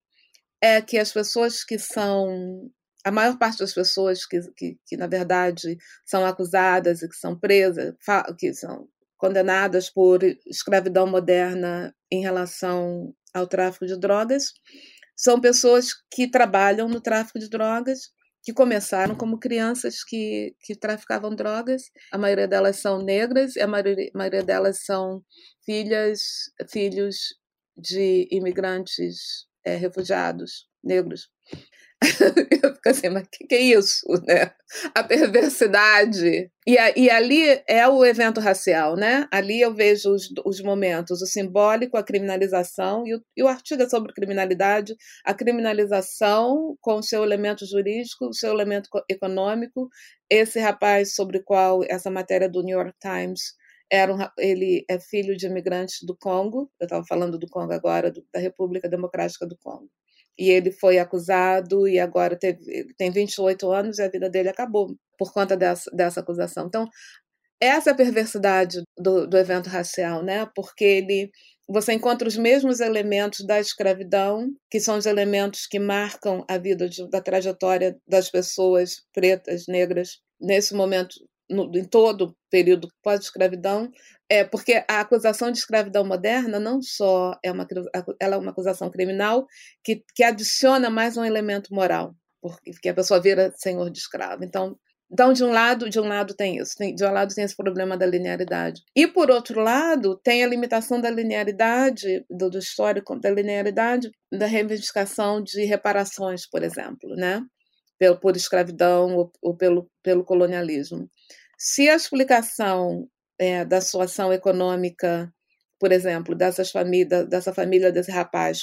é 0.60 0.82
que 0.82 0.98
as 0.98 1.14
pessoas 1.14 1.64
que 1.64 1.78
são. 1.78 2.72
A 3.06 3.12
maior 3.12 3.38
parte 3.38 3.60
das 3.60 3.74
pessoas 3.74 4.26
que, 4.26 4.40
que, 4.58 4.80
que 4.88 4.98
na 4.98 5.06
verdade, 5.06 5.78
são 6.06 6.26
acusadas 6.26 7.04
e 7.04 7.10
que 7.10 7.16
são 7.16 7.38
presas, 7.38 7.94
que 8.40 8.52
são 8.54 8.88
condenadas 9.16 9.92
por 9.92 10.24
escravidão 10.48 11.06
moderna 11.06 11.94
em 12.12 12.22
relação 12.22 13.14
ao 13.34 13.46
tráfico 13.46 13.86
de 13.86 14.00
drogas, 14.00 14.54
são 15.16 15.40
pessoas 15.40 15.90
que 16.12 16.30
trabalham 16.30 16.88
no 16.90 17.00
tráfico 17.00 17.38
de 17.38 17.50
drogas 17.50 18.12
que 18.44 18.54
começaram 18.54 19.16
como 19.16 19.40
crianças 19.40 20.04
que, 20.04 20.56
que 20.62 20.76
traficavam 20.76 21.34
drogas. 21.34 21.84
A 22.12 22.18
maioria 22.18 22.48
delas 22.48 22.78
são 22.78 23.02
negras 23.02 23.56
a 23.58 23.68
maioria, 23.68 24.12
a 24.14 24.18
maioria 24.18 24.44
delas 24.44 24.84
são 24.84 25.24
filhas, 25.66 26.52
filhos 26.70 27.36
de 27.76 28.28
imigrantes 28.30 29.48
é, 29.64 29.76
refugiados 29.76 30.68
negros. 30.84 31.32
eu 32.64 32.76
fico 32.76 32.90
assim, 32.90 33.10
mas 33.10 33.24
o 33.24 33.30
que, 33.32 33.48
que, 33.48 33.56
é 33.56 33.62
isso, 33.62 34.06
né? 34.28 34.52
A 34.94 35.04
perversidade. 35.04 36.52
E, 36.68 36.78
a, 36.78 36.98
e, 36.98 37.10
ali 37.10 37.62
é 37.68 37.88
o 37.88 38.04
evento 38.04 38.42
racial, 38.42 38.96
né? 38.96 39.28
Ali 39.32 39.62
eu 39.62 39.74
vejo 39.74 40.12
os, 40.12 40.30
os 40.46 40.62
momentos, 40.62 41.22
o 41.22 41.26
simbólico, 41.26 41.98
a 41.98 42.04
criminalização, 42.04 43.08
e 43.08 43.16
o, 43.16 43.22
e 43.38 43.44
o 43.44 43.48
artigo 43.48 43.84
é 43.84 43.90
sobre 43.90 44.14
criminalidade, 44.14 44.96
a 45.26 45.34
criminalização 45.34 46.78
com 46.82 46.96
o 46.96 47.04
seu 47.04 47.24
elemento 47.24 47.66
jurídico, 47.66 48.28
o 48.28 48.34
seu 48.34 48.52
elemento 48.52 48.90
econômico. 49.10 49.88
Esse 50.30 50.60
rapaz 50.60 51.16
sobre 51.16 51.38
o 51.38 51.44
qual 51.44 51.82
essa 51.88 52.12
matéria 52.12 52.50
do 52.50 52.64
New 52.64 52.78
York 52.78 52.98
Times 53.00 53.54
era 53.92 54.14
um, 54.14 54.18
ele 54.38 54.84
é 54.90 55.00
filho 55.00 55.38
de 55.38 55.46
imigrantes 55.46 56.00
do 56.04 56.18
Congo, 56.18 56.72
eu 56.80 56.86
estava 56.86 57.06
falando 57.06 57.38
do 57.38 57.48
Congo 57.48 57.74
agora, 57.74 58.12
do, 58.12 58.26
da 58.34 58.40
República 58.40 58.90
Democrática 58.90 59.46
do 59.46 59.58
Congo 59.58 59.90
e 60.38 60.50
ele 60.50 60.72
foi 60.72 61.00
acusado 61.00 61.88
e 61.88 62.00
agora 62.00 62.38
teve, 62.38 62.94
tem 62.98 63.12
28 63.12 63.72
anos 63.72 64.00
e 64.00 64.04
a 64.04 64.10
vida 64.10 64.30
dele 64.30 64.50
acabou 64.50 64.96
por 65.18 65.32
conta 65.32 65.56
dessa, 65.56 65.90
dessa 65.92 66.20
acusação. 66.20 66.68
Então, 66.68 66.88
essa 67.62 67.92
é 67.92 67.94
a 67.94 67.96
perversidade 67.96 68.82
do, 68.98 69.28
do 69.28 69.38
evento 69.38 69.68
racial, 69.68 70.24
né? 70.24 70.48
Porque 70.56 70.84
ele 70.84 71.32
você 71.68 71.94
encontra 71.94 72.28
os 72.28 72.36
mesmos 72.36 72.82
elementos 72.82 73.46
da 73.46 73.60
escravidão, 73.60 74.50
que 74.70 74.80
são 74.82 74.98
os 74.98 75.06
elementos 75.06 75.66
que 75.66 75.80
marcam 75.80 76.44
a 76.50 76.58
vida 76.58 76.90
de, 76.90 77.10
da 77.10 77.22
trajetória 77.22 77.98
das 78.08 78.30
pessoas 78.30 79.02
pretas, 79.14 79.64
negras, 79.68 80.20
nesse 80.42 80.74
momento 80.74 81.16
no, 81.54 81.72
em 81.78 81.86
todo 81.86 82.26
o 82.26 82.36
período 82.50 82.88
pós-escravidão, 83.02 83.90
é 84.30 84.44
porque 84.44 84.84
a 84.90 85.02
acusação 85.02 85.52
de 85.52 85.58
escravidão 85.58 86.04
moderna 86.04 86.60
não 86.60 86.82
só 86.82 87.38
é 87.44 87.52
uma, 87.52 87.68
ela 88.20 88.36
é 88.36 88.38
uma 88.38 88.52
acusação 88.52 88.90
criminal 88.90 89.46
que, 89.84 90.04
que 90.16 90.24
adiciona 90.24 90.90
mais 90.90 91.18
um 91.18 91.24
elemento 91.24 91.74
moral, 91.74 92.16
porque 92.42 92.90
a 92.90 92.94
pessoa 92.94 93.22
vira 93.22 93.54
senhor 93.56 93.90
de 93.90 94.00
escravo. 94.00 94.44
Então, 94.44 94.78
então, 95.14 95.32
de 95.32 95.44
um 95.44 95.52
lado, 95.52 95.92
de 95.92 96.00
um 96.00 96.08
lado 96.08 96.34
tem 96.34 96.58
isso, 96.58 96.76
tem, 96.76 96.96
de 96.96 97.06
um 97.06 97.12
lado 97.12 97.32
tem 97.36 97.44
esse 97.44 97.56
problema 97.56 97.96
da 97.96 98.04
linearidade. 98.04 98.82
E 98.96 99.06
por 99.06 99.30
outro 99.30 99.62
lado, 99.62 100.20
tem 100.24 100.44
a 100.44 100.48
limitação 100.48 101.00
da 101.00 101.10
linearidade, 101.12 102.26
do, 102.28 102.50
do 102.50 102.58
histórico 102.58 103.20
da 103.20 103.30
linearidade 103.30 104.10
da 104.32 104.48
reivindicação 104.48 105.44
de 105.44 105.66
reparações, 105.66 106.50
por 106.50 106.64
exemplo, 106.64 107.16
né? 107.16 107.44
Pelo, 108.00 108.20
por 108.20 108.36
escravidão 108.36 109.16
ou, 109.16 109.32
ou 109.40 109.56
pelo, 109.56 109.88
pelo 110.02 110.26
colonialismo. 110.26 111.08
Se 111.66 111.88
a 111.88 111.96
explicação 111.96 113.08
é, 113.40 113.64
da 113.64 113.80
situação 113.80 114.34
econômica, 114.34 115.34
por 115.80 115.94
exemplo, 115.94 116.36
dessas 116.36 116.74
dessa 117.30 117.54
família 117.54 117.90
desse 117.90 118.12
rapaz 118.12 118.60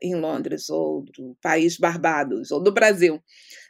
em 0.00 0.14
Londres, 0.14 0.70
ou 0.70 1.02
do 1.02 1.36
país 1.42 1.76
Barbados, 1.76 2.52
ou 2.52 2.62
do 2.62 2.72
Brasil, 2.72 3.20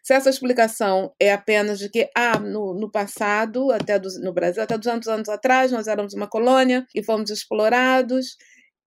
se 0.03 0.13
essa 0.13 0.29
explicação 0.29 1.11
é 1.19 1.33
apenas 1.33 1.79
de 1.79 1.89
que, 1.89 2.11
ah, 2.15 2.39
no, 2.39 2.75
no 2.75 2.91
passado, 2.91 3.73
até 3.73 3.99
do, 3.99 4.11
no 4.21 4.35
Brasil, 4.35 4.63
até 4.63 4.77
200 4.77 5.09
anos 5.09 5.29
atrás, 5.31 5.73
nós 5.73 5.89
éramos 5.89 6.13
uma 6.13 6.29
colônia 6.29 6.87
e 6.95 7.03
fomos 7.03 7.31
explorados, 7.31 8.37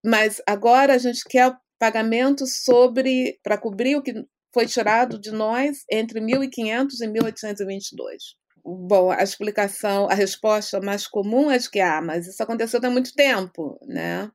mas 0.05 0.39
agora 0.45 0.93
a 0.93 0.97
gente 0.99 1.23
quer 1.27 1.51
pagamento 1.79 2.45
sobre 2.45 3.39
para 3.41 3.57
cobrir 3.57 3.95
o 3.95 4.03
que 4.03 4.13
foi 4.53 4.67
tirado 4.67 5.19
de 5.19 5.31
nós 5.31 5.79
entre 5.91 6.21
1500 6.21 7.01
e 7.01 7.07
1822. 7.07 8.38
Bom, 8.63 9.11
a 9.11 9.23
explicação, 9.23 10.09
a 10.09 10.13
resposta 10.13 10.79
mais 10.81 11.07
comum 11.07 11.51
é 11.51 11.57
de 11.57 11.69
que, 11.69 11.79
ah, 11.79 12.01
mas 12.01 12.27
isso 12.27 12.41
aconteceu 12.41 12.79
há 12.83 12.89
muito 12.89 13.13
tempo, 13.13 13.79
né? 13.87 14.29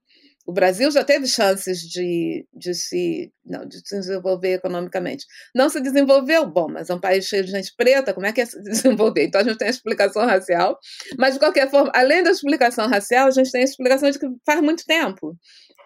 O 0.47 0.53
Brasil 0.53 0.91
já 0.91 1.03
teve 1.03 1.27
chances 1.27 1.81
de, 1.81 2.47
de, 2.53 2.75
se, 2.75 3.33
não, 3.47 3.66
de 3.66 3.79
se 3.79 3.99
desenvolver 3.99 4.55
economicamente. 4.55 5.25
Não 5.55 5.70
se 5.70 5.81
desenvolveu, 5.81 6.47
bom, 6.47 6.68
mas 6.68 6.91
é 6.91 6.95
um 6.95 7.01
país 7.01 7.25
cheio 7.25 7.45
de 7.45 7.51
gente 7.51 7.72
preta, 7.75 8.12
como 8.12 8.27
é 8.27 8.33
que 8.33 8.43
é 8.43 8.47
se 8.47 8.61
desenvolver? 8.62 9.25
Então 9.25 9.41
a 9.41 9.45
gente 9.45 9.57
tem 9.57 9.68
a 9.68 9.70
explicação 9.70 10.27
racial, 10.27 10.79
mas 11.18 11.35
de 11.35 11.41
qualquer 11.41 11.70
forma, 11.70 11.91
além 11.95 12.22
da 12.22 12.31
explicação 12.31 12.89
racial, 12.89 13.29
a 13.29 13.31
gente 13.31 13.51
tem 13.51 13.62
a 13.62 13.64
explicação 13.64 14.11
de 14.11 14.18
que 14.18 14.27
faz 14.45 14.61
muito 14.61 14.85
tempo. 14.85 15.35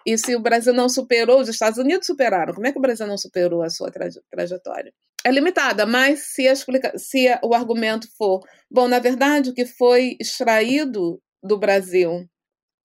E 0.05 0.17
se 0.17 0.35
o 0.35 0.39
Brasil 0.39 0.73
não 0.73 0.89
superou, 0.89 1.39
os 1.39 1.49
Estados 1.49 1.77
Unidos 1.77 2.07
superaram, 2.07 2.53
como 2.53 2.67
é 2.67 2.71
que 2.71 2.77
o 2.77 2.81
Brasil 2.81 3.05
não 3.07 3.17
superou 3.17 3.61
a 3.61 3.69
sua 3.69 3.91
trajetória? 4.31 4.93
É 5.25 5.31
limitada, 5.31 5.85
mas 5.85 6.33
se, 6.33 6.43
explica, 6.43 6.97
se 6.97 7.27
o 7.43 7.53
argumento 7.53 8.07
for, 8.17 8.39
bom, 8.71 8.87
na 8.87 8.99
verdade, 8.99 9.49
o 9.49 9.53
que 9.53 9.65
foi 9.65 10.15
extraído 10.19 11.21
do 11.43 11.57
Brasil, 11.57 12.25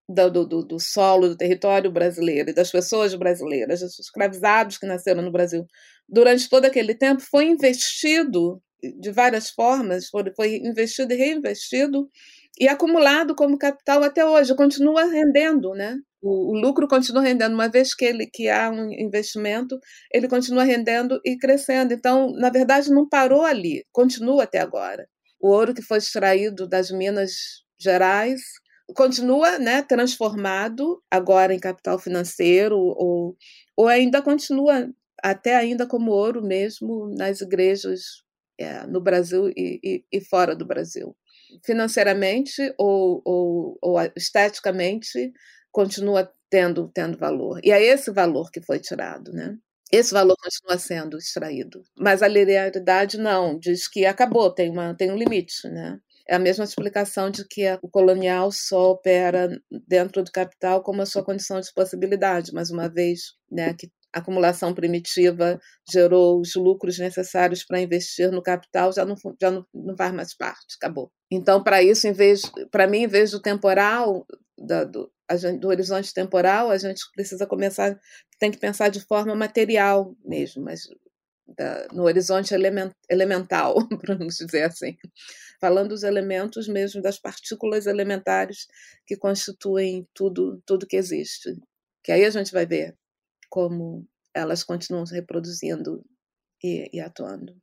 do, 0.08 0.30
do, 0.30 0.64
do 0.64 0.80
solo, 0.80 1.28
do 1.28 1.36
território 1.36 1.90
brasileiro 1.90 2.50
e 2.50 2.54
das 2.54 2.70
pessoas 2.70 3.14
brasileiras, 3.14 3.80
dos 3.80 3.98
escravizados 3.98 4.78
que 4.78 4.86
nasceram 4.86 5.22
no 5.22 5.30
Brasil, 5.30 5.64
durante 6.08 6.48
todo 6.48 6.64
aquele 6.64 6.94
tempo, 6.94 7.22
foi 7.22 7.46
investido 7.46 8.60
de 9.00 9.10
várias 9.10 9.50
formas, 9.50 10.08
foi, 10.08 10.24
foi 10.36 10.56
investido 10.56 11.12
e 11.12 11.16
reinvestido 11.16 12.10
e 12.58 12.68
acumulado 12.68 13.34
como 13.34 13.58
capital 13.58 14.02
até 14.02 14.24
hoje, 14.24 14.54
continua 14.54 15.04
rendendo, 15.04 15.72
né? 15.72 15.96
O, 16.24 16.52
o, 16.52 16.58
lucro 16.58 16.88
continua 16.88 17.22
rendendo, 17.22 17.52
uma 17.52 17.68
vez 17.68 17.94
que, 17.94 18.02
ele, 18.02 18.26
que 18.26 18.48
há 18.48 18.70
um 18.70 18.90
investimento, 18.90 19.78
ele 20.10 20.26
continua 20.26 20.64
rendendo 20.64 21.20
e 21.22 21.36
crescendo. 21.36 21.92
Então, 21.92 22.32
na 22.32 22.48
verdade, 22.48 22.90
não 22.90 23.06
parou 23.06 23.44
ali, 23.44 23.84
continua 23.92 24.44
até 24.44 24.58
agora. 24.58 25.06
O 25.38 25.50
ouro 25.50 25.74
que 25.74 25.82
foi 25.82 25.98
extraído 25.98 26.66
das 26.66 26.90
Minas 26.90 27.32
Gerais 27.78 28.40
continua 28.96 29.58
né, 29.58 29.82
transformado 29.82 31.02
agora 31.10 31.52
em 31.52 31.60
capital 31.60 31.98
financeiro, 31.98 32.78
ou, 32.78 33.36
ou 33.76 33.88
ainda 33.88 34.22
continua 34.22 34.88
até 35.22 35.54
ainda 35.56 35.86
como 35.86 36.10
ouro 36.10 36.42
mesmo 36.42 37.14
nas 37.18 37.42
igrejas 37.42 38.00
é, 38.58 38.86
no 38.86 39.00
Brasil 39.00 39.48
e, 39.50 39.78
e, 39.84 40.04
e 40.10 40.20
fora 40.24 40.56
do 40.56 40.66
Brasil 40.66 41.14
financeiramente 41.64 42.74
ou, 42.78 43.22
ou, 43.24 43.78
ou 43.80 43.96
esteticamente 44.16 45.32
continua 45.74 46.32
tendo, 46.48 46.88
tendo 46.94 47.18
valor. 47.18 47.60
E 47.64 47.72
é 47.72 47.82
esse 47.82 48.12
valor 48.12 48.48
que 48.50 48.62
foi 48.62 48.78
tirado, 48.78 49.32
né? 49.32 49.58
Esse 49.90 50.14
valor 50.14 50.36
continua 50.36 50.78
sendo 50.78 51.18
extraído. 51.18 51.82
Mas 51.98 52.22
a 52.22 52.28
linearidade 52.28 53.18
não, 53.18 53.58
diz 53.58 53.88
que 53.88 54.06
acabou, 54.06 54.50
tem, 54.52 54.70
uma, 54.70 54.94
tem 54.94 55.10
um 55.10 55.16
limite, 55.16 55.68
né? 55.68 55.98
É 56.28 56.36
a 56.36 56.38
mesma 56.38 56.64
explicação 56.64 57.28
de 57.28 57.46
que 57.46 57.64
o 57.82 57.88
colonial 57.88 58.50
só 58.52 58.92
opera 58.92 59.50
dentro 59.86 60.22
do 60.22 60.32
capital 60.32 60.82
como 60.82 61.02
a 61.02 61.06
sua 61.06 61.24
condição 61.24 61.60
de 61.60 61.74
possibilidade, 61.74 62.52
mas 62.54 62.70
uma 62.70 62.88
vez 62.88 63.34
né, 63.50 63.74
que 63.74 63.90
a 64.12 64.20
acumulação 64.20 64.72
primitiva 64.72 65.60
gerou 65.90 66.40
os 66.40 66.54
lucros 66.54 66.98
necessários 66.98 67.64
para 67.64 67.80
investir 67.80 68.30
no 68.30 68.42
capital, 68.42 68.92
já 68.92 69.04
não, 69.04 69.16
já 69.38 69.50
não, 69.50 69.66
não 69.74 69.96
faz 69.96 70.14
mais 70.14 70.34
parte, 70.34 70.76
acabou. 70.80 71.10
Então, 71.30 71.62
para 71.62 71.82
isso, 71.82 72.06
em 72.06 72.12
vez, 72.12 72.42
para 72.70 72.86
mim, 72.86 73.02
em 73.02 73.08
vez 73.08 73.32
do 73.32 73.42
temporal, 73.42 74.24
da, 74.56 74.84
do, 74.84 75.10
gente, 75.32 75.60
do 75.60 75.68
horizonte 75.68 76.12
temporal, 76.12 76.70
a 76.70 76.78
gente 76.78 77.02
precisa 77.14 77.46
começar, 77.46 77.98
tem 78.38 78.50
que 78.50 78.58
pensar 78.58 78.88
de 78.88 79.00
forma 79.00 79.34
material 79.34 80.14
mesmo, 80.24 80.62
mas 80.62 80.82
da, 81.46 81.86
no 81.92 82.04
horizonte 82.04 82.54
element, 82.54 82.92
elemental, 83.08 83.74
vamos 84.06 84.36
dizer 84.36 84.64
assim, 84.64 84.96
falando 85.60 85.90
dos 85.90 86.02
elementos 86.02 86.68
mesmo, 86.68 87.02
das 87.02 87.18
partículas 87.18 87.86
elementares 87.86 88.66
que 89.06 89.16
constituem 89.16 90.06
tudo, 90.14 90.62
tudo 90.66 90.86
que 90.86 90.96
existe. 90.96 91.54
Que 92.02 92.12
aí 92.12 92.24
a 92.24 92.30
gente 92.30 92.52
vai 92.52 92.66
ver 92.66 92.94
como 93.48 94.06
elas 94.34 94.62
continuam 94.64 95.06
se 95.06 95.14
reproduzindo 95.14 96.04
e, 96.62 96.90
e 96.92 97.00
atuando. 97.00 97.56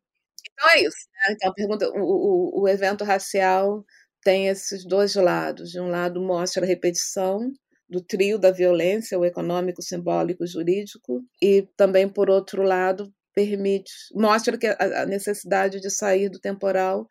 Então 0.54 0.70
é 0.72 0.82
isso. 0.82 1.08
Né? 1.28 1.34
Então, 1.36 1.54
pergunta, 1.54 1.90
o, 1.90 2.60
o, 2.60 2.62
o 2.62 2.68
evento 2.68 3.04
racial 3.04 3.86
tem 4.24 4.48
esses 4.48 4.86
dois 4.86 5.16
lados. 5.16 5.72
De 5.72 5.80
um 5.80 5.90
lado, 5.90 6.22
mostra 6.22 6.64
a 6.64 6.68
repetição 6.68 7.52
do 7.90 8.02
trio 8.02 8.40
da 8.40 8.52
violência, 8.52 9.20
o 9.20 9.26
econômico, 9.26 9.82
simbólico, 9.82 10.48
jurídico, 10.48 11.22
e 11.42 11.68
também, 11.76 12.08
por 12.08 12.30
outro 12.30 12.64
lado, 12.64 13.12
permite, 13.36 13.92
mostra 14.14 14.58
que 14.58 14.68
a, 14.68 15.06
necessidade 15.06 15.80
de 15.82 15.90
sair 15.90 16.30
do 16.30 16.40
temporal 16.40 17.08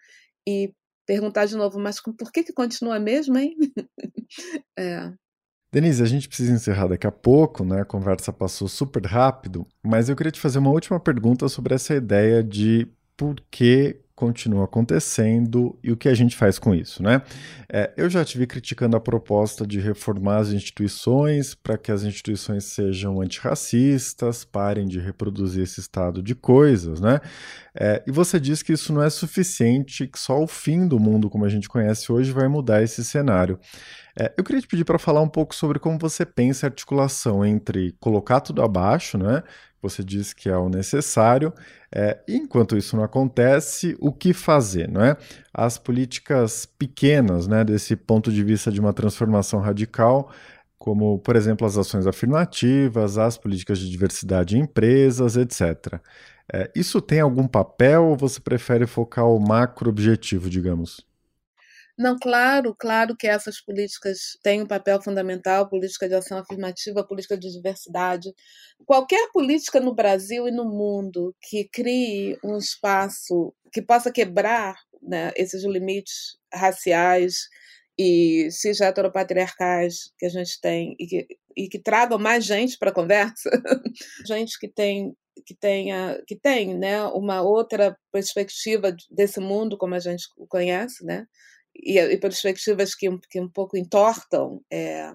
e 0.47 0.73
perguntar 1.07 1.47
de 1.47 1.57
novo, 1.57 1.79
mas 1.79 2.01
por 2.01 2.33
que 2.33 2.43
que 2.43 2.53
continua 2.53 2.99
mesmo, 2.99 3.37
hein? 3.37 3.55
é. 4.79 5.13
Denise, 5.73 6.03
a 6.03 6.07
gente 6.07 6.29
precisa 6.29 6.53
encerrar 6.53 6.89
daqui 6.89 7.07
a 7.07 7.13
pouco, 7.13 7.65
né? 7.65 7.83
A 7.83 7.85
conversa 7.85 8.33
passou 8.33 8.67
super 8.67 9.05
rápido, 9.05 9.67
mas 9.83 10.09
eu 10.09 10.17
queria 10.17 10.33
te 10.33 10.41
fazer 10.41 10.59
uma 10.59 10.71
última 10.71 10.99
pergunta 10.99 11.49
sobre 11.49 11.75
essa 11.75 11.95
ideia 11.95 12.43
de 12.43 12.89
por 13.17 13.37
que 13.51 14.01
continua 14.21 14.67
acontecendo 14.67 15.79
e 15.83 15.91
o 15.91 15.97
que 15.97 16.07
a 16.07 16.15
gente 16.15 16.37
faz 16.37 16.59
com 16.59 16.75
isso, 16.75 17.03
né? 17.03 17.23
É, 17.73 17.91
eu 17.97 18.11
já 18.11 18.23
tive 18.23 18.47
criticando 18.47 18.95
a 18.99 19.01
proposta 19.01 19.67
de 19.67 19.81
reformar 19.81 20.37
as 20.37 20.51
instituições 20.51 21.55
para 21.55 21.79
que 21.79 21.91
as 21.91 22.03
instituições 22.03 22.65
sejam 22.65 23.19
antirracistas, 23.23 24.45
parem 24.45 24.87
de 24.87 25.01
reproduzir 25.01 25.63
esse 25.63 25.81
estado 25.81 26.23
de 26.23 26.35
coisas, 26.35 27.01
né? 27.01 27.19
É, 27.75 28.03
e 28.07 28.11
você 28.11 28.39
diz 28.39 28.63
que 28.63 28.75
isso 28.75 28.93
não 28.93 29.03
é 29.03 29.09
suficiente, 29.09 30.07
que 30.07 30.19
só 30.19 30.39
o 30.43 30.47
fim 30.47 30.87
do 30.87 31.01
mundo 31.01 31.31
como 31.31 31.47
a 31.47 31.49
gente 31.49 31.69
conhece 31.69 32.13
hoje 32.13 32.31
vai 32.31 32.47
mudar 32.47 32.83
esse 32.83 33.03
cenário. 33.03 33.59
É, 34.19 34.35
eu 34.37 34.45
queria 34.45 34.61
te 34.61 34.69
pedir 34.69 34.85
para 34.85 34.99
falar 34.99 35.23
um 35.23 35.29
pouco 35.29 35.55
sobre 35.55 35.79
como 35.79 35.99
você 35.99 36.27
pensa 36.27 36.67
a 36.67 36.69
articulação 36.69 37.43
entre 37.43 37.93
colocar 38.01 38.41
tudo 38.41 38.61
abaixo, 38.63 39.17
né? 39.17 39.43
Você 39.83 40.05
diz 40.05 40.33
que 40.33 40.49
é 40.49 40.57
o 40.57 40.69
necessário, 40.69 41.53
é, 41.95 42.19
enquanto 42.29 42.77
isso 42.77 42.97
não 42.97 43.03
acontece, 43.03 43.97
o 43.99 44.13
que 44.13 44.33
fazer, 44.33 44.89
não 44.89 45.03
é? 45.03 45.17
As 45.53 45.79
políticas 45.79 46.67
pequenas, 46.67 47.47
né, 47.47 47.65
desse 47.65 47.97
ponto 47.97 48.31
de 48.31 48.45
vista 48.45 48.71
de 48.71 48.79
uma 48.79 48.93
transformação 48.93 49.61
radical, 49.61 50.31
como, 50.79 51.19
por 51.19 51.37
exemplo, 51.37 51.67
as 51.67 51.77
ações 51.77 52.07
afirmativas, 52.07 53.19
as 53.19 53.37
políticas 53.37 53.79
de 53.79 53.91
diversidade 53.91 54.57
em 54.57 54.63
empresas, 54.63 55.37
etc. 55.37 56.01
É, 56.53 56.71
isso 56.75 57.01
tem 57.01 57.21
algum 57.21 57.47
papel 57.47 58.07
ou 58.07 58.17
você 58.17 58.41
prefere 58.41 58.87
focar 58.87 59.27
o 59.27 59.39
macro 59.39 59.91
objetivo, 59.91 60.49
digamos? 60.51 61.10
Não, 62.01 62.17
claro, 62.19 62.75
claro 62.79 63.15
que 63.15 63.27
essas 63.27 63.61
políticas 63.61 64.39
têm 64.43 64.63
um 64.63 64.67
papel 64.67 65.03
fundamental, 65.03 65.69
política 65.69 66.09
de 66.09 66.15
ação 66.15 66.39
afirmativa, 66.39 67.07
política 67.07 67.37
de 67.37 67.53
diversidade. 67.53 68.33
Qualquer 68.87 69.29
política 69.35 69.79
no 69.79 69.95
Brasil 69.95 70.49
e 70.49 70.51
no 70.51 70.65
mundo 70.65 71.37
que 71.43 71.69
crie 71.69 72.39
um 72.43 72.57
espaço 72.57 73.53
que 73.71 73.83
possa 73.83 74.11
quebrar 74.11 74.77
né, 75.03 75.31
esses 75.37 75.63
limites 75.63 76.39
raciais 76.51 77.49
e 77.99 78.49
cis 78.51 78.81
heteropatriarcais 78.81 80.11
que 80.19 80.25
a 80.25 80.31
gente 80.31 80.59
tem 80.59 80.97
e 80.99 81.07
que, 81.07 81.27
e 81.55 81.69
que 81.69 81.79
tragam 81.79 82.19
mais 82.19 82.47
gente 82.47 82.79
para 82.79 82.89
a 82.91 82.95
conversa, 82.95 83.51
gente 84.27 84.59
que 84.59 84.69
tem 84.69 85.15
que 85.47 85.55
tenha 85.55 86.23
que 86.27 86.37
tem 86.37 86.77
né 86.79 87.03
uma 87.05 87.41
outra 87.41 87.97
perspectiva 88.13 88.95
desse 89.11 89.41
mundo 89.41 89.79
como 89.79 89.95
a 89.95 89.99
gente 89.99 90.25
conhece 90.49 91.05
né 91.05 91.27
e, 91.83 91.99
e 91.99 92.17
perspectivas 92.19 92.95
que, 92.95 93.09
que 93.31 93.41
um 93.41 93.49
pouco 93.49 93.77
entortam 93.77 94.61
é, 94.71 95.13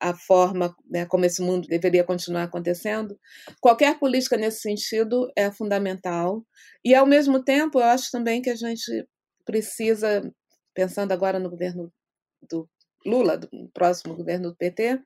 a 0.00 0.14
forma 0.14 0.74
né, 0.88 1.06
como 1.06 1.24
esse 1.24 1.42
mundo 1.42 1.66
deveria 1.68 2.04
continuar 2.04 2.44
acontecendo. 2.44 3.18
Qualquer 3.60 3.98
política 3.98 4.36
nesse 4.36 4.60
sentido 4.60 5.30
é 5.36 5.50
fundamental. 5.50 6.44
E, 6.84 6.94
ao 6.94 7.06
mesmo 7.06 7.42
tempo, 7.42 7.80
eu 7.80 7.84
acho 7.84 8.10
também 8.10 8.40
que 8.40 8.50
a 8.50 8.56
gente 8.56 9.06
precisa, 9.44 10.22
pensando 10.74 11.12
agora 11.12 11.38
no 11.38 11.50
governo 11.50 11.92
do 12.48 12.68
Lula, 13.04 13.38
do 13.38 13.48
próximo 13.72 14.14
governo 14.14 14.50
do 14.50 14.56
PT, 14.56 15.00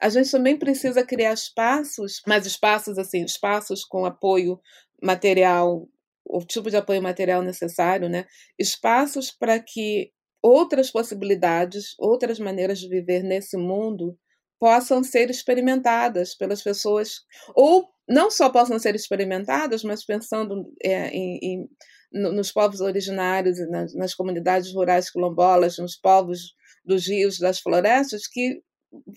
a 0.00 0.08
gente 0.08 0.30
também 0.30 0.58
precisa 0.58 1.04
criar 1.04 1.32
espaços, 1.32 2.20
mas 2.26 2.46
espaços 2.46 2.98
assim, 2.98 3.22
espaços 3.24 3.84
com 3.84 4.04
apoio 4.04 4.60
material, 5.02 5.88
o 6.24 6.44
tipo 6.44 6.70
de 6.70 6.76
apoio 6.76 7.02
material 7.02 7.42
necessário, 7.42 8.08
né? 8.08 8.26
Espaços 8.58 9.30
para 9.30 9.60
que 9.60 10.10
outras 10.44 10.90
possibilidades, 10.90 11.94
outras 11.98 12.38
maneiras 12.38 12.78
de 12.78 12.86
viver 12.86 13.22
nesse 13.22 13.56
mundo 13.56 14.14
possam 14.60 15.02
ser 15.02 15.30
experimentadas 15.30 16.34
pelas 16.34 16.62
pessoas, 16.62 17.22
ou 17.54 17.88
não 18.06 18.30
só 18.30 18.50
possam 18.50 18.78
ser 18.78 18.94
experimentadas, 18.94 19.82
mas 19.82 20.04
pensando 20.04 20.70
é, 20.82 21.08
em, 21.08 21.38
em, 21.42 21.68
nos 22.12 22.52
povos 22.52 22.82
originários, 22.82 23.58
nas, 23.70 23.94
nas 23.94 24.14
comunidades 24.14 24.70
rurais 24.74 25.10
quilombolas, 25.10 25.78
nos 25.78 25.96
povos 25.96 26.54
dos 26.84 27.08
rios, 27.08 27.38
das 27.38 27.58
florestas, 27.58 28.26
que 28.26 28.60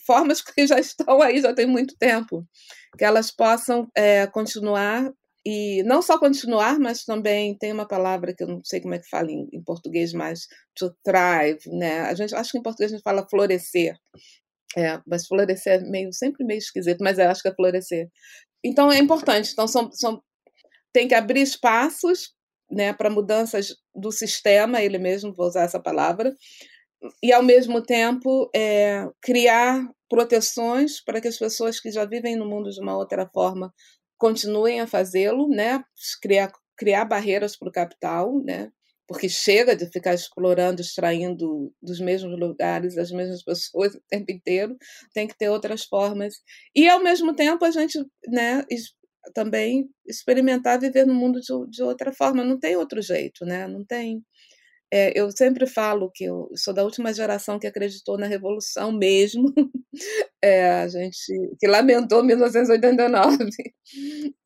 formas 0.05 0.41
que 0.41 0.65
já 0.65 0.79
estão 0.79 1.21
aí 1.21 1.41
já 1.41 1.53
tem 1.53 1.67
muito 1.67 1.93
tempo, 1.97 2.47
que 2.97 3.03
elas 3.03 3.31
possam 3.31 3.85
é, 3.93 4.25
continuar 4.27 5.11
e 5.49 5.81
não 5.83 6.01
só 6.01 6.19
continuar, 6.19 6.77
mas 6.77 7.05
também 7.05 7.57
tem 7.57 7.71
uma 7.71 7.87
palavra 7.87 8.35
que 8.35 8.43
eu 8.43 8.47
não 8.49 8.59
sei 8.65 8.81
como 8.81 8.95
é 8.95 8.99
que 8.99 9.07
fala 9.07 9.31
em, 9.31 9.47
em 9.53 9.63
português, 9.63 10.11
mas 10.11 10.45
to 10.75 10.93
thrive, 11.05 11.61
né? 11.67 12.01
A 12.01 12.13
gente 12.13 12.35
acho 12.35 12.51
que 12.51 12.57
em 12.57 12.61
português 12.61 12.91
a 12.91 12.95
gente 12.95 13.03
fala 13.03 13.25
florescer. 13.29 13.95
É, 14.77 14.99
mas 15.07 15.25
florescer 15.25 15.81
é 15.81 15.89
meio, 15.89 16.11
sempre 16.11 16.43
meio 16.43 16.57
esquisito, 16.57 17.01
mas 17.01 17.17
eu 17.17 17.29
acho 17.29 17.41
que 17.41 17.47
é 17.47 17.55
florescer. 17.55 18.09
Então 18.61 18.91
é 18.91 18.97
importante. 18.99 19.53
Então 19.53 19.69
são, 19.69 19.89
são 19.93 20.21
tem 20.91 21.07
que 21.07 21.15
abrir 21.15 21.43
espaços, 21.43 22.33
né, 22.69 22.91
para 22.91 23.09
mudanças 23.09 23.73
do 23.95 24.11
sistema, 24.11 24.81
ele 24.81 24.97
mesmo 24.97 25.33
vou 25.33 25.47
usar 25.47 25.63
essa 25.63 25.81
palavra, 25.81 26.35
e 27.23 27.31
ao 27.31 27.41
mesmo 27.41 27.81
tempo 27.81 28.49
é, 28.53 29.07
criar 29.21 29.87
proteções 30.09 31.01
para 31.01 31.21
que 31.21 31.29
as 31.29 31.37
pessoas 31.37 31.79
que 31.79 31.89
já 31.89 32.03
vivem 32.03 32.35
no 32.35 32.45
mundo 32.45 32.69
de 32.69 32.81
uma 32.81 32.97
outra 32.97 33.29
forma 33.33 33.73
continuem 34.17 34.79
a 34.81 34.87
fazê-lo, 34.87 35.47
né? 35.49 35.83
criar, 36.21 36.51
criar 36.77 37.05
barreiras 37.05 37.57
para 37.57 37.69
o 37.69 37.71
capital, 37.71 38.41
né? 38.43 38.71
porque 39.07 39.29
chega 39.29 39.75
de 39.75 39.89
ficar 39.89 40.13
explorando, 40.13 40.81
extraindo 40.81 41.73
dos 41.81 41.99
mesmos 41.99 42.37
lugares 42.37 42.97
as 42.97 43.09
mesmas 43.09 43.41
pessoas 43.41 43.95
o 43.95 44.01
tempo 44.09 44.31
inteiro, 44.31 44.77
tem 45.13 45.27
que 45.27 45.37
ter 45.37 45.49
outras 45.49 45.85
formas. 45.85 46.35
E, 46.75 46.87
ao 46.89 47.01
mesmo 47.01 47.33
tempo, 47.33 47.63
a 47.63 47.71
gente 47.71 47.97
né, 48.27 48.65
também 49.33 49.89
experimentar 50.05 50.79
viver 50.79 51.05
no 51.05 51.13
mundo 51.13 51.39
de, 51.39 51.47
de 51.69 51.83
outra 51.83 52.11
forma, 52.11 52.43
não 52.43 52.59
tem 52.59 52.75
outro 52.75 53.01
jeito, 53.01 53.45
né? 53.45 53.67
não 53.67 53.85
tem. 53.85 54.21
É, 54.91 55.19
eu 55.19 55.29
sempre 55.31 55.67
falo 55.67 56.09
que 56.09 56.23
eu 56.23 56.49
sou 56.55 56.73
da 56.73 56.83
última 56.83 57.13
geração 57.13 57.59
que 57.59 57.67
acreditou 57.67 58.17
na 58.17 58.25
revolução 58.25 58.91
mesmo, 58.91 59.53
é, 60.41 60.69
a 60.81 60.87
gente 60.87 61.17
que 61.59 61.67
lamentou 61.67 62.23
1989. 62.23 63.37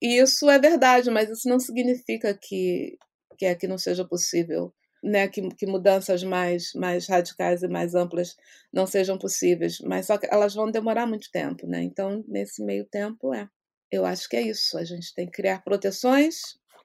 E 0.01 0.17
isso 0.19 0.49
é 0.49 0.59
verdade, 0.59 1.11
mas 1.11 1.29
isso 1.29 1.47
não 1.47 1.59
significa 1.59 2.37
que 2.39 2.97
que, 3.37 3.45
é, 3.45 3.55
que 3.55 3.67
não 3.67 3.77
seja 3.77 4.05
possível, 4.07 4.73
né? 5.03 5.27
Que, 5.27 5.47
que 5.55 5.65
mudanças 5.65 6.23
mais 6.23 6.71
mais 6.75 7.07
radicais 7.07 7.63
e 7.63 7.67
mais 7.67 7.95
amplas 7.95 8.35
não 8.73 8.87
sejam 8.87 9.17
possíveis, 9.17 9.79
mas 9.81 10.07
só 10.07 10.17
que 10.17 10.27
elas 10.31 10.53
vão 10.55 10.71
demorar 10.71 11.07
muito 11.07 11.29
tempo, 11.31 11.67
né? 11.67 11.83
Então 11.83 12.23
nesse 12.27 12.63
meio 12.63 12.85
tempo 12.85 13.33
é, 13.33 13.47
eu 13.91 14.05
acho 14.05 14.29
que 14.29 14.37
é 14.37 14.41
isso. 14.41 14.77
A 14.77 14.83
gente 14.85 15.13
tem 15.13 15.25
que 15.27 15.33
criar 15.33 15.63
proteções 15.63 16.37